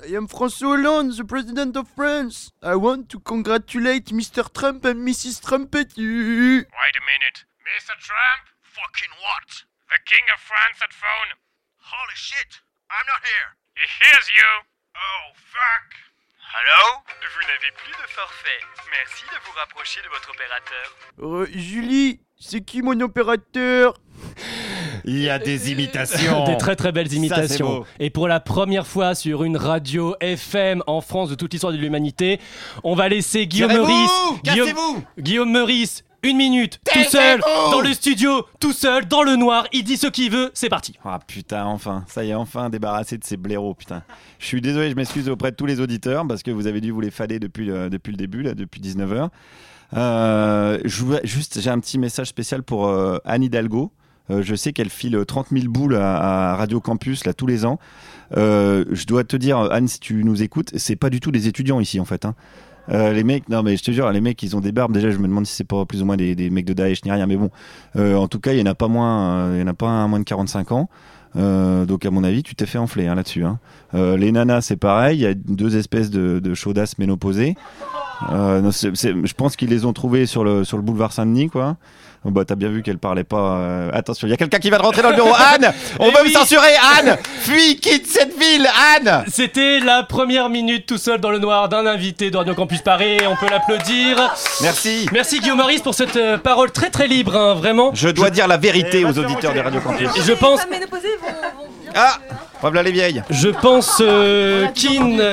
I 0.02 0.16
am 0.16 0.26
François 0.26 0.74
Hollande, 0.74 1.12
the 1.16 1.24
president 1.24 1.76
of 1.76 1.86
France. 1.86 2.50
I 2.60 2.74
want 2.74 3.08
to 3.10 3.20
congratulate 3.20 4.06
Mr. 4.06 4.42
Trump 4.52 4.84
and 4.84 5.06
Mrs. 5.06 5.40
Trumpet. 5.40 5.94
Wait 5.96 6.96
a 6.98 7.04
minute. 7.06 7.38
Mr. 7.62 7.94
Trump? 8.02 8.42
Fucking 8.62 9.14
what? 9.22 9.62
The 9.90 10.00
King 10.04 10.26
of 10.34 10.40
France 10.42 10.82
at 10.82 10.92
phone. 10.92 11.38
Holy 11.78 12.16
shit. 12.16 12.50
I'm 12.90 13.06
not 13.06 13.22
here. 13.22 13.54
He 13.78 13.86
hears 14.02 14.26
you. 14.34 14.50
Oh, 14.96 15.24
fuck. 15.38 15.86
Hello? 16.50 16.98
Vous 17.06 17.46
n'avez 17.46 17.70
plus 17.78 17.92
de 17.92 18.08
forfait. 18.10 18.60
Merci 18.90 19.24
de 19.30 19.38
vous 19.46 19.52
rapprocher 19.56 20.02
de 20.02 20.08
votre 20.08 20.30
opérateur. 20.30 20.96
Euh, 21.20 21.46
Julie, 21.54 22.20
c'est 22.40 22.64
qui 22.64 22.82
mon 22.82 22.98
opérateur? 23.00 23.94
Il 25.04 25.20
y 25.20 25.28
a 25.28 25.38
des 25.38 25.70
imitations. 25.72 26.44
Des 26.44 26.56
très 26.56 26.76
très 26.76 26.92
belles 26.92 27.12
imitations. 27.12 27.84
Et 27.98 28.10
pour 28.10 28.28
la 28.28 28.40
première 28.40 28.86
fois 28.86 29.14
sur 29.14 29.44
une 29.44 29.56
radio 29.56 30.14
FM 30.20 30.82
en 30.86 31.00
France 31.00 31.30
de 31.30 31.34
toute 31.34 31.52
l'histoire 31.52 31.72
de 31.72 31.78
l'humanité, 31.78 32.40
on 32.84 32.94
va 32.94 33.08
laisser 33.08 33.46
Guillaume 33.46 33.72
Meurice. 33.72 34.10
Guillaume, 34.44 35.02
Guillaume 35.18 35.50
Meurice 35.52 36.04
une 36.24 36.36
minute, 36.36 36.78
tout 36.92 37.02
seul, 37.02 37.40
dans 37.40 37.80
le 37.80 37.92
studio, 37.92 38.46
tout 38.60 38.72
seul, 38.72 39.06
dans 39.06 39.24
le 39.24 39.34
noir, 39.34 39.66
il 39.72 39.82
dit 39.82 39.96
ce 39.96 40.06
qu'il 40.06 40.30
veut, 40.30 40.52
c'est 40.54 40.68
parti. 40.68 40.96
Ah 41.04 41.18
putain, 41.26 41.64
enfin, 41.64 42.04
ça 42.06 42.24
y 42.24 42.30
est, 42.30 42.34
enfin 42.34 42.70
débarrassé 42.70 43.18
de 43.18 43.24
ces 43.24 43.36
blaireaux, 43.36 43.74
putain. 43.74 44.04
Je 44.38 44.46
suis 44.46 44.60
désolé, 44.60 44.90
je 44.90 44.94
m'excuse 44.94 45.28
auprès 45.28 45.50
de 45.50 45.56
tous 45.56 45.66
les 45.66 45.80
auditeurs 45.80 46.24
parce 46.26 46.44
que 46.44 46.52
vous 46.52 46.68
avez 46.68 46.80
dû 46.80 46.92
vous 46.92 47.00
les 47.00 47.10
fader 47.10 47.40
depuis, 47.40 47.70
euh, 47.70 47.88
depuis 47.88 48.12
le 48.12 48.16
début, 48.16 48.42
là, 48.42 48.54
depuis 48.54 48.80
19h. 48.80 49.30
Euh, 49.94 50.78
je 50.84 51.04
juste, 51.24 51.60
j'ai 51.60 51.70
un 51.70 51.80
petit 51.80 51.98
message 51.98 52.28
spécial 52.28 52.62
pour 52.62 52.86
euh, 52.86 53.18
Anne 53.24 53.42
Hidalgo. 53.42 53.92
Euh, 54.30 54.42
je 54.42 54.54
sais 54.54 54.72
qu'elle 54.72 54.88
file 54.90 55.18
30 55.26 55.48
000 55.52 55.66
boules 55.68 55.96
à, 55.96 56.54
Radio 56.56 56.80
Campus 56.80 57.24
là 57.24 57.32
tous 57.34 57.46
les 57.46 57.64
ans. 57.64 57.78
Euh, 58.36 58.84
je 58.90 59.06
dois 59.06 59.24
te 59.24 59.36
dire, 59.36 59.58
Anne, 59.58 59.88
si 59.88 60.00
tu 60.00 60.24
nous 60.24 60.42
écoutes, 60.42 60.70
c'est 60.76 60.96
pas 60.96 61.10
du 61.10 61.20
tout 61.20 61.30
des 61.32 61.48
étudiants 61.48 61.80
ici 61.80 62.00
en 62.00 62.04
fait. 62.04 62.24
hein. 62.24 62.34
Euh, 62.90 63.12
les 63.12 63.22
mecs, 63.22 63.48
non 63.48 63.62
mais 63.62 63.76
je 63.76 63.84
te 63.84 63.90
jure, 63.92 64.10
les 64.10 64.20
mecs, 64.20 64.42
ils 64.42 64.56
ont 64.56 64.60
des 64.60 64.72
barbes. 64.72 64.92
Déjà, 64.92 65.10
je 65.10 65.18
me 65.18 65.28
demande 65.28 65.46
si 65.46 65.54
c'est 65.54 65.64
pas 65.64 65.84
plus 65.84 66.02
ou 66.02 66.04
moins 66.04 66.16
des, 66.16 66.50
mecs 66.50 66.64
de 66.64 66.72
Daesh 66.72 67.04
ni 67.04 67.10
rien. 67.12 67.26
Mais 67.26 67.36
bon, 67.36 67.50
Euh, 67.96 68.16
en 68.16 68.26
tout 68.28 68.40
cas, 68.40 68.52
il 68.52 68.58
y 68.58 68.62
en 68.62 68.66
a 68.66 68.74
pas 68.74 68.88
moins, 68.88 69.34
euh, 69.34 69.52
il 69.56 69.60
y 69.60 69.62
en 69.62 69.68
a 69.68 69.74
pas 69.74 70.06
moins 70.08 70.18
de 70.18 70.24
45 70.24 70.72
ans. 70.72 70.88
Euh, 71.36 71.86
donc 71.86 72.04
à 72.04 72.10
mon 72.10 72.24
avis, 72.24 72.42
tu 72.42 72.54
t'es 72.54 72.66
fait 72.66 72.78
enfler 72.78 73.06
hein, 73.06 73.14
là-dessus. 73.14 73.44
hein. 73.44 73.58
Euh, 73.94 74.16
les 74.16 74.32
nanas, 74.32 74.62
c'est 74.62 74.76
pareil. 74.76 75.18
Il 75.18 75.22
y 75.22 75.26
a 75.26 75.34
deux 75.34 75.76
espèces 75.76 76.10
de, 76.10 76.40
de 76.40 76.54
chaudasses 76.54 76.98
ménopausées. 76.98 77.54
Euh, 78.30 78.70
je 78.70 79.32
pense 79.34 79.56
qu'ils 79.56 79.70
les 79.70 79.84
ont 79.84 79.92
trouvées 79.92 80.26
sur 80.26 80.44
le 80.44 80.64
sur 80.64 80.76
le 80.76 80.82
boulevard 80.82 81.12
Saint-Denis, 81.12 81.48
quoi. 81.50 81.76
Oh, 82.24 82.30
Bah, 82.30 82.44
t'as 82.46 82.54
bien 82.54 82.68
vu 82.68 82.82
qu'elle 82.82 82.98
parlait 82.98 83.24
pas. 83.24 83.56
euh, 83.56 83.90
Attention, 83.92 84.26
il 84.28 84.30
y 84.30 84.34
a 84.34 84.36
quelqu'un 84.36 84.58
qui 84.60 84.70
va 84.70 84.78
de 84.78 84.82
rentrer 84.82 85.02
dans 85.02 85.10
le 85.10 85.16
bureau. 85.16 85.34
Anne, 85.34 85.72
on 85.98 86.08
Eh 86.08 86.12
va 86.12 86.20
me 86.22 86.26
oui. 86.28 86.32
censurer. 86.32 86.74
Anne, 86.98 87.18
fuis, 87.40 87.76
quitte 87.80 88.06
cette 88.06 88.38
ville. 88.38 88.68
Anne. 88.96 89.24
C'était 89.28 89.80
la 89.80 90.02
première 90.04 90.48
minute 90.48 90.86
tout 90.86 90.98
seul 90.98 91.20
dans 91.20 91.30
le 91.30 91.38
noir 91.40 91.68
d'un 91.68 91.84
invité 91.86 92.30
de 92.30 92.36
Radio 92.36 92.54
Campus 92.54 92.80
Paris, 92.80 93.18
on 93.28 93.34
peut 93.36 93.50
l'applaudir. 93.50 94.16
Merci. 94.60 95.08
Merci 95.12 95.40
Guillaume 95.40 95.58
Maurice 95.58 95.80
pour 95.82 95.94
cette 95.94 96.16
euh, 96.16 96.38
parole 96.38 96.70
très 96.70 96.90
très 96.90 97.08
libre, 97.08 97.36
hein, 97.36 97.54
vraiment. 97.54 97.90
Je 97.94 98.08
dois 98.08 98.30
dire 98.30 98.46
la 98.46 98.56
vérité 98.56 99.04
aux 99.04 99.18
auditeurs 99.18 99.52
des 99.52 99.60
Radio 99.60 99.80
Campus. 99.80 100.08
Et 100.16 100.22
je 100.22 100.32
pense 100.32 100.60
Ah, 101.94 102.18
voilà 102.62 102.82
les 102.82 102.92
vieilles. 102.92 103.22
Je 103.30 103.48
pense 103.48 104.00
euh, 104.00 104.66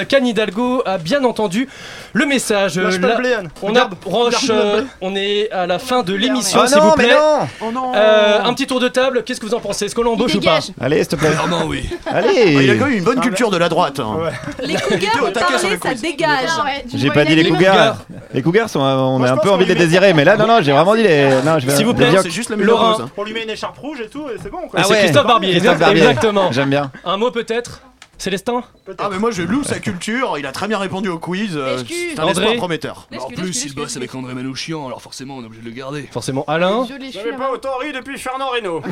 qu'Anne 0.07 0.27
Hidalgo 0.27 0.81
a 0.85 0.97
bien 0.97 1.23
entendu 1.23 1.67
le 2.13 2.25
message. 2.25 2.77
Euh, 2.77 2.89
Anne. 3.37 3.49
on 3.61 3.75
approche, 3.75 4.47
euh, 4.49 4.81
on 5.01 5.15
est 5.15 5.49
à 5.51 5.67
la 5.67 5.79
fin 5.79 6.01
de 6.03 6.13
l'émission, 6.13 6.61
Oh 6.63 6.67
s'il 6.67 6.79
vous 6.79 6.91
plaît. 6.93 7.15
Oh 7.61 7.71
non. 7.71 7.91
Euh, 7.95 8.39
un 8.43 8.53
petit 8.53 8.67
tour 8.67 8.79
de 8.79 8.87
table, 8.87 9.23
qu'est-ce 9.23 9.39
que 9.39 9.45
vous 9.45 9.53
en 9.53 9.59
pensez? 9.59 9.85
Est-ce 9.85 9.95
qu'on 9.95 10.03
l'embauche 10.03 10.35
ou 10.35 10.41
pas? 10.41 10.59
Allez, 10.81 10.97
s'il 10.99 11.07
te 11.07 11.15
plaît. 11.15 11.29
Clairement, 11.29 11.65
oui. 11.67 11.89
Ah, 12.07 12.15
Allez. 12.17 12.53
il 12.63 12.69
a 12.71 12.75
quand 12.75 12.85
même 12.85 12.97
une 12.97 13.03
bonne 13.03 13.19
culture 13.21 13.49
de 13.51 13.57
la 13.57 13.69
droite. 13.69 13.99
hein. 13.99 14.17
Les 14.63 14.73
cougars 14.75 15.23
ont 15.27 15.31
parlé, 15.31 15.57
ça 15.81 15.93
dégage. 15.93 16.49
J'ai 16.93 17.09
pas 17.11 17.25
dit 17.25 17.35
les 17.35 17.47
cougars. 17.49 17.97
Les 18.33 18.41
cougars 18.41 18.69
sont, 18.69 18.79
on 18.81 19.23
a 19.23 19.31
un 19.31 19.37
peu 19.37 19.49
envie 19.51 19.65
de 19.65 19.69
les 19.73 19.79
désirer, 19.79 20.13
mais 20.13 20.23
là, 20.25 20.35
non, 20.37 20.47
non, 20.47 20.59
j'ai 20.61 20.71
vraiment 20.71 20.95
dit 20.95 21.03
les. 21.03 21.29
Non, 21.45 21.59
je 21.59 21.65
vais- 21.67 21.75
S'il 21.75 21.85
vous 21.85 21.93
les 21.93 21.97
plaît, 22.07 22.19
c'est 22.23 22.29
juste 22.31 22.49
la 22.49 22.55
Laurent. 22.57 22.99
hein. 23.01 23.09
On 23.17 23.23
lui 23.23 23.33
met 23.33 23.43
une 23.43 23.49
écharpe 23.49 23.77
rouge 23.77 24.01
et 24.01 24.07
tout, 24.09 24.25
et 24.29 24.37
c'est 24.41 24.49
bon 24.51 24.67
quoi. 24.69 24.79
Ah 24.79 24.83
C'est 24.83 24.91
ouais. 24.93 24.99
Christophe 24.99 25.27
Barbier, 25.27 25.51
Christophe 25.51 25.79
Barbier. 25.79 26.01
exactement. 26.03 26.51
J'aime 26.51 26.69
bien. 26.69 26.91
Un 27.05 27.18
mot 27.19 27.31
peut-être? 27.31 27.81
Célestin 28.19 28.63
Ah, 28.97 29.07
mais 29.09 29.17
moi 29.17 29.31
je 29.31 29.41
loue 29.41 29.63
sa 29.63 29.79
culture, 29.79 30.35
il 30.37 30.45
a 30.45 30.51
très 30.51 30.67
bien 30.67 30.77
répondu 30.77 31.07
au 31.09 31.19
quiz. 31.19 31.55
euh, 31.55 31.77
C'est 31.87 32.19
un 32.19 32.23
André 32.23 32.31
espoir 32.43 32.55
prometteur. 32.57 33.07
En 33.17 33.27
plus, 33.27 33.63
il 33.65 33.73
bosse 33.73 33.95
avec 33.97 34.13
André 34.13 34.33
Manouchian, 34.33 34.85
alors 34.87 35.01
forcément, 35.01 35.37
on 35.37 35.41
est 35.43 35.45
obligé 35.45 35.61
de 35.63 35.69
le 35.69 35.73
garder. 35.75 36.09
Forcément, 36.11 36.43
Alain 36.47 36.85
J'avais 37.11 37.31
pas 37.33 37.49
autant 37.51 37.77
ri 37.79 37.93
depuis 37.93 38.17
Fernand 38.19 38.49
Reynaud. 38.49 38.81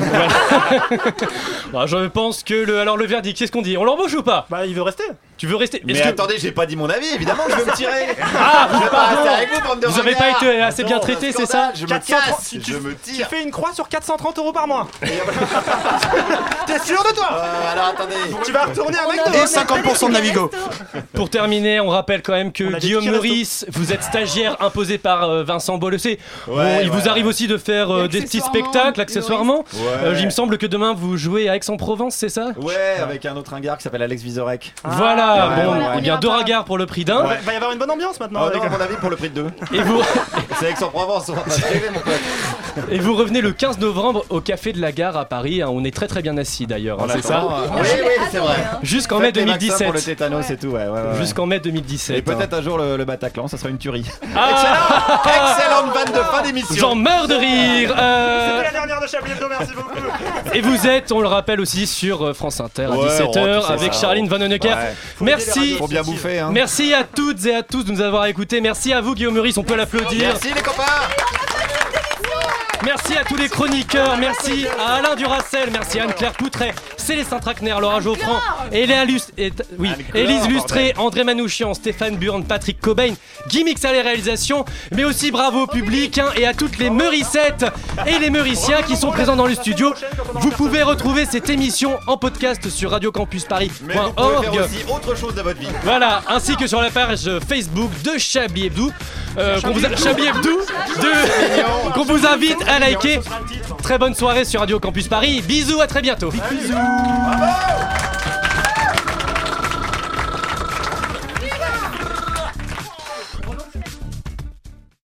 Ah, 1.74 1.84
Je 1.86 2.06
pense 2.06 2.42
que 2.42 2.54
le. 2.54 2.80
Alors 2.80 2.96
le 2.96 3.04
verdict, 3.06 3.38
qu'est-ce 3.38 3.52
qu'on 3.52 3.60
dit? 3.60 3.76
On 3.76 3.84
l'embauche 3.84 4.14
ou 4.14 4.22
pas? 4.22 4.46
Bah, 4.48 4.64
il 4.64 4.74
veut 4.74 4.80
rester. 4.82 5.04
Tu 5.36 5.46
veux 5.46 5.54
rester? 5.56 5.82
Mais 5.84 5.92
Est-ce 5.92 6.02
que- 6.02 6.08
attendez, 6.08 6.36
j'ai 6.38 6.50
pas 6.50 6.64
dit 6.66 6.76
mon 6.76 6.88
avis, 6.88 7.06
évidemment 7.14 7.44
que 7.44 7.52
je 7.52 7.56
veux 7.58 7.66
me 7.66 7.72
tirer. 7.76 8.06
Ah, 8.34 8.68
je 8.72 8.78
veux 8.84 8.90
pas 8.90 9.04
rester 9.06 9.28
avec 9.28 9.50
vous, 9.54 9.60
bande 9.68 9.80
de 9.80 9.86
Vous 9.86 10.00
avez 10.00 10.14
pas 10.14 10.24
ringards. 10.24 10.42
été 10.42 10.60
assez 10.62 10.84
bien 10.84 10.98
traité, 10.98 11.30
scandale, 11.32 11.46
c'est 11.46 11.52
ça 11.52 11.72
Je 11.74 11.82
me 11.82 11.88
430, 11.88 12.24
casse, 12.36 12.48
tu- 12.48 12.62
je 12.72 12.78
me 12.78 12.90
Tu 12.94 13.12
tire. 13.12 13.28
fais 13.28 13.42
une 13.42 13.50
croix 13.50 13.72
sur 13.74 13.88
430 13.88 14.38
euros 14.38 14.52
par 14.52 14.66
mois. 14.66 14.88
T'es 16.66 16.78
sûr 16.80 17.02
de 17.04 17.14
toi? 17.14 17.28
Euh, 17.32 17.72
alors 17.72 17.86
attendez. 17.88 18.14
Tu 18.44 18.52
vas 18.52 18.64
retourner 18.64 18.98
à 18.98 19.06
Et 19.26 19.30
McDo. 19.30 19.46
50% 19.46 20.06
de 20.08 20.12
Navigo. 20.12 20.50
Pour 21.12 21.30
terminer, 21.30 21.80
on 21.80 21.88
rappelle 21.88 22.22
quand 22.22 22.32
même 22.32 22.52
que 22.52 22.74
a 22.74 22.78
Guillaume. 22.78 23.04
Meurice, 23.04 23.66
vous 23.72 23.92
êtes 23.92 24.02
stagiaire 24.02 24.56
imposé 24.60 24.98
par 24.98 25.24
euh, 25.28 25.42
Vincent. 25.44 25.78
Bon, 25.78 25.88
Ouais, 25.88 26.18
il 26.46 26.48
ouais, 26.48 26.84
vous 26.86 27.08
arrive 27.08 27.26
aussi 27.26 27.46
de 27.46 27.56
faire 27.56 27.90
euh, 27.90 28.08
des 28.08 28.20
petits 28.20 28.40
spectacles 28.40 29.00
accessoirement. 29.00 29.64
Ouais. 29.74 29.80
Euh, 30.04 30.16
il 30.18 30.26
me 30.26 30.30
semble 30.30 30.58
que 30.58 30.66
demain 30.66 30.92
vous 30.94 31.16
jouez 31.16 31.48
à 31.48 31.56
Aix-en-Provence, 31.56 32.14
c'est 32.14 32.28
ça? 32.28 32.48
Ouais, 32.60 32.96
avec 33.02 33.24
un 33.26 33.36
autre 33.36 33.52
ringard 33.52 33.78
qui 33.78 33.84
s'appelle 33.84 34.02
Alex 34.02 34.22
Vizorek. 34.22 34.74
Voilà, 34.84 35.48
ouais, 35.48 35.64
bon, 35.64 35.72
ouais, 35.72 35.78
eh 35.92 35.94
ouais. 35.96 36.00
bien 36.02 36.18
deux 36.18 36.28
regards 36.28 36.64
pour 36.64 36.78
le 36.78 36.86
prix 36.86 37.04
d'un. 37.04 37.24
Il 37.40 37.44
va 37.46 37.52
y 37.52 37.56
avoir 37.56 37.72
une 37.72 37.78
bonne 37.78 37.90
ambiance 37.90 38.20
maintenant. 38.20 38.40
Oh 38.46 38.56
non, 38.56 38.62
à 38.62 38.68
mon 38.68 38.80
avis, 38.80 38.96
pour 38.96 39.10
le 39.10 39.16
prix 39.16 39.30
de 39.30 39.42
deux. 39.42 39.50
Et 39.72 39.80
vous, 39.80 40.02
C'est 40.60 40.70
Aix-en-Provence, 40.70 41.28
on 41.30 41.34
va 41.34 41.42
rêver, 41.42 41.90
mon 41.92 42.00
pote. 42.00 42.12
et 42.90 42.98
vous 42.98 43.14
revenez 43.14 43.40
le 43.40 43.52
15 43.52 43.78
novembre 43.78 44.24
au 44.28 44.40
Café 44.40 44.72
de 44.72 44.80
la 44.80 44.92
Gare 44.92 45.16
à 45.16 45.24
Paris. 45.24 45.62
hein. 45.62 45.68
On 45.70 45.84
est 45.84 45.94
très 45.94 46.06
très 46.06 46.22
bien 46.22 46.36
assis 46.36 46.66
d'ailleurs, 46.66 47.00
hein, 47.02 47.06
c'est 47.12 47.24
ça? 47.24 47.46
Oui, 47.76 47.80
oui, 48.04 48.24
c'est 48.30 48.38
vrai. 48.38 48.56
Jusqu'en 49.08 49.18
mai 49.20 49.26
Faites 49.26 49.36
les 49.36 49.44
vaccins 49.44 49.58
2017. 49.58 49.86
Pour 49.86 49.94
le 49.94 50.00
tétanos 50.02 50.50
et 50.50 50.56
tout, 50.56 50.66
ouais, 50.68 50.72
ouais, 50.72 50.88
ouais, 50.88 51.00
ouais. 51.00 51.18
Jusqu'en 51.18 51.46
mai 51.46 51.56
Et 51.56 51.60
2017. 51.60 52.24
peut-être 52.24 52.54
un 52.54 52.62
jour 52.62 52.78
le, 52.78 52.96
le 52.96 53.04
Bataclan, 53.04 53.48
ça 53.48 53.56
sera 53.56 53.70
une 53.70 53.78
tuerie. 53.78 54.04
Ah 54.36 55.20
Excellente 55.24 55.94
vanne 55.94 56.12
de 56.12 56.24
fin 56.24 56.42
d'émission. 56.42 56.74
J'en 56.76 56.94
meurs 56.94 57.26
de 57.26 57.34
rire 57.34 57.94
euh, 57.98 58.58
C'était 58.58 58.64
la 58.74 58.80
dernière 58.80 59.00
de 59.00 59.06
Chablis 59.06 59.32
Hebdo, 59.32 59.46
merci 59.48 59.74
beaucoup. 59.74 60.54
Et 60.54 60.60
vous 60.60 60.86
êtes, 60.86 61.12
on 61.12 61.20
le 61.20 61.28
rappelle 61.28 61.60
aussi, 61.60 61.86
sur 61.86 62.22
euh, 62.26 62.32
France 62.34 62.60
Inter 62.60 62.84
à 62.84 62.90
Ouais, 62.90 62.98
oh, 63.00 63.06
17h 63.06 63.60
tu 63.60 63.66
sais 63.66 63.72
avec 63.72 63.94
ça, 63.94 64.00
Charline. 64.00 64.28
Vanhoenacker. 64.28 64.68
Ouais. 64.68 64.94
Merci. 65.20 65.76
Faut 65.76 65.88
bien 65.88 66.02
bouffer, 66.02 66.38
hein. 66.40 66.50
Merci 66.52 66.92
à 66.94 67.04
toutes 67.04 67.44
et 67.46 67.54
à 67.54 67.62
tous 67.62 67.84
de 67.84 67.92
nous 67.92 68.00
avoir 68.00 68.26
écoutés. 68.26 68.60
Merci 68.60 68.92
à 68.92 69.00
vous, 69.00 69.14
Guillaume 69.14 69.34
Meurice, 69.34 69.56
on 69.58 69.64
peut 69.64 69.76
l'applaudir. 69.76 70.28
Merci 70.28 70.52
les 70.54 70.62
copains. 70.62 70.84
Merci 72.84 73.16
à 73.16 73.24
tous 73.24 73.36
les 73.36 73.48
chroniqueurs, 73.48 74.16
merci 74.18 74.64
à 74.78 74.94
Alain 74.94 75.16
Duracel, 75.16 75.68
merci 75.72 75.98
à 75.98 76.04
Anne-Claire 76.04 76.32
Poutret, 76.34 76.72
Célestin 76.96 77.38
Traquner, 77.40 77.74
Laura 77.80 78.00
Geoffrand, 78.00 78.38
Eléa 78.70 79.04
Lust- 79.04 79.32
et- 79.36 79.52
oui, 79.78 79.88
Anne-Claire, 79.88 80.24
Élise 80.24 80.48
Lustré. 80.48 80.94
André 80.96 81.24
Manouchian, 81.24 81.74
Stéphane 81.74 82.16
Burn, 82.16 82.44
Patrick 82.44 82.80
Cobain, 82.80 83.14
Guy 83.48 83.64
Mix 83.64 83.84
à 83.84 83.92
les 83.92 84.00
réalisations, 84.00 84.64
mais 84.92 85.04
aussi 85.04 85.30
bravo 85.32 85.62
au 85.62 85.66
public 85.66 86.18
hein, 86.18 86.28
et 86.36 86.46
à 86.46 86.54
toutes 86.54 86.78
les 86.78 86.88
Meurissettes 86.88 87.66
et 88.06 88.18
les 88.20 88.30
Meuriciens 88.30 88.82
qui 88.82 88.96
sont 88.96 89.10
présents 89.10 89.36
dans 89.36 89.46
le 89.46 89.54
studio. 89.54 89.92
Vous 90.34 90.50
pouvez 90.50 90.82
retrouver 90.84 91.26
cette 91.26 91.50
émission 91.50 91.98
en 92.06 92.16
podcast 92.16 92.68
sur 92.70 92.92
radiocampusparis.org. 92.92 94.46
aussi 94.56 94.84
autre 94.92 95.16
chose 95.16 95.34
de 95.34 95.42
votre 95.42 95.58
vie. 95.58 95.66
Voilà, 95.82 96.22
ainsi 96.28 96.56
que 96.56 96.66
sur 96.68 96.80
la 96.80 96.90
page 96.90 97.28
Facebook 97.48 97.90
de 98.02 98.18
Chablis 98.18 98.66
Hebdo, 98.66 98.92
euh, 99.36 99.60
qu'on 99.60 99.70
vous 99.72 99.84
a- 99.84 99.96
Chablis 99.96 100.26
Hebdo, 100.26 100.60
de- 101.00 101.92
qu'on 101.94 102.04
vous 102.04 102.26
invite 102.26 102.58
à 102.68 102.78
liker. 102.78 103.20
Très 103.82 103.98
bonne 103.98 104.14
soirée 104.14 104.44
sur 104.44 104.60
Radio 104.60 104.78
Campus 104.80 105.08
Paris. 105.08 105.42
Bisous, 105.46 105.80
à 105.80 105.86
très 105.86 106.00
bientôt. 106.02 106.30
Bisous. 106.30 106.74